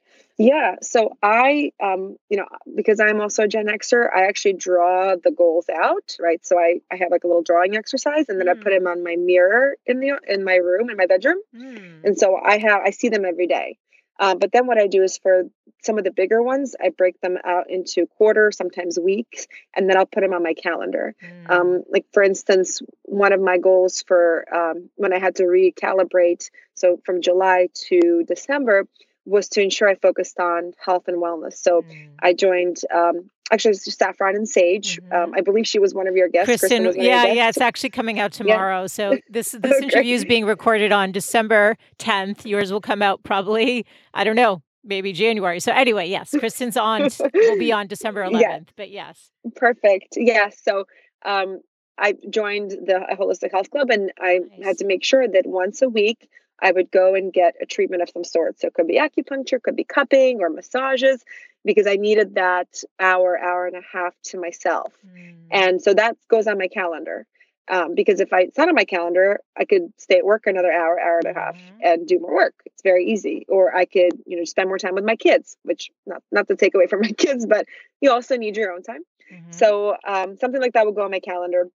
yeah. 0.42 0.76
So 0.82 1.18
I, 1.22 1.74
um, 1.84 2.16
you 2.30 2.38
know, 2.38 2.48
because 2.74 3.02
I'm 3.02 3.20
also 3.20 3.44
a 3.44 3.48
Gen 3.50 3.66
Xer, 3.66 4.08
I 4.16 4.26
actually 4.28 4.54
draw 4.54 5.18
the 5.22 5.32
goals 5.32 5.66
out, 5.70 6.16
right? 6.18 6.44
So 6.46 6.58
I, 6.58 6.80
I 6.90 6.96
have 6.96 7.12
like 7.12 7.26
a 7.26 7.28
little 7.28 7.44
drawing 7.44 7.76
exercise, 7.76 8.30
and 8.30 8.40
then 8.40 8.48
mm. 8.48 8.52
I 8.52 8.54
put 8.54 8.70
them 8.70 8.86
mm. 8.86 8.92
on 8.92 9.04
my 9.04 9.18
mirror 9.18 9.76
in 9.86 10.00
the 10.00 10.18
in 10.30 10.46
my 10.46 10.56
room 10.56 10.90
in 10.90 10.96
my 10.96 11.08
bedroom, 11.08 11.40
mm. 11.54 12.06
and 12.06 12.18
so 12.18 12.38
I 12.42 12.58
have 12.58 12.82
I 12.86 12.92
see 12.92 13.10
them 13.10 13.26
every 13.26 13.48
day. 13.48 13.78
Um, 14.20 14.38
but 14.38 14.52
then 14.52 14.68
what 14.68 14.78
I 14.78 14.88
do 14.88 15.02
is 15.02 15.18
for 15.18 15.44
some 15.82 15.98
of 15.98 16.04
the 16.04 16.12
bigger 16.12 16.44
ones, 16.44 16.76
I 16.84 16.90
break 16.90 17.20
them 17.22 17.38
out 17.46 17.70
into 17.70 18.06
quarter, 18.06 18.52
sometimes 18.52 19.00
weeks, 19.00 19.48
and 19.76 19.90
then 19.90 19.98
I'll 19.98 20.06
put 20.06 20.22
them 20.22 20.34
on 20.34 20.44
my 20.44 20.54
calendar. 20.54 21.16
Mm. 21.24 21.50
Um, 21.50 21.84
like 21.90 22.06
for 22.14 22.22
instance, 22.22 22.82
one 23.04 23.32
of 23.32 23.40
my 23.40 23.58
goals 23.58 24.04
for 24.06 24.46
um, 24.54 24.90
when 24.96 25.14
I 25.14 25.20
had 25.20 25.36
to 25.38 25.44
recalibrate, 25.44 26.50
so 26.74 27.00
from 27.06 27.22
July 27.22 27.70
to 27.88 28.24
December 28.28 28.88
was 29.30 29.48
to 29.50 29.62
ensure 29.62 29.88
I 29.88 29.96
focused 29.96 30.40
on 30.40 30.74
health 30.84 31.08
and 31.08 31.18
wellness. 31.18 31.54
So 31.54 31.84
mm. 31.84 32.10
I 32.20 32.34
joined 32.34 32.78
um, 32.94 33.30
actually 33.52 33.76
Saffron 33.76 34.36
and 34.36 34.48
Sage. 34.48 35.00
Um, 35.00 35.06
mm-hmm. 35.06 35.24
Um, 35.24 35.34
I 35.36 35.42
believe 35.42 35.68
she 35.68 35.80
was 35.80 35.94
one 35.94 36.08
of 36.08 36.16
your 36.16 36.30
guests. 36.30 36.48
Kristen, 36.48 36.84
Kristen 36.84 37.04
yeah, 37.04 37.28
yeah, 37.28 37.50
it's 37.50 37.62
actually 37.62 37.90
coming 37.90 38.20
out 38.20 38.32
tomorrow. 38.32 38.82
Yeah. 38.82 38.88
So 38.88 39.18
this 39.30 39.52
this 39.60 39.74
okay. 39.74 39.86
interview 39.86 40.16
is 40.16 40.26
being 40.26 40.46
recorded 40.46 40.92
on 40.92 41.12
December 41.12 41.78
10th. 42.00 42.46
Yours 42.46 42.72
will 42.72 42.82
come 42.82 43.02
out 43.02 43.24
probably 43.24 43.86
I 44.14 44.24
don't 44.24 44.36
know, 44.36 44.62
maybe 44.84 45.14
January. 45.14 45.60
So 45.60 45.72
anyway, 45.72 46.10
yes, 46.10 46.34
Kristen's 46.38 46.78
on 46.78 47.10
will 47.34 47.60
be 47.60 47.72
on 47.72 47.88
December 47.88 48.24
11th. 48.24 48.42
Yeah. 48.42 48.60
But 48.76 48.90
yes, 48.90 49.32
perfect. 49.56 50.18
Yeah. 50.18 50.50
So 50.50 50.86
um, 51.26 51.62
I 51.98 52.16
joined 52.30 52.72
the 52.72 53.06
Holistic 53.20 53.52
Health 53.52 53.70
Club, 53.70 53.90
and 53.90 54.12
I 54.20 54.40
nice. 54.40 54.66
had 54.66 54.78
to 54.80 54.86
make 54.86 55.04
sure 55.04 55.28
that 55.28 55.46
once 55.46 55.82
a 55.82 55.90
week 55.90 56.30
I 56.62 56.72
would 56.72 56.92
go 56.92 57.16
and 57.16 57.32
get 57.32 57.56
a 57.62 57.66
treatment 57.66 58.02
of 58.02 58.10
some 58.10 58.24
sort. 58.24 58.60
So 58.60 58.68
it 58.68 58.74
could 58.74 58.88
be 58.88 59.00
acupuncture, 59.00 59.62
could 59.62 59.76
be 59.76 59.84
cupping 59.84 60.42
or 60.42 60.50
massages, 60.50 61.24
because 61.66 61.88
I 61.88 61.96
needed 61.96 62.36
that 62.36 62.84
hour, 63.00 63.38
hour 63.38 63.68
and 63.68 63.76
a 63.76 63.82
half 63.92 64.14
to 64.26 64.40
myself. 64.40 64.94
Mm. 65.06 65.36
And 65.52 65.82
so 65.82 65.94
that 65.94 66.18
goes 66.30 66.48
on 66.48 66.58
my 66.58 66.68
calendar. 66.68 67.26
Um, 67.72 67.94
because 67.94 68.20
if 68.20 68.34
I 68.34 68.42
it's 68.42 68.58
not 68.58 68.68
on 68.68 68.74
my 68.74 68.86
calendar, 68.86 69.42
I 69.56 69.64
could 69.64 69.94
stay 69.98 70.18
at 70.18 70.26
work 70.26 70.48
another 70.48 70.72
hour, 70.72 71.00
hour 71.00 71.20
and 71.24 71.38
a 71.38 71.40
half, 71.40 71.56
mm-hmm. 71.56 71.78
and 71.84 72.08
do 72.08 72.18
more 72.20 72.34
work. 72.34 72.56
It's 72.66 72.82
very 72.82 73.06
easy. 73.06 73.46
Or 73.48 73.76
I 73.76 73.86
could, 73.86 74.14
you 74.26 74.38
know, 74.38 74.44
spend 74.44 74.70
more 74.70 74.80
time 74.80 74.96
with 74.96 75.06
my 75.06 75.16
kids, 75.16 75.56
which 75.62 75.92
not 76.08 76.24
not 76.32 76.48
to 76.48 76.56
take 76.56 76.74
away 76.74 76.88
from 76.88 77.02
my 77.02 77.12
kids, 77.18 77.46
but 77.46 77.68
you 78.02 78.12
also 78.12 78.38
need 78.38 78.58
your 78.58 78.72
own 78.72 78.82
time. 78.82 79.04
Mm-hmm. 79.32 79.52
So 79.52 79.96
um, 80.08 80.36
something 80.38 80.60
like 80.60 80.74
that 80.74 80.88
would 80.88 80.96
go 80.96 81.04
on 81.04 81.12
my 81.12 81.20
calendar. 81.20 81.70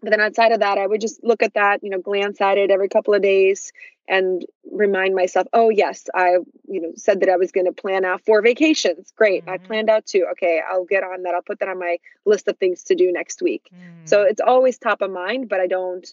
But 0.00 0.10
then 0.10 0.20
outside 0.20 0.52
of 0.52 0.60
that, 0.60 0.78
I 0.78 0.86
would 0.86 1.00
just 1.00 1.22
look 1.22 1.42
at 1.42 1.54
that, 1.54 1.82
you 1.82 1.90
know, 1.90 1.98
glance 1.98 2.40
at 2.40 2.58
it 2.58 2.70
every 2.70 2.88
couple 2.88 3.14
of 3.14 3.22
days 3.22 3.72
and 4.08 4.44
remind 4.70 5.14
myself, 5.14 5.46
oh 5.52 5.68
yes, 5.68 6.08
I, 6.14 6.38
you 6.66 6.80
know, 6.80 6.92
said 6.96 7.20
that 7.20 7.28
I 7.28 7.36
was 7.36 7.52
going 7.52 7.66
to 7.66 7.72
plan 7.72 8.04
out 8.04 8.24
four 8.24 8.42
vacations. 8.42 9.12
Great. 9.16 9.42
Mm-hmm. 9.42 9.54
I 9.54 9.58
planned 9.58 9.90
out 9.90 10.06
two. 10.06 10.26
Okay, 10.32 10.60
I'll 10.68 10.84
get 10.84 11.04
on 11.04 11.22
that. 11.22 11.34
I'll 11.34 11.42
put 11.42 11.60
that 11.60 11.68
on 11.68 11.78
my 11.78 11.98
list 12.24 12.48
of 12.48 12.56
things 12.58 12.84
to 12.84 12.94
do 12.94 13.12
next 13.12 13.42
week. 13.42 13.68
Mm-hmm. 13.72 14.06
So 14.06 14.22
it's 14.22 14.40
always 14.40 14.78
top 14.78 15.02
of 15.02 15.10
mind, 15.10 15.48
but 15.48 15.60
I 15.60 15.66
don't, 15.66 16.06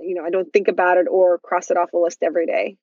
you 0.00 0.14
know, 0.14 0.24
I 0.24 0.30
don't 0.30 0.50
think 0.52 0.68
about 0.68 0.96
it 0.96 1.06
or 1.10 1.38
cross 1.38 1.70
it 1.70 1.76
off 1.76 1.92
a 1.92 1.98
list 1.98 2.22
every 2.22 2.46
day. 2.46 2.76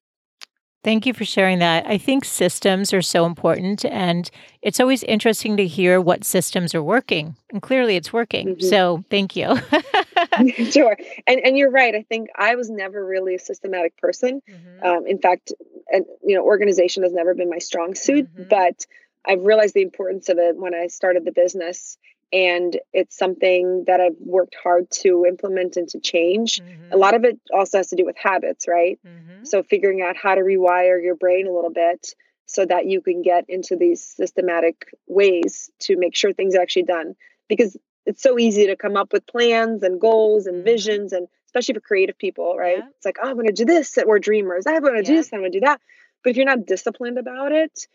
Thank 0.84 1.06
you 1.06 1.14
for 1.14 1.26
sharing 1.26 1.60
that. 1.60 1.86
I 1.88 1.98
think 1.98 2.24
systems 2.24 2.94
are 2.94 3.02
so 3.02 3.26
important, 3.26 3.84
and 3.84 4.30
it's 4.62 4.80
always 4.80 5.04
interesting 5.04 5.58
to 5.58 5.68
hear 5.68 6.00
what 6.00 6.24
systems 6.24 6.74
are 6.74 6.84
working. 6.84 7.36
And 7.52 7.62
clearly, 7.62 7.98
it's 7.98 8.14
working. 8.14 8.56
Mm-hmm. 8.56 8.68
So, 8.70 9.04
thank 9.10 9.36
you. 9.36 9.56
sure, 10.72 10.98
and 11.26 11.40
and 11.40 11.58
you're 11.58 11.72
right. 11.72 11.94
I 11.94 12.04
think 12.04 12.30
I 12.36 12.56
was 12.56 12.70
never 12.70 13.04
really 13.04 13.36
a 13.36 13.40
systematic 13.40 13.98
person. 13.98 14.42
Mm-hmm. 14.50 14.86
Um, 14.86 15.08
in 15.08 15.20
fact, 15.20 15.54
and 15.92 16.06
you 16.24 16.36
know, 16.36 16.44
organization 16.44 17.04
has 17.04 17.14
never 17.14 17.34
been 17.34 17.50
my 17.50 17.60
strong 17.60 17.96
suit. 17.96 18.28
Mm-hmm. 18.34 18.50
But 18.50 18.86
I've 19.26 19.44
realized 19.44 19.74
the 19.74 19.82
importance 19.82 20.30
of 20.30 20.38
it 20.38 20.56
when 20.56 20.74
I 20.74 20.88
started 20.88 21.26
the 21.26 21.32
business, 21.32 21.98
and 22.32 22.78
it's 22.94 23.18
something 23.18 23.86
that 23.88 24.02
I've 24.02 24.18
worked 24.20 24.56
hard 24.62 24.90
to 25.02 25.26
implement 25.28 25.78
and 25.78 25.88
to 25.90 26.00
change. 26.00 26.62
Mm-hmm. 26.62 26.94
A 26.94 26.98
lot 26.98 27.14
of 27.14 27.24
it 27.24 27.40
also 27.54 27.78
has 27.78 27.90
to 27.90 27.96
do 27.96 28.06
with 28.06 28.18
habits, 28.18 28.68
right? 28.68 29.00
Mm-hmm. 29.06 29.46
So 29.46 29.64
figuring 29.64 30.02
out 30.02 30.18
how 30.18 30.36
to 30.36 30.42
rewire 30.42 31.02
your 31.02 31.16
brain 31.16 31.48
a 31.48 31.54
little 31.54 31.72
bit 31.72 32.14
so 32.46 32.66
that 32.66 32.86
you 32.86 33.02
can 33.02 33.22
get 33.22 33.46
into 33.50 33.76
these 33.76 34.02
systematic 34.02 34.86
ways 35.06 35.70
to 35.80 35.98
make 35.98 36.16
sure 36.16 36.34
things 36.34 36.56
are 36.56 36.62
actually 36.62 36.84
done 36.84 37.16
because 37.48 37.78
it's 38.08 38.24
so 38.24 38.40
easy 38.40 38.68
to 38.68 38.76
come 38.76 38.96
up 38.96 39.12
with 39.12 39.28
plans 39.28 39.84
and 39.84 40.00
goals 40.00 40.48
and 40.48 40.64
visions 40.64 41.12
and 41.12 41.28
especially 41.46 41.74
for 41.74 41.82
creative 41.82 42.18
people, 42.18 42.56
right? 42.58 42.78
Yeah. 42.78 42.88
It's 42.96 43.06
like, 43.06 43.18
oh, 43.22 43.28
I'm 43.28 43.36
going 43.36 43.48
to 43.48 43.52
do 43.52 43.66
this. 43.66 43.98
We're 44.06 44.20
dreamers. 44.20 44.66
I'm 44.66 44.82
going 44.82 44.94
to 44.94 45.00
yeah. 45.00 45.08
do 45.08 45.16
this. 45.18 45.34
I'm 45.34 45.42
going 45.42 45.52
to 45.52 45.60
do 45.60 45.66
that. 45.66 45.82
But 46.24 46.32
if 46.32 46.38
you're 46.38 46.46
not 46.46 46.66
disciplined 46.66 47.18
about 47.18 47.52
it, 47.52 47.88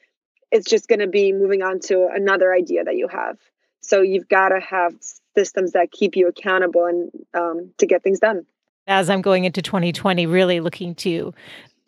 it's 0.51 0.69
just 0.69 0.87
going 0.87 0.99
to 0.99 1.07
be 1.07 1.33
moving 1.33 1.63
on 1.63 1.81
to 1.81 2.09
another 2.13 2.53
idea 2.53 2.85
that 2.85 2.97
you 2.97 3.09
have. 3.09 3.39
So 3.81 4.03
you've 4.03 4.29
got 4.29 4.51
to 4.51 4.61
have 4.61 4.95
systems 5.35 5.73
that 5.73 5.91
keep 5.91 6.15
you 6.15 6.29
accountable 6.29 6.85
and 6.85 7.11
um, 7.35 7.73
to 7.79 7.87
get 7.87 8.03
things 8.03 8.21
done. 8.21 8.45
As 8.87 9.09
I'm 9.09 9.23
going 9.23 9.45
into 9.45 9.63
2020, 9.63 10.27
really 10.27 10.61
looking 10.61 10.95
to 10.97 11.33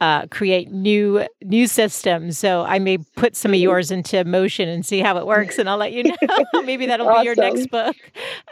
uh, 0.00 0.26
create 0.26 0.70
new 0.70 1.26
new 1.42 1.66
systems. 1.66 2.38
So 2.38 2.62
I 2.62 2.78
may 2.78 2.98
put 2.98 3.36
some 3.36 3.52
of 3.52 3.60
yours 3.60 3.90
into 3.90 4.24
motion 4.24 4.68
and 4.68 4.84
see 4.84 5.00
how 5.00 5.16
it 5.16 5.26
works, 5.26 5.58
and 5.58 5.68
I'll 5.68 5.78
let 5.78 5.92
you 5.92 6.04
know. 6.04 6.16
Maybe 6.64 6.86
that'll 6.86 7.08
awesome. 7.08 7.22
be 7.22 7.26
your 7.26 7.36
next 7.36 7.70
book. 7.70 7.96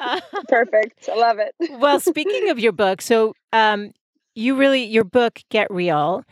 Uh, 0.01 0.21
Perfect. 0.49 1.09
I 1.11 1.17
love 1.17 1.39
it. 1.39 1.55
well, 1.81 2.01
speaking 2.01 2.51
of 2.51 2.59
your 2.59 2.73
book, 2.73 3.03
so 3.03 3.35
um, 3.53 3.93
you 4.35 4.57
really 4.57 4.85
your 4.85 5.05
book 5.05 5.41
Get 5.51 5.71
Real 5.71 6.25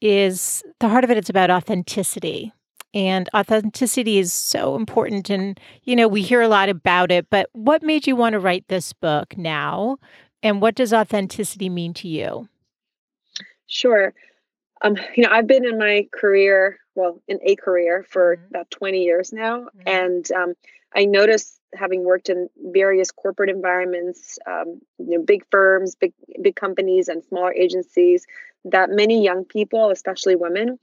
is 0.00 0.62
the 0.80 0.88
heart 0.88 1.04
of 1.04 1.10
it. 1.10 1.16
It's 1.16 1.30
about 1.30 1.50
authenticity. 1.50 2.52
And 2.94 3.28
authenticity 3.34 4.18
is 4.18 4.32
so 4.32 4.74
important. 4.74 5.28
And, 5.28 5.60
you 5.82 5.94
know, 5.94 6.08
we 6.08 6.22
hear 6.22 6.40
a 6.40 6.48
lot 6.48 6.70
about 6.70 7.12
it, 7.12 7.28
but 7.28 7.50
what 7.52 7.82
made 7.82 8.06
you 8.06 8.16
want 8.16 8.32
to 8.32 8.38
write 8.38 8.64
this 8.68 8.94
book 8.94 9.36
now? 9.36 9.98
And 10.42 10.62
what 10.62 10.76
does 10.76 10.94
authenticity 10.94 11.68
mean 11.68 11.92
to 11.94 12.08
you? 12.08 12.48
Sure. 13.66 14.14
Um, 14.82 14.96
you 15.16 15.22
know, 15.22 15.30
I've 15.30 15.46
been 15.46 15.64
in 15.64 15.78
my 15.78 16.06
career, 16.12 16.78
well, 16.94 17.20
in 17.28 17.38
a 17.42 17.56
career 17.56 18.04
for 18.08 18.36
mm-hmm. 18.36 18.46
about 18.48 18.70
20 18.70 19.02
years 19.02 19.32
now. 19.32 19.60
Mm-hmm. 19.60 19.80
And 19.86 20.32
um, 20.32 20.54
I 20.94 21.04
noticed 21.04 21.60
having 21.74 22.04
worked 22.04 22.28
in 22.28 22.48
various 22.58 23.10
corporate 23.10 23.50
environments, 23.50 24.38
um, 24.46 24.80
you 24.98 25.18
know, 25.18 25.22
big 25.22 25.44
firms, 25.50 25.94
big 25.94 26.12
big 26.40 26.56
companies, 26.56 27.08
and 27.08 27.24
smaller 27.24 27.52
agencies, 27.52 28.26
that 28.64 28.90
many 28.90 29.22
young 29.22 29.44
people, 29.44 29.90
especially 29.90 30.36
women, 30.36 30.78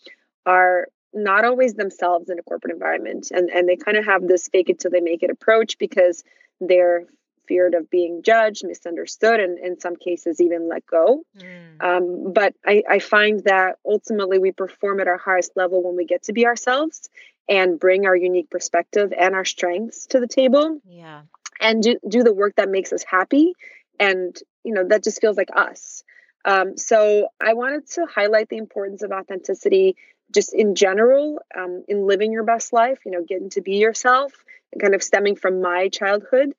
are 0.46 0.88
not 1.14 1.46
always 1.46 1.76
themselves 1.76 2.30
in 2.30 2.39
a 2.39 2.44
corporate 2.44 2.74
environment 2.74 3.30
and 3.32 3.50
and 3.52 3.70
they 3.70 3.76
kind 3.76 3.98
of 3.98 4.06
have 4.06 4.28
this 4.28 4.48
fake 4.48 4.70
it 4.70 4.80
till 4.80 4.89
they 4.89 5.00
make 5.00 5.22
it 5.22 5.30
approach 5.30 5.78
because 5.78 6.24
they're 6.60 7.06
feared 7.48 7.74
of 7.74 7.89
being 7.89 8.24
judged 8.24 8.66
misunderstood 8.66 9.39
and 9.39 9.58
in 9.60 9.80
some 9.80 9.96
cases 9.96 10.41
even 10.41 10.68
let 10.68 10.86
go. 10.86 11.24
Mm. 11.38 11.84
um, 11.84 12.34
but 12.34 12.54
I, 12.66 12.84
I 12.89 13.00
find 13.00 13.44
that 13.46 13.78
ultimately 13.86 14.39
we 14.39 14.52
perform 14.52 15.00
at 15.00 15.08
our 15.08 15.18
highest 15.18 15.52
level 15.56 15.84
when 15.84 15.96
we 15.96 16.06
get 16.06 16.24
to 16.24 16.34
be 16.34 16.46
ourselves 16.46 17.10
and 17.50 17.80
bring 17.80 18.06
our 18.06 18.16
unique 18.16 18.50
perspective 18.50 19.14
and 19.18 19.36
our 19.36 19.46
strengths 19.46 20.08
to 20.08 20.20
the 20.20 20.28
table 20.28 20.80
yeah. 20.86 21.22
and 21.60 21.84
do, 21.84 21.98
do 22.08 22.24
the 22.24 22.34
work 22.34 22.56
that 22.56 22.70
makes 22.70 22.94
us 22.94 23.04
happy 23.04 23.54
and 24.00 24.38
you 24.64 24.74
know 24.74 24.88
that 24.88 25.04
just 25.04 25.22
feels 25.22 25.38
like 25.38 25.50
us. 25.56 26.04
Um, 26.46 26.78
so 26.78 27.30
i 27.39 27.54
wanted 27.54 27.88
to 27.91 28.06
highlight 28.06 28.50
the 28.50 28.58
importance 28.58 29.02
of 29.02 29.12
authenticity 29.12 29.96
just 30.34 30.54
in 30.54 30.76
general 30.76 31.39
um, 31.58 31.86
in 31.88 32.06
living 32.06 32.34
your 32.34 32.44
best 32.44 32.74
life 32.74 33.00
you 33.06 33.12
know 33.12 33.24
getting 33.24 33.50
to 33.52 33.62
be 33.62 33.78
yourself 33.78 34.34
kind 34.80 34.96
of 34.96 35.04
stemming 35.04 35.36
from 35.36 35.62
my 35.62 35.89
childhood 35.89 36.54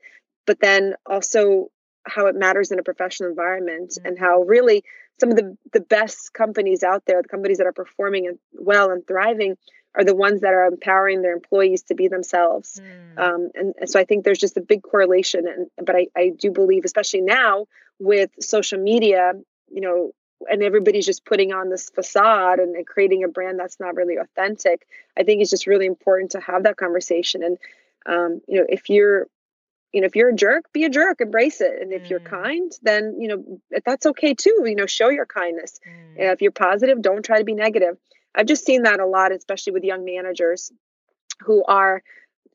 but 0.47 0.61
then 0.61 0.95
also 1.07 1.71
how 2.07 2.27
it 2.27 2.37
matters 2.37 2.71
in 2.71 2.79
a 2.79 2.83
professional 2.83 3.31
environment 3.31 3.91
mm-hmm. 3.91 4.07
and 4.07 4.19
how 4.19 4.43
really 4.43 4.85
some 5.21 5.31
of 5.31 5.37
the 5.37 5.57
the 5.73 5.81
best 5.81 6.33
companies 6.33 6.83
out 6.83 7.05
there 7.07 7.21
the 7.23 7.29
companies 7.29 7.59
that 7.59 7.67
are 7.67 7.73
performing 7.73 8.27
and 8.27 8.39
well 8.53 8.91
and 8.91 9.07
thriving 9.07 9.57
are 9.97 10.05
the 10.05 10.15
ones 10.15 10.41
that 10.41 10.53
are 10.53 10.67
empowering 10.67 11.23
their 11.23 11.33
employees 11.33 11.85
to 11.85 11.95
be 11.95 12.09
themselves 12.09 12.81
mm. 12.83 13.19
um, 13.19 13.51
and, 13.55 13.75
and, 13.79 13.89
so 13.89 13.99
i 13.99 14.05
think 14.05 14.25
there's 14.25 14.39
just 14.39 14.57
a 14.57 14.61
big 14.61 14.83
correlation 14.83 15.47
and 15.47 15.87
but 15.87 15.97
I, 15.97 16.09
I 16.17 16.33
do 16.37 16.51
believe 16.51 16.85
especially 16.85 17.23
now 17.23 17.67
with 17.99 18.31
social 18.41 18.79
media 18.79 19.33
you 19.71 19.81
know 19.81 20.13
and 20.51 20.63
everybody's 20.63 21.07
just 21.07 21.25
putting 21.25 21.55
on 21.55 21.71
this 21.71 21.89
facade 21.89 22.59
and, 22.59 22.75
and 22.77 22.87
creating 22.87 23.25
a 23.25 23.29
brand 23.29 23.59
that's 23.59 23.81
not 23.81 23.95
really 23.95 24.17
authentic 24.17 24.87
i 25.17 25.23
think 25.23 25.41
it's 25.41 25.51
just 25.51 25.67
really 25.67 25.87
important 25.87 26.33
to 26.33 26.41
have 26.41 26.65
that 26.65 26.77
conversation 26.77 27.43
and 27.43 27.59
um, 28.07 28.43
you 28.47 28.59
know 28.59 28.67
if 28.69 28.91
you're 28.91 29.27
you 29.95 30.01
know 30.01 30.07
if 30.07 30.17
you're 30.17 30.31
a 30.31 30.35
jerk 30.35 30.71
be 30.73 30.85
a 30.85 30.91
jerk 30.91 31.21
embrace 31.21 31.61
it 31.61 31.81
and 31.81 31.93
if 31.93 32.03
mm. 32.03 32.11
you're 32.11 32.21
kind 32.21 32.73
then 32.83 33.17
you 33.19 33.29
know 33.29 33.61
that's 33.87 34.05
okay 34.05 34.35
too 34.35 34.63
you 34.67 34.75
know 34.75 34.87
show 34.87 35.09
your 35.09 35.25
kindness 35.25 35.79
mm. 35.87 36.33
if 36.33 36.43
you're 36.43 36.51
positive 36.51 37.01
don't 37.01 37.25
try 37.25 37.39
to 37.39 37.45
be 37.45 37.55
negative 37.55 37.97
i've 38.35 38.47
just 38.47 38.67
seen 38.67 38.83
that 38.83 39.01
a 39.01 39.07
lot 39.07 39.33
especially 39.33 39.73
with 39.73 39.85
young 39.85 40.05
managers 40.05 40.73
who 41.41 41.65
are 41.65 42.03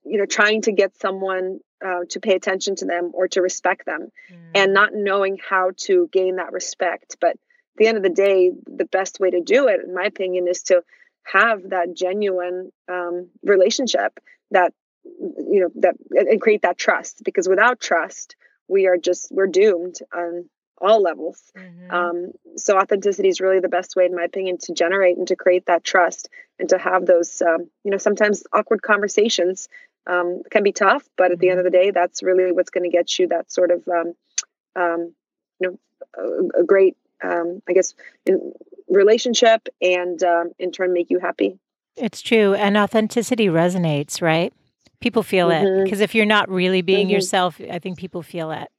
you 0.04 0.18
know 0.18 0.26
trying 0.26 0.62
to 0.62 0.72
get 0.72 0.96
someone 1.00 1.60
uh, 1.84 2.02
to 2.10 2.20
pay 2.20 2.36
attention 2.36 2.76
to 2.76 2.86
them 2.86 3.12
or 3.14 3.30
to 3.30 3.42
respect 3.42 3.86
them 3.86 4.10
mm. 4.32 4.38
and 4.54 4.74
not 4.74 4.94
knowing 4.94 5.38
how 5.50 5.72
to 5.78 6.10
gain 6.12 6.36
that 6.36 6.52
respect 6.52 7.16
but 7.22 7.32
at 7.32 7.38
the 7.78 7.88
end 7.88 7.96
of 7.96 8.04
the 8.04 8.10
day 8.10 8.52
the 8.66 8.86
best 8.86 9.22
way 9.22 9.32
to 9.32 9.42
do 9.42 9.68
it 9.68 9.80
in 9.86 9.94
my 9.94 10.04
opinion 10.04 10.48
is 10.48 10.64
to 10.64 10.84
have 11.24 11.70
that 11.70 11.96
genuine 11.96 12.72
um, 12.90 13.30
relationship 13.44 14.20
that 14.52 14.74
you 15.04 15.62
know 15.62 15.70
that 15.76 15.95
and 16.12 16.41
create 16.41 16.62
that 16.62 16.78
trust 16.78 17.24
because 17.24 17.47
without 17.47 17.80
trust 17.80 18.36
we 18.68 18.88
are 18.88 18.97
just 18.97 19.32
we're 19.32 19.47
doomed 19.47 20.00
on 20.14 20.50
all 20.82 21.02
levels 21.02 21.52
mm-hmm. 21.58 21.91
um, 21.91 22.32
so 22.56 22.78
authenticity 22.78 23.28
is 23.28 23.41
really 23.41 23.60
the 23.60 23.68
best 23.68 23.95
way 23.95 24.06
in 24.06 24.16
my 24.16 24.24
opinion 24.24 24.58
to 24.58 24.74
generate 24.74 25.18
and 25.18 25.28
to 25.28 25.36
create 25.36 25.66
that 25.66 25.84
trust 25.84 26.30
and 26.58 26.70
to 26.70 26.78
have 26.78 27.06
those 27.06 27.41
um, 27.41 27.70
you 27.84 27.91
know 27.91 27.97
sometimes 27.97 28.43
awkward 28.54 28.82
conversations 28.82 29.68
um, 30.08 30.41
can 30.50 30.64
be 30.64 30.72
tough 30.72 31.04
but 31.18 31.26
at 31.26 31.32
mm-hmm. 31.34 31.41
the 31.41 31.50
end 31.50 31.60
of 31.60 31.66
the 31.66 31.72
day 31.72 31.91
that's 31.91 32.24
really 32.24 32.52
what's 32.52 32.70
going 32.70 32.89
to 32.89 32.95
get 32.95 33.18
you 33.20 33.28
that 33.28 33.52
sort 33.52 33.72
of 33.72 33.88
um, 33.88 34.14
um, 34.76 35.14
you 35.60 35.70
know 35.70 35.80
a, 36.18 36.62
a 36.62 36.64
great 36.64 36.95
um, 37.24 37.62
i 37.68 37.74
guess 37.74 37.93
relationship 38.88 39.68
and 39.82 40.24
in 40.58 40.72
turn 40.72 40.93
make 40.93 41.10
you 41.10 41.20
happy 41.20 41.60
it's 41.95 42.22
true 42.22 42.54
and 42.54 42.78
authenticity 42.78 43.47
resonates 43.47 44.22
right 44.22 44.54
People 45.02 45.24
feel 45.24 45.50
mm-hmm. 45.50 45.82
it 45.82 45.84
because 45.84 46.02
if 46.02 46.14
you're 46.14 46.26
not 46.26 46.50
really 46.50 46.82
being 46.82 47.08
mm-hmm. 47.08 47.16
yourself, 47.16 47.60
I 47.72 47.80
think 47.80 47.97
people 47.97 48.22
feel 48.22 48.52
it. 48.52 48.70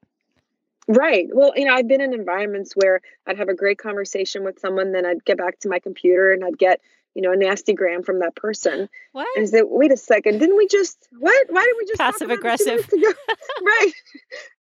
Right. 0.89 1.29
Well, 1.33 1.53
you 1.55 1.67
know, 1.67 1.75
I've 1.75 1.87
been 1.87 2.01
in 2.01 2.13
environments 2.13 2.73
where 2.75 3.01
I'd 3.27 3.39
have 3.39 3.49
a 3.49 3.55
great 3.55 3.79
conversation 3.79 4.43
with 4.43 4.59
someone, 4.59 4.91
then 4.93 5.07
I'd 5.07 5.25
get 5.25 5.39
back 5.39 5.61
to 5.61 5.69
my 5.69 5.79
computer 5.79 6.33
and 6.33 6.45
I'd 6.45 6.59
get, 6.59 6.81
you 7.15 7.23
know, 7.23 7.31
a 7.31 7.37
nasty 7.37 7.75
gram 7.75 8.03
from 8.03 8.19
that 8.21 8.35
person. 8.35 8.89
What? 9.13 9.29
And 9.37 9.49
said, 9.49 9.65
wait 9.69 9.93
a 9.93 9.97
second, 9.97 10.39
didn't 10.39 10.57
we 10.57 10.67
just 10.67 11.09
what? 11.17 11.47
Why 11.49 11.63
didn't 11.63 11.79
we 11.79 11.87
just 11.87 12.01
passive 12.01 12.31
aggressive? 12.31 12.91
right. 13.63 13.93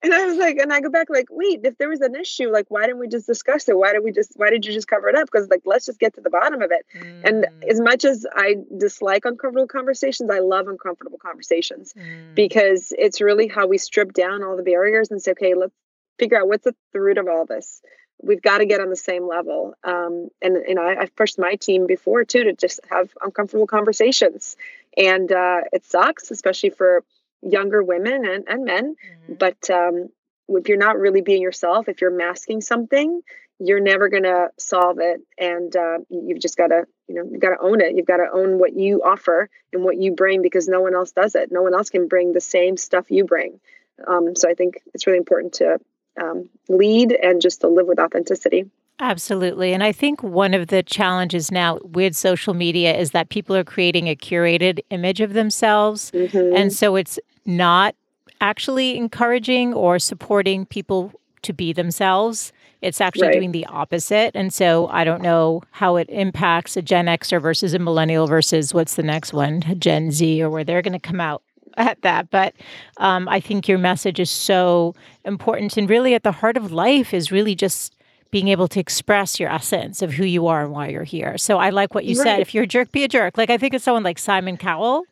And 0.05 0.13
I 0.13 0.27
was 0.27 0.37
like, 0.37 0.59
and 0.59 0.71
I 0.71 0.81
go 0.83 0.91
back 0.91 1.09
like, 1.09 1.29
wait, 1.31 1.61
if 1.65 1.79
there 1.79 1.89
was 1.89 2.03
an 2.03 2.15
issue, 2.15 2.51
like, 2.51 2.67
why 2.69 2.83
didn't 2.83 2.99
we 2.99 3.09
just 3.09 3.27
discuss 3.27 3.67
it? 3.71 3.79
Why 3.79 3.93
did 3.93 4.05
we 4.05 4.13
just, 4.13 4.33
why 4.37 4.51
did 4.51 4.67
you 4.67 4.73
just 4.75 4.87
cover 4.87 5.09
it 5.09 5.17
up? 5.17 5.25
Because 5.25 5.49
like, 5.49 5.63
let's 5.65 5.87
just 5.87 5.99
get 5.99 6.15
to 6.15 6.21
the 6.21 6.29
bottom 6.29 6.61
of 6.61 6.71
it. 6.71 6.85
Mm. 6.95 7.25
And 7.25 7.47
as 7.69 7.81
much 7.81 8.05
as 8.05 8.27
I 8.37 8.57
dislike 8.77 9.25
uncomfortable 9.25 9.67
conversations, 9.67 10.31
I 10.31 10.41
love 10.41 10.69
uncomfortable 10.69 11.17
conversations 11.17 11.95
mm. 11.95 12.35
because 12.35 12.93
it's 12.99 13.23
really 13.23 13.49
how 13.49 13.67
we 13.67 13.79
strip 13.79 14.13
down 14.13 14.45
all 14.45 14.59
the 14.59 14.63
barriers 14.63 15.11
and 15.11 15.23
say, 15.23 15.31
okay, 15.31 15.55
let's 15.55 15.73
figure 16.19 16.39
out 16.39 16.49
what's 16.49 16.67
at 16.67 16.75
the 16.93 17.01
root 17.01 17.17
of 17.17 17.27
all 17.27 17.47
this. 17.47 17.81
We've 18.23 18.43
got 18.43 18.59
to 18.59 18.67
get 18.67 18.81
on 18.81 18.91
the 18.91 18.97
same 18.97 19.27
level. 19.27 19.75
Um, 19.83 20.29
and 20.41 20.57
and 20.57 20.79
I, 20.79 20.97
I've 20.97 21.17
pushed 21.17 21.39
my 21.39 21.55
team 21.57 21.87
before 21.87 22.25
too 22.25 22.45
to 22.45 22.53
just 22.53 22.81
have 22.91 23.11
uncomfortable 23.21 23.67
conversations. 23.67 24.57
And 24.97 25.33
uh, 25.33 25.63
it 25.73 25.85
sucks, 25.85 26.31
especially 26.31 26.71
for 26.71 27.03
younger 27.45 27.83
women 27.83 28.27
and, 28.27 28.45
and 28.49 28.65
men. 28.65 28.95
Mm-hmm. 28.95 29.35
But 29.35 29.71
um, 29.71 30.09
if 30.49 30.69
you're 30.69 30.79
not 30.79 30.99
really 30.99 31.21
being 31.21 31.43
yourself, 31.43 31.89
if 31.89 32.01
you're 32.01 32.11
masking 32.11 32.61
something, 32.61 33.21
you're 33.59 33.81
never 33.81 34.09
going 34.09 34.25
to 34.25 34.49
solve 34.59 34.99
it. 35.01 35.21
And 35.39 35.75
uh, 35.77 35.99
you've 36.09 36.41
just 36.41 36.57
got 36.57 36.69
to, 36.69 36.85
you 37.09 37.15
know, 37.15 37.29
you've 37.31 37.41
got 37.41 37.51
to 37.51 37.61
own 37.61 37.81
it. 37.81 37.95
You've 37.95 38.07
got 38.07 38.17
to 38.17 38.29
own 38.33 38.59
what 38.59 38.75
you 38.75 39.03
offer 39.03 39.49
and 39.73 39.85
what 39.85 39.97
you 39.97 40.13
bring 40.13 40.43
because 40.43 40.69
no 40.69 40.81
one 40.81 40.95
else 40.95 41.13
does 41.13 41.35
it. 41.35 41.53
No 41.53 41.63
one 41.63 41.75
else 41.75 41.91
can 41.91 42.09
bring 42.09 42.33
the 42.33 42.41
same 42.41 42.77
stuff 42.77 43.11
you 43.11 43.25
bring. 43.25 43.61
Um, 44.07 44.35
so 44.35 44.49
I 44.49 44.55
think 44.55 44.81
it's 44.93 45.07
really 45.07 45.19
important 45.19 45.55
to 45.55 45.79
um, 46.21 46.49
lead 46.69 47.13
and 47.13 47.41
just 47.41 47.61
to 47.61 47.69
live 47.69 47.87
with 47.87 48.01
authenticity. 48.01 48.71
Absolutely. 49.01 49.73
And 49.73 49.83
I 49.83 49.91
think 49.91 50.23
one 50.23 50.55
of 50.55 50.69
the 50.69 50.83
challenges 50.83 51.51
now 51.51 51.79
with 51.83 52.15
social 52.15 52.55
media 52.55 52.97
is 52.97 53.11
that 53.11 53.29
people 53.29 53.57
are 53.57 53.65
creating 53.65 54.09
a 54.09 54.15
curated 54.15 54.81
image 54.91 55.21
of 55.21 55.33
themselves. 55.33 56.13
Mm-hmm. 56.13 56.57
And 56.57 56.73
so 56.73 56.95
it's 56.95 57.19
not 57.47 57.95
actually 58.41 58.97
encouraging 58.97 59.73
or 59.75 59.99
supporting 59.99 60.67
people 60.67 61.13
to 61.43 61.53
be 61.53 61.73
themselves. 61.73 62.53
It's 62.83 63.01
actually 63.01 63.29
right. 63.29 63.35
doing 63.35 63.53
the 63.53 63.67
opposite. 63.67 64.33
And 64.35 64.53
so 64.53 64.89
I 64.89 65.05
don't 65.05 65.23
know 65.23 65.63
how 65.71 65.97
it 65.97 66.09
impacts 66.11 66.77
a 66.77 66.83
Gen 66.83 67.07
Xer 67.07 67.41
versus 67.41 67.73
a 67.73 67.79
millennial 67.79 68.27
versus 68.27 68.75
what's 68.75 68.97
the 68.97 69.03
next 69.03 69.33
one, 69.33 69.63
Gen 69.79 70.11
Z, 70.11 70.43
or 70.43 70.51
where 70.51 70.65
they're 70.65 70.83
going 70.83 70.93
to 70.93 70.99
come 70.99 71.21
out 71.21 71.43
at 71.77 72.03
that. 72.03 72.31
But 72.31 72.55
um, 72.99 73.29
I 73.29 73.41
think 73.41 73.69
your 73.69 73.79
message 73.79 74.21
is 74.21 74.31
so 74.31 74.95
important. 75.25 75.77
And 75.77 75.89
really, 75.89 76.15
at 76.15 76.23
the 76.23 76.33
heart 76.33 76.57
of 76.57 76.73
life 76.73 77.15
is 77.15 77.33
really 77.33 77.55
just 77.55 77.95
being 78.31 78.49
able 78.49 78.67
to 78.67 78.81
express 78.81 79.39
your 79.39 79.49
essence 79.49 80.03
of 80.03 80.13
who 80.13 80.25
you 80.25 80.49
are 80.49 80.65
and 80.65 80.73
why 80.73 80.89
you're 80.89 81.05
here. 81.05 81.39
So 81.39 81.59
I 81.59 81.71
like 81.71 81.95
what 81.95 82.05
you 82.05 82.19
right. 82.19 82.25
said. 82.25 82.41
If 82.41 82.53
you're 82.53 82.65
a 82.65 82.67
jerk, 82.67 82.91
be 82.91 83.05
a 83.05 83.09
jerk. 83.09 83.39
Like 83.39 83.49
I 83.49 83.57
think 83.59 83.75
of 83.75 83.83
someone 83.83 84.03
like 84.03 84.19
Simon 84.19 84.57
Cowell 84.57 85.05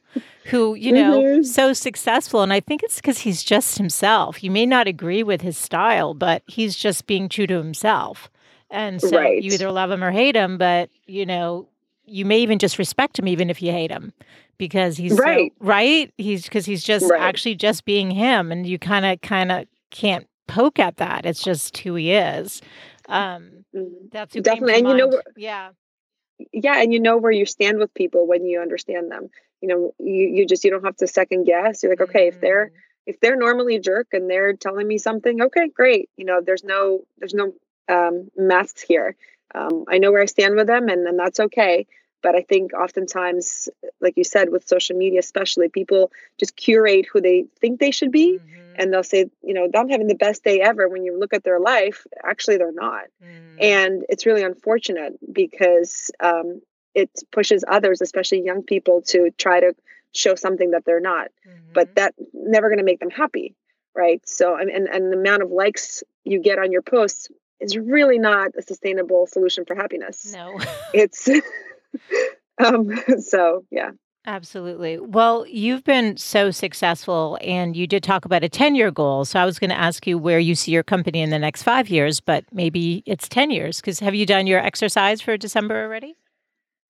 who, 0.47 0.75
you 0.75 0.93
know, 0.93 1.21
mm-hmm. 1.21 1.43
so 1.43 1.73
successful. 1.73 2.43
And 2.43 2.53
I 2.53 2.61
think 2.61 2.83
it's 2.83 2.97
because 2.97 3.19
he's 3.19 3.43
just 3.43 3.79
himself. 3.79 4.43
You 4.43 4.51
may 4.51 4.67
not 4.67 4.87
agree 4.87 5.23
with 5.23 5.41
his 5.41 5.57
style, 5.57 6.15
but 6.15 6.43
he's 6.47 6.77
just 6.77 7.07
being 7.07 7.29
true 7.29 7.47
to 7.47 7.57
himself. 7.57 8.31
And 8.71 9.01
so 9.01 9.19
right. 9.19 9.43
you 9.43 9.53
either 9.53 9.71
love 9.71 9.91
him 9.91 10.03
or 10.03 10.11
hate 10.11 10.35
him, 10.35 10.57
but, 10.57 10.89
you 11.07 11.27
know, 11.27 11.69
you 12.07 12.25
may 12.25 12.39
even 12.41 12.59
just 12.59 12.79
respect 12.79 13.19
him 13.19 13.29
even 13.29 13.51
if 13.51 13.63
you 13.63 13.71
hate 13.71 13.91
him 13.91 14.13
because 14.59 14.97
he's 14.97 15.19
right. 15.19 15.53
So, 15.59 15.67
right? 15.67 16.13
He's 16.19 16.45
because 16.45 16.65
he's 16.65 16.85
just 16.85 17.11
right. 17.11 17.21
actually 17.21 17.55
just 17.55 17.85
being 17.85 18.11
him 18.11 18.53
and 18.53 18.67
you 18.67 18.79
kind 18.79 19.05
of 19.05 19.21
kind 19.21 19.53
of 19.53 19.67
can't 19.91 20.27
poke 20.47 20.79
at 20.79 20.97
that. 20.99 21.27
It's 21.27 21.43
just 21.43 21.77
who 21.79 21.95
he 21.95 22.13
is. 22.13 22.61
Um 23.09 23.65
mm-hmm. 23.75 24.07
that's 24.11 24.35
definitely 24.35 24.75
and 24.75 24.89
you 24.89 24.97
know 24.97 25.21
yeah. 25.37 25.71
Yeah, 26.53 26.83
and 26.83 26.93
you 26.93 26.99
know 26.99 27.19
where 27.19 27.31
you 27.31 27.47
stand 27.47 27.79
with 27.79 27.95
people 27.95 28.27
when 28.27 28.47
you 28.47 28.61
understand 28.61 29.11
them 29.11 29.31
you 29.63 29.69
know 29.69 29.95
you, 29.99 30.29
you 30.29 30.47
just 30.47 30.65
you 30.65 30.71
don't 30.71 30.85
have 30.85 30.97
to 30.97 31.07
second 31.07 31.45
guess 31.45 31.83
you're 31.83 31.93
like 31.93 32.01
okay 32.01 32.29
mm-hmm. 32.29 32.37
if 32.37 32.41
they're 32.41 32.67
mm. 32.67 32.73
if 33.07 33.21
they're 33.21 33.37
normally 33.37 33.77
a 33.77 33.81
jerk 33.81 34.09
and 34.13 34.29
they're 34.29 34.53
telling 34.55 34.87
me 34.87 34.99
something 34.99 35.41
okay 35.41 35.69
great 35.69 36.11
you 36.17 36.27
know 36.27 36.43
there's 36.45 36.65
no 36.65 37.05
there's 37.19 37.35
no 37.35 37.55
um, 37.89 38.31
masks 38.37 38.83
here 38.83 39.17
um, 39.55 39.85
i 39.89 39.99
know 39.99 40.13
where 40.13 40.23
i 40.23 40.27
stand 40.27 40.57
with 40.57 40.67
them 40.67 40.89
and, 40.89 41.07
and 41.07 41.19
that's 41.19 41.41
okay 41.41 41.87
but 42.23 42.35
i 42.35 42.43
think 42.43 42.75
oftentimes 42.75 43.69
like 44.01 44.17
you 44.17 44.25
said 44.25 44.51
with 44.51 44.67
social 44.67 44.97
media 44.97 45.21
especially 45.21 45.69
people 45.69 46.11
just 46.39 46.57
curate 46.57 47.07
who 47.11 47.21
they 47.21 47.47
think 47.61 47.79
they 47.81 47.91
should 47.91 48.13
be 48.13 48.39
mm-hmm. 48.39 48.73
and 48.77 48.93
they'll 48.93 49.03
say 49.05 49.31
you 49.43 49.55
know 49.55 49.69
i'm 49.75 49.89
having 49.89 50.09
the 50.09 50.15
best 50.15 50.45
day 50.45 50.61
ever 50.61 50.89
when 50.89 51.05
you 51.05 51.19
look 51.19 51.33
at 51.33 51.45
their 51.45 51.61
life 51.61 52.07
actually 52.25 52.57
they're 52.57 52.73
not 52.73 53.05
mm-hmm. 53.23 53.57
and 53.61 54.05
it's 54.09 54.27
really 54.27 54.43
unfortunate 54.43 55.19
because 55.33 56.11
um, 56.21 56.61
it 56.95 57.11
pushes 57.31 57.65
others, 57.67 58.01
especially 58.01 58.43
young 58.45 58.63
people, 58.63 59.03
to 59.09 59.31
try 59.39 59.61
to 59.61 59.75
show 60.13 60.35
something 60.35 60.73
that 60.73 60.85
they're 60.85 61.01
not. 61.01 61.29
Mm-hmm. 61.47 61.73
But 61.73 61.95
that 61.97 62.15
never 62.33 62.69
going 62.69 62.79
to 62.79 62.85
make 62.85 63.01
them 63.01 63.11
happy, 63.11 63.55
right? 63.95 64.21
So, 64.29 64.57
and, 64.57 64.71
and 64.71 65.13
the 65.13 65.17
amount 65.17 65.43
of 65.43 65.51
likes 65.51 66.03
you 66.25 66.41
get 66.41 66.59
on 66.59 66.71
your 66.73 66.83
posts 66.83 67.29
is 67.61 67.77
really 67.77 68.19
not 68.19 68.51
a 68.59 68.63
sustainable 68.63 69.27
solution 69.27 69.65
for 69.65 69.75
happiness. 69.77 70.33
No, 70.33 70.59
it's 70.95 71.29
Um, 72.59 72.97
so 73.19 73.65
yeah. 73.71 73.91
Absolutely. 74.25 75.01
Well, 75.01 75.45
you've 75.49 75.83
been 75.83 76.17
so 76.17 76.53
successful 76.53 77.39
and 77.41 77.75
you 77.75 77.89
did 77.89 78.05
talk 78.05 78.25
about 78.25 78.45
a 78.45 78.49
10 78.49 78.77
year 78.77 78.93
goal. 78.93 79.25
So 79.25 79.41
I 79.41 79.45
was 79.45 79.59
going 79.59 79.71
to 79.71 79.79
ask 79.79 80.07
you 80.07 80.17
where 80.17 80.39
you 80.39 80.55
see 80.55 80.71
your 80.71 80.85
company 80.85 81.23
in 81.23 81.31
the 81.31 81.41
next 81.41 81.65
five 81.65 81.89
years, 81.89 82.21
but 82.21 82.45
maybe 82.53 83.03
it's 83.05 83.29
10 83.29 83.51
years 83.51 83.81
because 83.81 83.99
have 83.99 84.15
you 84.15 84.25
done 84.25 84.47
your 84.47 84.61
exercise 84.61 85.21
for 85.21 85.37
December 85.37 85.83
already? 85.83 86.15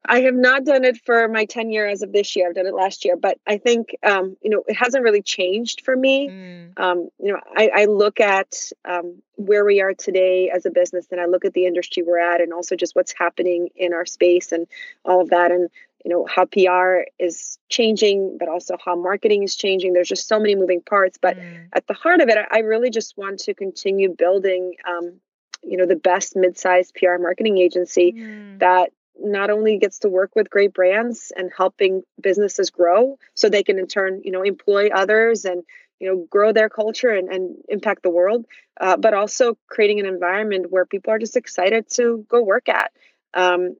I 0.05 0.22
have 0.22 0.34
not 0.34 0.64
done 0.64 0.84
it 0.84 1.00
for 1.05 1.28
my 1.28 1.44
10 1.44 1.70
year 1.70 1.88
as 1.88 2.03
of 2.03 2.12
this 2.12 2.34
year. 2.34 2.48
I've 2.48 2.55
done 2.55 2.66
it 2.66 2.74
last 2.74 3.05
year, 3.05 3.16
but 3.16 3.38
I 3.46 3.59
think, 3.59 3.94
um, 4.03 4.36
you 4.42 4.50
know, 4.50 4.64
it 4.66 4.74
hasn't 4.74 5.05
really 5.05 5.22
changed 5.22 5.82
for 5.84 5.94
me. 5.94 6.28
Mm. 6.28 6.78
Um, 6.78 7.09
you 7.20 7.32
know, 7.32 7.40
I, 7.57 7.70
I 7.74 7.84
look 7.84 8.18
at 8.18 8.72
um, 8.84 9.22
where 9.36 9.64
we 9.64 9.80
are 9.80 9.94
today 9.94 10.50
as 10.50 10.66
a 10.66 10.70
business 10.70 11.07
and 11.12 11.20
I 11.20 11.26
look 11.26 11.44
at 11.44 11.53
the 11.53 11.66
industry 11.66 12.03
we're 12.03 12.18
at 12.18 12.40
and 12.40 12.53
also 12.53 12.74
just 12.74 12.96
what's 12.96 13.14
happening 13.16 13.68
in 13.76 13.92
our 13.92 14.05
space 14.05 14.50
and 14.50 14.66
all 15.05 15.20
of 15.20 15.30
that. 15.30 15.53
And, 15.53 15.70
you 16.05 16.11
know, 16.11 16.26
how 16.26 16.46
PR 16.46 17.09
is 17.20 17.59
changing, 17.68 18.38
but 18.38 18.48
also 18.48 18.76
how 18.84 18.96
marketing 18.96 19.44
is 19.44 19.55
changing. 19.55 19.92
There's 19.92 20.09
just 20.09 20.26
so 20.26 20.40
many 20.40 20.57
moving 20.57 20.80
parts. 20.80 21.16
But 21.22 21.38
mm. 21.38 21.68
at 21.72 21.86
the 21.86 21.94
heart 21.94 22.20
of 22.20 22.28
it, 22.28 22.38
I 22.50 22.59
really 22.59 22.90
just 22.90 23.16
want 23.16 23.38
to 23.40 23.55
continue 23.55 24.12
building, 24.12 24.74
um, 24.84 25.20
you 25.62 25.76
know, 25.76 25.86
the 25.86 25.94
best 25.94 26.34
mid-sized 26.34 26.96
PR 26.96 27.18
marketing 27.20 27.59
agency 27.59 28.14
mm. 28.14 28.59
that 28.59 28.90
not 29.18 29.50
only 29.50 29.78
gets 29.78 30.00
to 30.00 30.08
work 30.08 30.34
with 30.34 30.50
great 30.50 30.72
brands 30.72 31.32
and 31.36 31.50
helping 31.56 32.02
businesses 32.20 32.70
grow 32.70 33.18
so 33.34 33.48
they 33.48 33.62
can 33.62 33.78
in 33.78 33.86
turn 33.86 34.20
you 34.24 34.32
know 34.32 34.42
employ 34.42 34.88
others 34.88 35.44
and 35.44 35.62
you 36.00 36.08
know 36.08 36.26
grow 36.30 36.52
their 36.52 36.68
culture 36.68 37.10
and, 37.10 37.28
and 37.28 37.56
impact 37.68 38.02
the 38.02 38.10
world 38.10 38.46
uh, 38.80 38.96
but 38.96 39.14
also 39.14 39.56
creating 39.68 40.00
an 40.00 40.06
environment 40.06 40.66
where 40.70 40.86
people 40.86 41.12
are 41.12 41.18
just 41.18 41.36
excited 41.36 41.88
to 41.90 42.26
go 42.28 42.42
work 42.42 42.68
at. 42.68 42.92
Um, 43.34 43.76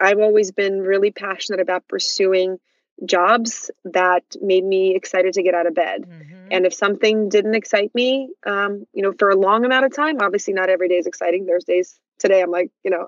i've 0.00 0.18
always 0.18 0.52
been 0.52 0.80
really 0.80 1.10
passionate 1.10 1.60
about 1.60 1.88
pursuing 1.88 2.58
jobs 3.04 3.70
that 3.84 4.24
made 4.40 4.64
me 4.64 4.94
excited 4.96 5.34
to 5.34 5.42
get 5.42 5.54
out 5.54 5.66
of 5.66 5.74
bed. 5.74 6.06
Mm-hmm. 6.08 6.48
and 6.50 6.64
if 6.64 6.72
something 6.72 7.28
didn't 7.28 7.54
excite 7.54 7.94
me 7.94 8.30
um, 8.46 8.86
you 8.92 9.02
know 9.02 9.12
for 9.18 9.30
a 9.30 9.36
long 9.36 9.64
amount 9.64 9.84
of 9.84 9.94
time 9.94 10.18
obviously 10.20 10.54
not 10.54 10.70
every 10.70 10.88
day 10.88 10.96
is 10.96 11.06
exciting. 11.06 11.44
There's 11.44 11.64
days 11.64 11.98
today 12.18 12.40
i'm 12.42 12.50
like 12.50 12.70
you 12.82 12.90
know 12.90 13.06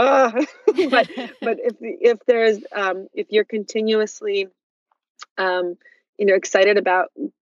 uh, 0.00 0.32
but 0.90 1.08
but 1.40 1.58
if 1.60 1.76
if 1.80 2.18
there's 2.26 2.58
um, 2.72 3.08
if 3.14 3.28
you're 3.30 3.44
continuously 3.44 4.48
um, 5.38 5.76
you 6.18 6.26
know 6.26 6.34
excited 6.34 6.78
about 6.78 7.08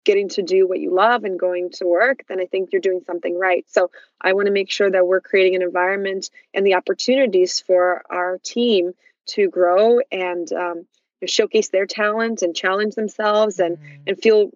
getting 0.05 0.29
to 0.29 0.43
do 0.43 0.69
what 0.69 0.81
you 0.81 0.95
love 0.95 1.25
and 1.25 1.41
going 1.41 1.71
to 1.71 1.87
work 1.87 2.25
then 2.29 2.39
i 2.39 2.45
think 2.45 2.69
you're 2.71 2.81
doing 2.81 3.01
something 3.07 3.39
right. 3.39 3.65
So 3.69 3.91
i 4.21 4.35
want 4.35 4.47
to 4.47 4.53
make 4.53 4.71
sure 4.71 4.91
that 4.91 5.07
we're 5.07 5.21
creating 5.21 5.55
an 5.57 5.63
environment 5.63 6.31
and 6.53 6.67
the 6.67 6.75
opportunities 6.75 7.61
for 7.61 8.03
our 8.11 8.39
team 8.45 8.93
to 9.27 9.49
grow 9.49 10.01
and 10.13 10.53
um, 10.53 10.87
showcase 11.27 11.69
their 11.69 11.87
talent 11.87 12.43
and 12.43 12.55
challenge 12.55 12.95
themselves 12.95 13.59
and 13.59 13.79
mm. 13.79 13.99
and 14.07 14.19
feel 14.21 14.51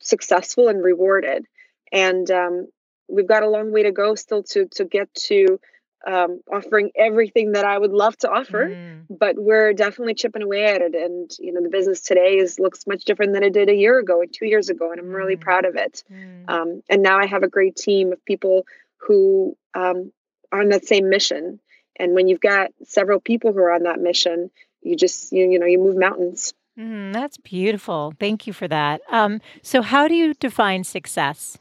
successful 0.00 0.68
and 0.68 0.82
rewarded. 0.82 1.46
And 1.92 2.30
um, 2.30 2.68
we've 3.08 3.26
got 3.26 3.42
a 3.42 3.48
long 3.48 3.72
way 3.72 3.84
to 3.84 3.92
go 3.92 4.14
still 4.14 4.42
to 4.44 4.66
to 4.72 4.84
get 4.84 5.12
to 5.14 5.60
um, 6.06 6.40
offering 6.52 6.90
everything 6.96 7.52
that 7.52 7.64
I 7.64 7.76
would 7.76 7.90
love 7.90 8.16
to 8.18 8.30
offer, 8.30 8.68
mm. 8.68 9.04
but 9.10 9.36
we're 9.36 9.72
definitely 9.72 10.14
chipping 10.14 10.42
away 10.42 10.64
at 10.66 10.80
it. 10.80 10.94
And 10.94 11.30
you 11.38 11.52
know, 11.52 11.62
the 11.62 11.68
business 11.68 12.00
today 12.00 12.36
is 12.38 12.58
looks 12.58 12.86
much 12.86 13.04
different 13.04 13.32
than 13.32 13.42
it 13.42 13.52
did 13.52 13.68
a 13.68 13.74
year 13.74 13.98
ago 13.98 14.20
and 14.22 14.32
two 14.32 14.46
years 14.46 14.68
ago, 14.68 14.90
and 14.90 15.00
I'm 15.00 15.06
mm. 15.06 15.14
really 15.14 15.36
proud 15.36 15.64
of 15.64 15.76
it. 15.76 16.04
Mm. 16.10 16.48
Um, 16.48 16.82
and 16.88 17.02
now 17.02 17.18
I 17.18 17.26
have 17.26 17.42
a 17.42 17.48
great 17.48 17.76
team 17.76 18.12
of 18.12 18.24
people 18.24 18.64
who 18.98 19.56
um, 19.74 20.12
are 20.52 20.60
on 20.60 20.68
that 20.70 20.86
same 20.86 21.08
mission. 21.08 21.60
And 21.96 22.14
when 22.14 22.28
you've 22.28 22.40
got 22.40 22.70
several 22.84 23.18
people 23.18 23.52
who 23.52 23.58
are 23.58 23.72
on 23.72 23.82
that 23.82 24.00
mission, 24.00 24.50
you 24.82 24.96
just 24.96 25.32
you, 25.32 25.50
you 25.50 25.58
know 25.58 25.66
you 25.66 25.78
move 25.78 25.96
mountains. 25.96 26.54
Mm, 26.78 27.12
that's 27.12 27.38
beautiful. 27.38 28.14
Thank 28.20 28.46
you 28.46 28.52
for 28.52 28.68
that. 28.68 29.00
Um, 29.10 29.40
so, 29.62 29.82
how 29.82 30.06
do 30.06 30.14
you 30.14 30.34
define 30.34 30.84
success? 30.84 31.58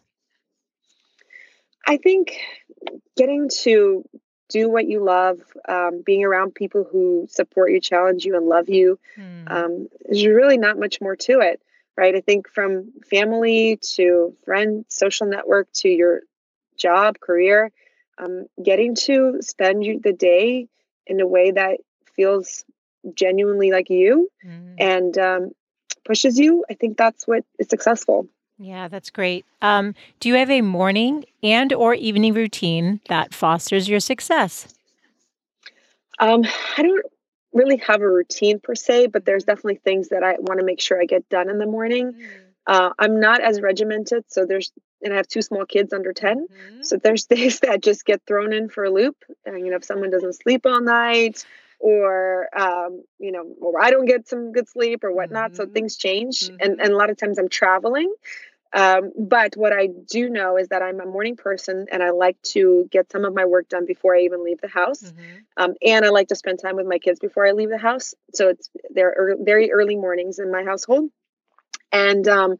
I 1.88 1.98
think 1.98 2.38
getting 3.16 3.50
to 3.62 4.04
do 4.50 4.70
what 4.70 4.88
you 4.88 5.04
love, 5.04 5.40
um, 5.68 6.02
being 6.06 6.24
around 6.24 6.56
people 6.56 6.88
who 6.90 7.28
support 7.30 7.72
you, 7.72 7.80
challenge 7.80 8.26
you, 8.26 8.36
and 8.36 8.46
love 8.46 8.70
you. 8.70 9.00
Mm. 9.18 9.52
Um, 9.52 9.88
there's 10.06 10.26
really 10.26 10.58
not 10.58 10.80
much 10.80 11.02
more 11.02 11.16
to 11.16 11.40
it, 11.42 11.62
right? 11.96 12.16
I 12.16 12.22
think 12.22 12.50
from 12.50 12.92
family 13.10 13.80
to 13.96 14.36
friend, 14.46 14.86
social 14.88 15.28
network 15.28 15.68
to 15.76 15.90
your 15.90 16.22
job, 16.78 17.20
career, 17.20 17.72
um, 18.18 18.46
getting 18.64 18.96
to 18.96 19.38
spend 19.42 19.84
the 20.02 20.14
day 20.14 20.68
in 21.06 21.20
a 21.20 21.28
way 21.28 21.52
that 21.52 21.80
feels 22.16 22.64
genuinely 23.14 23.72
like 23.72 23.90
you 23.90 24.30
mm. 24.46 24.76
and 24.78 25.18
um, 25.18 25.52
pushes 26.06 26.38
you, 26.40 26.66
I 26.70 26.74
think 26.74 26.98
that's 26.98 27.28
what 27.28 27.44
is 27.60 27.70
successful. 27.70 28.28
Yeah, 28.58 28.88
that's 28.88 29.10
great. 29.10 29.46
Um, 29.62 29.94
do 30.20 30.30
you 30.30 30.36
have 30.36 30.50
a 30.50 30.62
morning 30.62 31.26
and 31.44 31.72
or 31.74 31.94
evening 31.94 32.34
routine 32.34 33.02
that 33.08 33.34
fosters 33.34 33.88
your 33.88 34.00
success? 34.00 34.74
Um, 36.20 36.44
I 36.78 36.82
don't 36.82 37.06
really 37.54 37.78
have 37.78 38.02
a 38.02 38.10
routine 38.10 38.60
per 38.60 38.74
se, 38.74 39.08
but 39.08 39.26
there's 39.26 39.44
definitely 39.44 39.80
things 39.84 40.10
that 40.10 40.24
I 40.24 40.36
want 40.40 40.60
to 40.60 40.66
make 40.66 40.82
sure 40.82 41.00
I 41.00 41.06
get 41.06 41.30
done 41.30 41.50
in 41.50 41.60
the 41.60 41.68
morning. 41.68 42.14
Mm. 42.14 42.28
Uh, 42.66 42.90
I'm 43.00 43.20
not 43.20 43.42
as 43.42 43.62
regimented, 43.62 44.26
so 44.28 44.46
there's 44.46 44.72
and 45.02 45.14
I 45.14 45.18
have 45.18 45.28
two 45.28 45.42
small 45.42 45.66
kids 45.66 45.94
under 45.94 46.14
10. 46.14 46.48
Mm-hmm. 46.48 46.82
So 46.82 46.98
there's 46.98 47.26
days 47.28 47.60
that 47.62 47.82
just 47.82 48.06
get 48.06 48.22
thrown 48.26 48.54
in 48.54 48.70
for 48.70 48.84
a 48.84 48.90
loop. 48.90 49.18
And, 49.46 49.60
you 49.60 49.72
know, 49.72 49.78
if 49.78 49.86
someone 49.86 50.10
doesn't 50.10 50.34
sleep 50.34 50.66
all 50.66 50.82
night 50.82 51.46
or, 51.80 52.50
um, 52.58 53.04
you 53.20 53.32
know, 53.32 53.46
or 53.62 53.82
I 53.82 53.92
don't 53.92 54.06
get 54.06 54.28
some 54.28 54.52
good 54.52 54.68
sleep 54.68 55.04
or 55.04 55.12
whatnot. 55.12 55.52
Mm-hmm. 55.52 55.56
So 55.56 55.68
things 55.68 55.98
change. 55.98 56.42
Mm-hmm. 56.42 56.56
And, 56.62 56.82
and 56.82 56.94
a 56.94 56.98
lot 56.98 57.10
of 57.10 57.18
times 57.18 57.38
I'm 57.38 57.50
traveling. 57.50 58.14
Um, 58.74 59.12
but 59.18 59.56
what 59.56 59.74
I 59.74 59.88
do 59.88 60.30
know 60.30 60.58
is 60.58 60.68
that 60.70 60.82
I'm 60.82 61.00
a 61.00 61.06
morning 61.06 61.36
person 61.36 61.88
and 61.92 62.04
I 62.04 62.12
like 62.12 62.42
to 62.54 62.88
get 62.92 63.12
some 63.12 63.26
of 63.26 63.34
my 63.34 63.46
work 63.46 63.70
done 63.70 63.86
before 63.86 64.16
I 64.16 64.22
even 64.22 64.44
leave 64.44 64.62
the 64.62 64.68
house. 64.68 65.02
Mm-hmm. 65.02 65.24
Um, 65.58 65.74
and 65.82 66.06
I 66.06 66.10
like 66.10 66.28
to 66.30 66.36
spend 66.36 66.60
time 66.60 66.76
with 66.76 66.86
my 66.86 67.00
kids 67.00 67.20
before 67.20 67.48
I 67.48 67.52
leave 67.52 67.70
the 67.70 67.78
house. 67.78 68.14
So 68.34 68.50
it's 68.50 68.70
they're 68.90 69.16
er- 69.18 69.38
very 69.40 69.72
early 69.72 69.96
mornings 69.96 70.40
in 70.40 70.52
my 70.52 70.64
household. 70.64 71.10
And 71.92 72.28
um, 72.28 72.58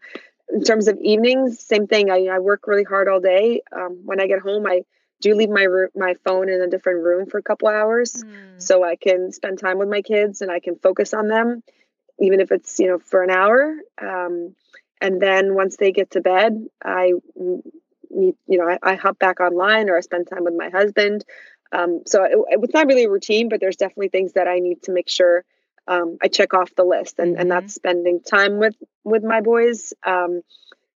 in 0.50 0.64
terms 0.64 0.88
of 0.88 0.98
evenings, 1.02 1.60
same 1.60 1.88
thing. 1.88 2.10
I, 2.10 2.28
I 2.28 2.40
work 2.40 2.68
really 2.68 2.84
hard 2.84 3.08
all 3.08 3.20
day. 3.20 3.62
Um, 3.76 4.02
when 4.06 4.22
I 4.22 4.28
get 4.28 4.40
home, 4.40 4.66
I 4.66 4.82
do 5.22 5.36
leave 5.36 5.50
my 5.50 5.68
my 5.96 6.16
phone 6.24 6.50
in 6.50 6.62
a 6.62 6.68
different 6.68 7.04
room 7.04 7.28
for 7.28 7.38
a 7.38 7.44
couple 7.44 7.68
hours 7.68 8.14
mm. 8.14 8.62
so 8.62 8.84
I 8.84 8.96
can 8.96 9.32
spend 9.32 9.60
time 9.60 9.80
with 9.80 9.90
my 9.90 10.02
kids 10.02 10.42
and 10.42 10.52
I 10.52 10.60
can 10.60 10.76
focus 10.76 11.14
on 11.14 11.28
them, 11.28 11.64
even 12.20 12.40
if 12.40 12.52
it's 12.52 12.80
you 12.80 12.88
know 12.88 13.00
for 13.00 13.24
an 13.24 13.30
hour. 13.30 13.76
And 15.02 15.22
then 15.22 15.56
once 15.56 15.78
they 15.78 15.92
get 15.92 16.12
to 16.12 16.22
bed 16.22 16.66
i 16.84 17.14
you 18.10 18.34
know 18.48 18.68
I, 18.68 18.78
I, 18.82 18.96
hop 18.96 19.20
back 19.20 19.40
online 19.40 19.90
or 19.90 19.98
i 19.98 20.02
spend 20.02 20.28
time 20.28 20.44
with 20.44 20.56
my 20.56 20.70
husband. 20.70 21.26
Um, 21.72 22.04
so 22.06 22.24
it, 22.24 22.38
it's 22.64 22.74
not 22.74 22.88
really 22.88 23.04
a 23.04 23.10
routine 23.10 23.50
but 23.50 23.60
there's 23.60 23.76
definitely 23.76 24.10
things 24.10 24.34
that 24.34 24.48
i 24.48 24.60
need 24.60 24.84
to 24.84 24.94
make 24.94 25.10
sure 25.10 25.44
um, 25.88 26.18
i 26.22 26.28
check 26.28 26.54
off 26.54 26.74
the 26.76 26.86
list 26.86 27.20
and, 27.20 27.34
mm-hmm. 27.34 27.42
and 27.42 27.52
that's 27.52 27.74
spending 27.74 28.22
time 28.22 28.58
with 28.58 28.76
with 29.04 29.24
my 29.24 29.42
boys 29.42 29.94
um, 30.06 30.42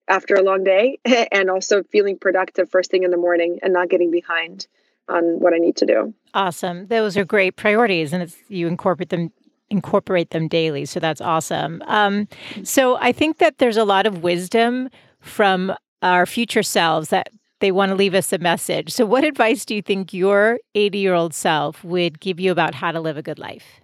after 0.07 0.35
a 0.35 0.43
long 0.43 0.63
day 0.63 0.99
and 1.33 1.51
also 1.51 1.83
feeling 1.83 2.19
productive 2.19 2.71
first 2.71 2.91
thing 2.91 3.03
in 3.03 3.11
the 3.11 3.17
morning 3.17 3.59
and 3.63 3.73
not 3.73 3.89
getting 3.89 4.11
behind 4.11 4.69
on 5.09 5.41
what 5.41 5.53
i 5.53 5.59
need 5.59 5.77
to 5.77 5.87
do. 5.87 6.15
Awesome. 6.35 6.87
Those 6.87 7.17
are 7.17 7.25
great 7.25 7.57
priorities 7.57 8.13
and 8.13 8.23
it's 8.23 8.37
you 8.49 8.69
incorporate 8.69 9.09
them 9.09 9.33
incorporate 9.71 10.31
them 10.31 10.49
daily. 10.49 10.85
So 10.85 11.01
that's 11.01 11.21
awesome. 11.21 11.83
Um, 11.87 12.29
so 12.65 12.97
I 12.97 13.13
think 13.13 13.39
that 13.39 13.59
there's 13.59 13.77
a 13.77 13.85
lot 13.85 14.07
of 14.07 14.23
wisdom 14.23 14.91
from 15.21 15.73
our 16.03 16.27
future 16.27 16.63
selves 16.63 17.09
that 17.11 17.31
they 17.61 17.73
want 17.73 17.91
to 17.91 17.95
leave 17.95 18.15
us 18.15 18.33
a 18.33 18.39
message. 18.39 18.91
So, 18.91 19.05
what 19.07 19.23
advice 19.23 19.65
do 19.65 19.75
you 19.75 19.83
think 19.83 20.13
your 20.13 20.59
80 20.75 20.99
year 20.99 21.15
old 21.15 21.35
self 21.35 21.85
would 21.85 22.19
give 22.21 22.41
you 22.41 22.51
about 22.51 22.75
how 22.75 22.91
to 22.91 23.01
live 23.01 23.17
a 23.17 23.23
good 23.23 23.39
life? 23.39 23.81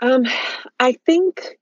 Um, 0.00 0.24
I 0.78 0.92
think 0.92 1.56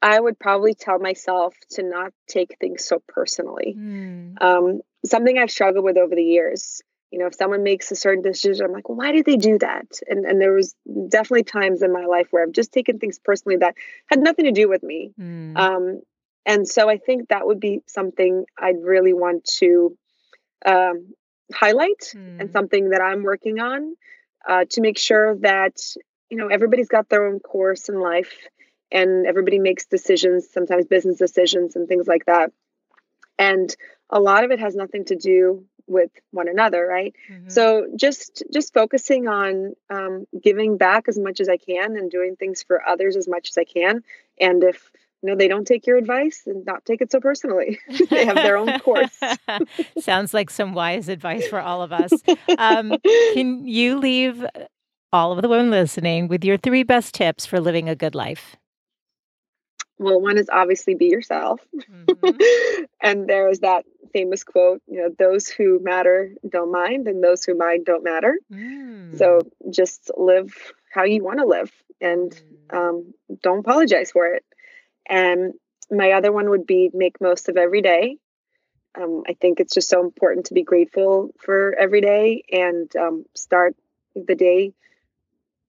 I 0.00 0.18
would 0.18 0.38
probably 0.38 0.74
tell 0.74 0.98
myself 0.98 1.54
to 1.70 1.82
not 1.82 2.12
take 2.28 2.56
things 2.60 2.84
so 2.84 3.02
personally. 3.08 3.74
Mm. 3.76 4.40
Um, 4.40 4.80
something 5.04 5.36
I've 5.36 5.50
struggled 5.50 5.84
with 5.84 5.96
over 5.96 6.14
the 6.14 6.22
years 6.22 6.80
you 7.12 7.18
know 7.18 7.26
if 7.26 7.34
someone 7.34 7.62
makes 7.62 7.92
a 7.92 7.96
certain 7.96 8.22
decision 8.22 8.64
i'm 8.64 8.72
like 8.72 8.88
well, 8.88 8.96
why 8.96 9.12
did 9.12 9.24
they 9.24 9.36
do 9.36 9.58
that 9.58 10.00
and 10.08 10.24
and 10.24 10.40
there 10.40 10.52
was 10.52 10.74
definitely 11.08 11.44
times 11.44 11.82
in 11.82 11.92
my 11.92 12.06
life 12.06 12.26
where 12.30 12.42
i've 12.42 12.52
just 12.52 12.72
taken 12.72 12.98
things 12.98 13.20
personally 13.22 13.58
that 13.58 13.74
had 14.06 14.18
nothing 14.18 14.46
to 14.46 14.52
do 14.52 14.68
with 14.68 14.82
me 14.82 15.12
mm. 15.20 15.56
um, 15.56 16.00
and 16.46 16.66
so 16.66 16.88
i 16.88 16.96
think 16.96 17.28
that 17.28 17.46
would 17.46 17.60
be 17.60 17.80
something 17.86 18.44
i'd 18.58 18.82
really 18.82 19.12
want 19.12 19.44
to 19.44 19.96
um, 20.66 21.12
highlight 21.52 22.12
mm. 22.16 22.40
and 22.40 22.50
something 22.50 22.90
that 22.90 23.00
i'm 23.00 23.22
working 23.22 23.60
on 23.60 23.94
uh, 24.48 24.64
to 24.70 24.80
make 24.80 24.98
sure 24.98 25.36
that 25.36 25.76
you 26.30 26.36
know 26.36 26.48
everybody's 26.48 26.88
got 26.88 27.08
their 27.08 27.26
own 27.28 27.38
course 27.38 27.88
in 27.88 28.00
life 28.00 28.48
and 28.90 29.26
everybody 29.26 29.58
makes 29.58 29.86
decisions 29.86 30.48
sometimes 30.50 30.86
business 30.86 31.18
decisions 31.18 31.76
and 31.76 31.88
things 31.88 32.06
like 32.06 32.24
that 32.26 32.50
and 33.38 33.76
a 34.10 34.20
lot 34.20 34.44
of 34.44 34.50
it 34.50 34.60
has 34.60 34.74
nothing 34.74 35.04
to 35.06 35.16
do 35.16 35.64
with 35.86 36.10
one 36.30 36.48
another 36.48 36.86
right? 36.86 37.14
Mm-hmm. 37.30 37.48
so 37.48 37.86
just 37.96 38.42
just 38.52 38.72
focusing 38.74 39.28
on 39.28 39.74
um, 39.90 40.26
giving 40.42 40.76
back 40.76 41.08
as 41.08 41.18
much 41.18 41.40
as 41.40 41.48
i 41.48 41.56
can 41.56 41.96
and 41.96 42.10
doing 42.10 42.36
things 42.36 42.62
for 42.62 42.86
others 42.86 43.16
as 43.16 43.28
much 43.28 43.50
as 43.50 43.58
i 43.58 43.64
can. 43.64 44.02
And 44.40 44.64
if 44.64 44.90
you 45.22 45.30
know 45.30 45.36
they 45.36 45.48
don't 45.48 45.66
take 45.66 45.86
your 45.86 45.96
advice 45.96 46.42
and 46.46 46.64
not 46.64 46.84
take 46.84 47.00
it 47.00 47.12
so 47.12 47.20
personally. 47.20 47.78
They 48.10 48.26
have 48.26 48.36
their 48.36 48.56
own 48.56 48.78
course. 48.80 49.18
Sounds 49.98 50.34
like 50.34 50.50
some 50.50 50.74
wise 50.74 51.08
advice 51.08 51.46
for 51.48 51.60
all 51.60 51.82
of 51.82 51.92
us. 51.92 52.12
Um, 52.58 52.94
can 53.34 53.66
you 53.66 53.98
leave 53.98 54.44
all 55.12 55.32
of 55.32 55.42
the 55.42 55.48
women 55.48 55.70
listening 55.70 56.28
with 56.28 56.44
your 56.44 56.56
three 56.56 56.82
best 56.82 57.14
tips 57.14 57.46
for 57.46 57.60
living 57.60 57.88
a 57.88 57.96
good 57.96 58.14
life 58.14 58.56
well 59.98 60.20
one 60.20 60.38
is 60.38 60.48
obviously 60.50 60.94
be 60.94 61.06
yourself 61.06 61.60
mm-hmm. 61.74 62.84
and 63.00 63.28
there's 63.28 63.60
that 63.60 63.84
famous 64.12 64.44
quote 64.44 64.82
you 64.86 65.00
know 65.00 65.08
those 65.18 65.48
who 65.48 65.80
matter 65.82 66.32
don't 66.48 66.72
mind 66.72 67.08
and 67.08 67.22
those 67.22 67.44
who 67.44 67.56
mind 67.56 67.84
don't 67.84 68.04
matter 68.04 68.38
mm. 68.52 69.16
so 69.16 69.40
just 69.70 70.10
live 70.16 70.72
how 70.92 71.04
you 71.04 71.22
want 71.22 71.38
to 71.38 71.46
live 71.46 71.70
and 72.00 72.42
mm. 72.70 72.76
um, 72.76 73.14
don't 73.42 73.60
apologize 73.60 74.12
for 74.12 74.26
it 74.26 74.44
and 75.08 75.54
my 75.90 76.12
other 76.12 76.32
one 76.32 76.50
would 76.50 76.66
be 76.66 76.90
make 76.92 77.20
most 77.20 77.48
of 77.48 77.56
every 77.56 77.80
day 77.80 78.16
um, 79.00 79.22
i 79.26 79.34
think 79.40 79.60
it's 79.60 79.74
just 79.74 79.88
so 79.88 80.00
important 80.00 80.46
to 80.46 80.54
be 80.54 80.62
grateful 80.62 81.30
for 81.38 81.74
every 81.78 82.00
day 82.00 82.42
and 82.50 82.94
um, 82.96 83.24
start 83.34 83.74
the 84.14 84.34
day 84.34 84.72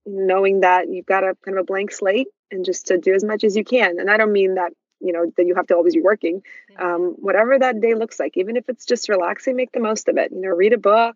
knowing 0.06 0.62
that 0.62 0.90
you've 0.90 1.06
got 1.06 1.24
a 1.24 1.36
kind 1.46 1.58
of 1.58 1.62
a 1.62 1.66
blank 1.66 1.92
slate 1.92 2.28
and 2.54 2.64
just 2.64 2.88
to 2.88 2.98
do 2.98 3.14
as 3.14 3.24
much 3.24 3.44
as 3.44 3.58
you 3.58 3.64
can. 3.64 4.00
And 4.00 4.10
I 4.10 4.18
don't 4.18 4.32
mean 4.32 4.56
that 4.56 4.72
you 5.00 5.12
know 5.12 5.32
that 5.36 5.46
you 5.46 5.56
have 5.56 5.68
to 5.68 5.76
always 5.76 5.96
be 5.96 6.02
working. 6.02 6.44
Um, 6.78 7.16
whatever 7.20 7.60
that 7.60 7.82
day 7.82 7.94
looks 7.96 8.20
like, 8.20 8.38
even 8.38 8.56
if 8.56 8.70
it's 8.70 8.86
just 8.86 9.10
relaxing, 9.10 9.56
make 9.56 9.72
the 9.72 9.80
most 9.80 10.08
of 10.08 10.18
it. 10.18 10.32
You 10.32 10.42
know, 10.42 10.50
read 10.50 10.74
a 10.74 10.78
book, 10.78 11.16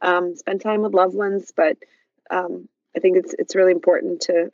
um, 0.00 0.36
spend 0.36 0.60
time 0.60 0.82
with 0.82 0.94
loved 0.94 1.14
ones. 1.14 1.52
But 1.56 1.76
um, 2.30 2.68
I 2.96 3.00
think 3.00 3.16
it's 3.16 3.34
it's 3.38 3.56
really 3.56 3.72
important 3.72 4.22
to 4.22 4.50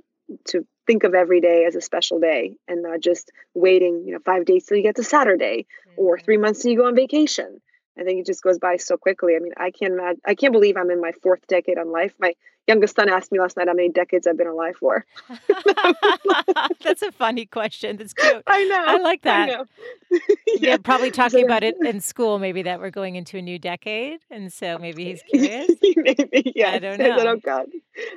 to 0.47 0.67
think 0.87 1.05
of 1.05 1.15
every 1.15 1.41
day 1.41 1.65
as 1.67 1.75
a 1.75 1.81
special 1.81 2.21
day 2.21 2.57
and 2.69 2.83
not 2.83 3.01
just 3.01 3.31
waiting. 3.55 4.05
You 4.07 4.15
know, 4.15 4.21
five 4.25 4.47
days 4.47 4.65
till 4.65 4.79
you 4.79 4.83
get 4.83 4.97
to 4.97 5.05
Saturday, 5.05 5.67
or 5.97 6.19
three 6.19 6.39
months 6.39 6.63
till 6.63 6.71
you 6.71 6.79
go 6.79 6.87
on 6.87 6.95
vacation. 6.95 7.61
I 8.01 8.05
think 8.05 8.21
it 8.21 8.27
just 8.27 8.43
goes 8.43 8.59
by 8.59 8.77
so 8.77 8.97
quickly. 8.97 9.37
I 9.37 9.41
mean, 9.41 9.53
I 9.59 9.71
can't 9.71 9.93
imagine, 9.93 10.21
I 10.27 10.35
can't 10.35 10.53
believe 10.53 10.77
I'm 10.77 10.91
in 10.91 11.01
my 11.01 11.13
fourth 11.23 11.47
decade 11.47 11.77
on 11.77 11.93
life. 11.93 12.15
My 12.19 12.35
youngest 12.67 12.97
son 12.97 13.11
asked 13.11 13.31
me 13.31 13.39
last 13.39 13.59
night 13.59 13.69
how 13.69 13.75
many 13.75 13.91
decades 13.91 14.27
I've 14.27 14.39
been 14.39 14.47
alive 14.47 14.77
for. 14.77 15.05
That's 16.83 17.03
a 17.03 17.13
funny 17.13 17.45
question. 17.45 17.99
That's 17.99 18.15
cute. 18.15 18.43
I 18.47 18.65
know. 18.65 18.85
I 18.87 18.99
like 18.99 19.23
that. 19.23 19.51
I 19.51 19.65
yeah. 20.11 20.19
yeah. 20.61 20.77
probably 20.79 21.11
talking 21.11 21.45
about 21.45 21.63
it 21.63 21.77
in 21.85 22.01
school, 22.01 22.39
maybe 22.39 22.63
that 22.63 22.81
we're 22.81 22.91
going 22.91 23.17
into 23.17 23.37
a 23.37 23.43
new 23.43 23.59
decade. 23.59 24.21
And 24.31 24.51
so 24.51 24.79
maybe 24.79 25.05
he's 25.05 25.23
curious. 25.23 25.71
maybe, 25.97 26.53
yeah. 26.57 26.71
I 26.71 26.79
don't 26.79 26.99
know. 26.99 27.13
I 27.13 27.19
said, 27.19 27.27
oh 27.27 27.37
God. 27.37 27.67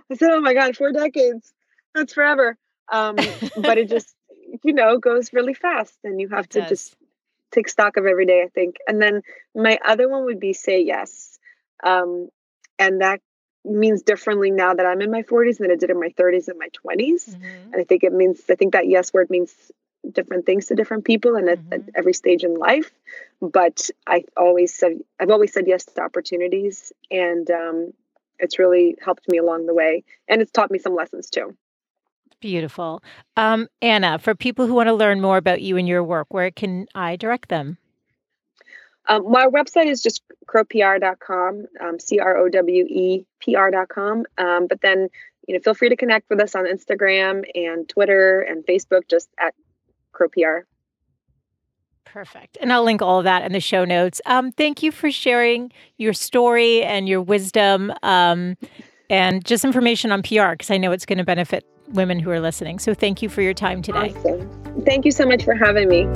I 0.09 0.15
said, 0.15 0.29
oh 0.31 0.39
my 0.39 0.53
God, 0.53 0.77
four 0.77 0.93
decades. 0.93 1.53
That's 1.93 2.13
forever. 2.13 2.57
Um, 2.89 3.15
but 3.57 3.77
it 3.77 3.89
just, 3.89 4.15
you 4.63 4.73
know, 4.73 4.97
goes 4.97 5.33
really 5.33 5.53
fast 5.53 5.97
and 6.05 6.21
you 6.21 6.29
have 6.29 6.45
it 6.45 6.51
to 6.51 6.59
does. 6.61 6.69
just 6.69 6.95
take 7.53 7.69
stock 7.69 7.97
of 7.97 8.05
every 8.05 8.25
day, 8.25 8.41
I 8.43 8.49
think. 8.49 8.77
And 8.87 9.01
then 9.01 9.21
my 9.55 9.79
other 9.85 10.09
one 10.09 10.25
would 10.25 10.39
be 10.39 10.53
say 10.53 10.81
yes. 10.81 11.37
Um, 11.83 12.29
and 12.79 13.01
that 13.01 13.21
means 13.65 14.01
differently 14.01 14.51
now 14.51 14.73
that 14.73 14.85
I'm 14.85 15.01
in 15.01 15.11
my 15.11 15.23
40s 15.23 15.59
than 15.59 15.71
it 15.71 15.79
did 15.79 15.89
in 15.89 15.99
my 15.99 16.09
30s 16.09 16.47
and 16.47 16.59
my 16.59 16.69
20s. 16.69 17.29
Mm-hmm. 17.29 17.73
And 17.73 17.75
I 17.77 17.83
think 17.83 18.03
it 18.03 18.13
means, 18.13 18.41
I 18.49 18.55
think 18.55 18.73
that 18.73 18.87
yes 18.87 19.13
word 19.13 19.29
means 19.29 19.53
different 20.09 20.45
things 20.45 20.65
to 20.65 20.75
different 20.75 21.05
people 21.05 21.35
and 21.35 21.47
mm-hmm. 21.47 21.73
at, 21.73 21.79
at, 21.79 21.89
every 21.95 22.13
stage 22.13 22.43
in 22.43 22.55
life. 22.55 22.91
But 23.41 23.89
I 24.05 24.25
always 24.35 24.73
said, 24.73 24.99
I've 25.19 25.29
always 25.29 25.53
said 25.53 25.65
yes 25.67 25.85
to 25.85 26.01
opportunities. 26.01 26.91
And 27.09 27.49
um, 27.51 27.93
it's 28.39 28.59
really 28.59 28.95
helped 29.01 29.29
me 29.29 29.37
along 29.37 29.65
the 29.65 29.73
way. 29.73 30.03
And 30.27 30.41
it's 30.41 30.51
taught 30.51 30.71
me 30.71 30.79
some 30.79 30.95
lessons 30.95 31.29
too. 31.29 31.55
Beautiful. 32.43 33.01
Um, 33.37 33.69
Anna, 33.81 34.19
for 34.19 34.35
people 34.35 34.67
who 34.67 34.73
want 34.73 34.87
to 34.87 34.93
learn 34.93 35.21
more 35.21 35.37
about 35.37 35.61
you 35.61 35.77
and 35.77 35.87
your 35.87 36.03
work, 36.03 36.27
where 36.33 36.51
can 36.51 36.87
I 36.93 37.15
direct 37.15 37.47
them? 37.47 37.77
Um, 39.07 39.31
my 39.31 39.47
website 39.47 39.85
is 39.85 40.01
just 40.03 40.23
crowepr.com, 40.45 41.67
um, 41.79 41.99
C 42.01 42.19
R 42.19 42.35
O 42.35 42.49
W 42.49 42.85
E 42.89 43.25
P 43.39 43.55
R.com. 43.55 44.25
Um, 44.37 44.67
but 44.67 44.81
then, 44.81 45.07
you 45.47 45.53
know, 45.53 45.61
feel 45.61 45.73
free 45.73 45.87
to 45.87 45.95
connect 45.95 46.29
with 46.29 46.41
us 46.41 46.53
on 46.53 46.65
Instagram 46.65 47.45
and 47.55 47.87
Twitter 47.87 48.41
and 48.41 48.65
Facebook, 48.65 49.07
just 49.09 49.29
at 49.39 49.55
crowepr. 50.13 50.63
Perfect. 52.03 52.57
And 52.59 52.73
I'll 52.73 52.83
link 52.83 53.01
all 53.01 53.19
of 53.19 53.23
that 53.23 53.45
in 53.45 53.53
the 53.53 53.61
show 53.61 53.85
notes. 53.85 54.19
Um, 54.25 54.51
thank 54.51 54.83
you 54.83 54.91
for 54.91 55.09
sharing 55.09 55.71
your 55.95 56.11
story 56.11 56.83
and 56.83 57.07
your 57.07 57.21
wisdom 57.21 57.93
um, 58.03 58.57
and 59.09 59.45
just 59.45 59.63
information 59.63 60.11
on 60.11 60.23
PR 60.23 60.51
because 60.51 60.71
I 60.71 60.77
know 60.77 60.91
it's 60.91 61.05
going 61.05 61.19
to 61.19 61.23
benefit 61.23 61.65
women 61.89 62.19
who 62.19 62.29
are 62.31 62.39
listening. 62.39 62.79
So 62.79 62.93
thank 62.93 63.21
you 63.21 63.29
for 63.29 63.41
your 63.41 63.53
time 63.53 63.81
today. 63.81 64.13
Awesome. 64.15 64.83
Thank 64.85 65.05
you 65.05 65.11
so 65.11 65.25
much 65.25 65.43
for 65.43 65.55
having 65.55 65.89
me. 65.89 66.07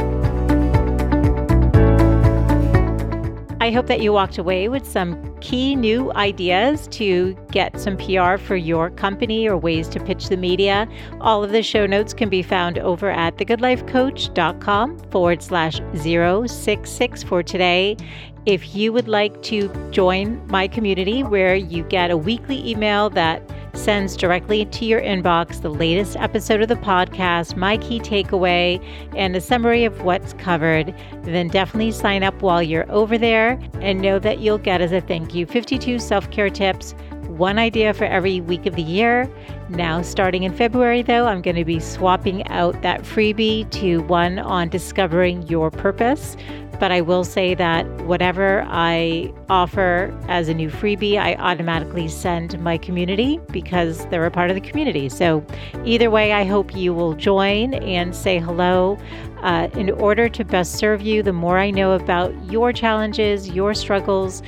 I 3.59 3.71
hope 3.71 3.87
that 3.87 4.01
you 4.01 4.13
walked 4.13 4.37
away 4.37 4.69
with 4.69 4.87
some 4.87 5.35
key 5.39 5.75
new 5.75 6.13
ideas 6.13 6.87
to 6.89 7.35
get 7.51 7.77
some 7.79 7.97
PR 7.97 8.37
for 8.37 8.55
your 8.55 8.89
company 8.91 9.45
or 9.45 9.57
ways 9.57 9.89
to 9.89 9.99
pitch 9.99 10.29
the 10.29 10.37
media. 10.37 10.87
All 11.19 11.43
of 11.43 11.51
the 11.51 11.61
show 11.61 11.85
notes 11.85 12.13
can 12.13 12.29
be 12.29 12.41
found 12.41 12.79
over 12.79 13.09
at 13.09 13.35
thegoodlifecoach.com 13.35 14.99
forward 15.09 15.41
slash 15.41 15.81
066 15.95 17.23
for 17.23 17.43
today. 17.43 17.97
If 18.45 18.73
you 18.73 18.93
would 18.93 19.09
like 19.09 19.41
to 19.43 19.67
join 19.91 20.41
my 20.47 20.69
community 20.69 21.23
where 21.23 21.55
you 21.55 21.83
get 21.83 22.09
a 22.09 22.15
weekly 22.15 22.65
email 22.65 23.09
that 23.09 23.41
sends 23.77 24.17
directly 24.17 24.65
to 24.65 24.85
your 24.85 25.01
inbox 25.01 25.61
the 25.61 25.69
latest 25.69 26.15
episode 26.17 26.61
of 26.61 26.67
the 26.67 26.75
podcast, 26.75 27.55
my 27.55 27.77
key 27.77 27.99
takeaway, 27.99 28.83
and 29.15 29.35
a 29.35 29.41
summary 29.41 29.85
of 29.85 30.01
what's 30.01 30.33
covered, 30.33 30.93
then 31.23 31.47
definitely 31.47 31.91
sign 31.91 32.23
up 32.23 32.41
while 32.41 32.61
you're 32.61 32.91
over 32.91 33.17
there 33.17 33.59
and 33.81 34.01
know 34.01 34.19
that 34.19 34.39
you'll 34.39 34.57
get 34.57 34.81
as 34.81 34.91
a 34.91 35.01
thank 35.01 35.35
you. 35.35 35.45
52 35.45 35.99
self 35.99 36.29
care 36.31 36.49
tips, 36.49 36.95
one 37.37 37.59
idea 37.59 37.93
for 37.93 38.05
every 38.05 38.41
week 38.41 38.65
of 38.65 38.75
the 38.75 38.81
year. 38.81 39.29
Now, 39.69 40.01
starting 40.01 40.43
in 40.43 40.53
February, 40.53 41.01
though, 41.01 41.27
I'm 41.27 41.41
going 41.41 41.55
to 41.55 41.65
be 41.65 41.79
swapping 41.79 42.47
out 42.47 42.81
that 42.81 43.03
freebie 43.03 43.69
to 43.71 44.01
one 44.03 44.39
on 44.39 44.69
discovering 44.69 45.43
your 45.43 45.69
purpose. 45.69 46.35
But 46.79 46.91
I 46.91 47.01
will 47.01 47.23
say 47.23 47.55
that 47.55 47.87
whatever 48.03 48.63
I 48.67 49.33
offer 49.49 50.15
as 50.27 50.47
a 50.47 50.53
new 50.53 50.69
freebie, 50.69 51.17
I 51.17 51.33
automatically 51.35 52.07
send 52.07 52.59
my 52.59 52.77
community 52.77 53.39
because 53.51 54.05
they're 54.07 54.25
a 54.25 54.31
part 54.31 54.51
of 54.51 54.55
the 54.55 54.61
community. 54.61 55.09
So, 55.09 55.43
either 55.85 56.11
way, 56.11 56.33
I 56.33 56.43
hope 56.45 56.75
you 56.75 56.93
will 56.93 57.13
join 57.13 57.73
and 57.73 58.15
say 58.15 58.37
hello. 58.37 58.99
Uh, 59.43 59.69
in 59.73 59.91
order 59.91 60.27
to 60.29 60.43
best 60.43 60.73
serve 60.73 61.01
you, 61.01 61.21
the 61.21 61.33
more 61.33 61.57
I 61.57 61.71
know 61.71 61.91
about 61.91 62.33
your 62.51 62.73
challenges, 62.73 63.49
your 63.49 63.73
struggles, 63.73 64.41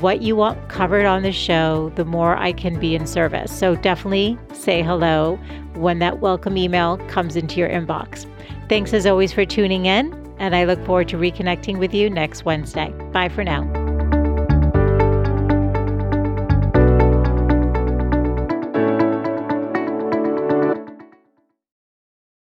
what 0.00 0.22
you 0.22 0.36
want 0.36 0.68
covered 0.68 1.06
on 1.06 1.22
the 1.22 1.32
show, 1.32 1.92
the 1.96 2.04
more 2.04 2.36
I 2.36 2.52
can 2.52 2.78
be 2.78 2.94
in 2.94 3.06
service. 3.06 3.56
So, 3.56 3.74
definitely 3.76 4.38
say 4.52 4.82
hello 4.82 5.36
when 5.74 5.98
that 5.98 6.20
welcome 6.20 6.56
email 6.56 6.98
comes 7.08 7.36
into 7.36 7.58
your 7.58 7.68
inbox. 7.68 8.26
Thanks 8.68 8.92
as 8.92 9.06
always 9.06 9.32
for 9.32 9.44
tuning 9.44 9.86
in 9.86 10.12
and 10.38 10.54
I 10.54 10.64
look 10.64 10.84
forward 10.84 11.08
to 11.08 11.16
reconnecting 11.16 11.78
with 11.78 11.92
you 11.92 12.08
next 12.10 12.44
Wednesday. 12.44 12.90
Bye 13.12 13.28
for 13.28 13.44
now. 13.44 13.87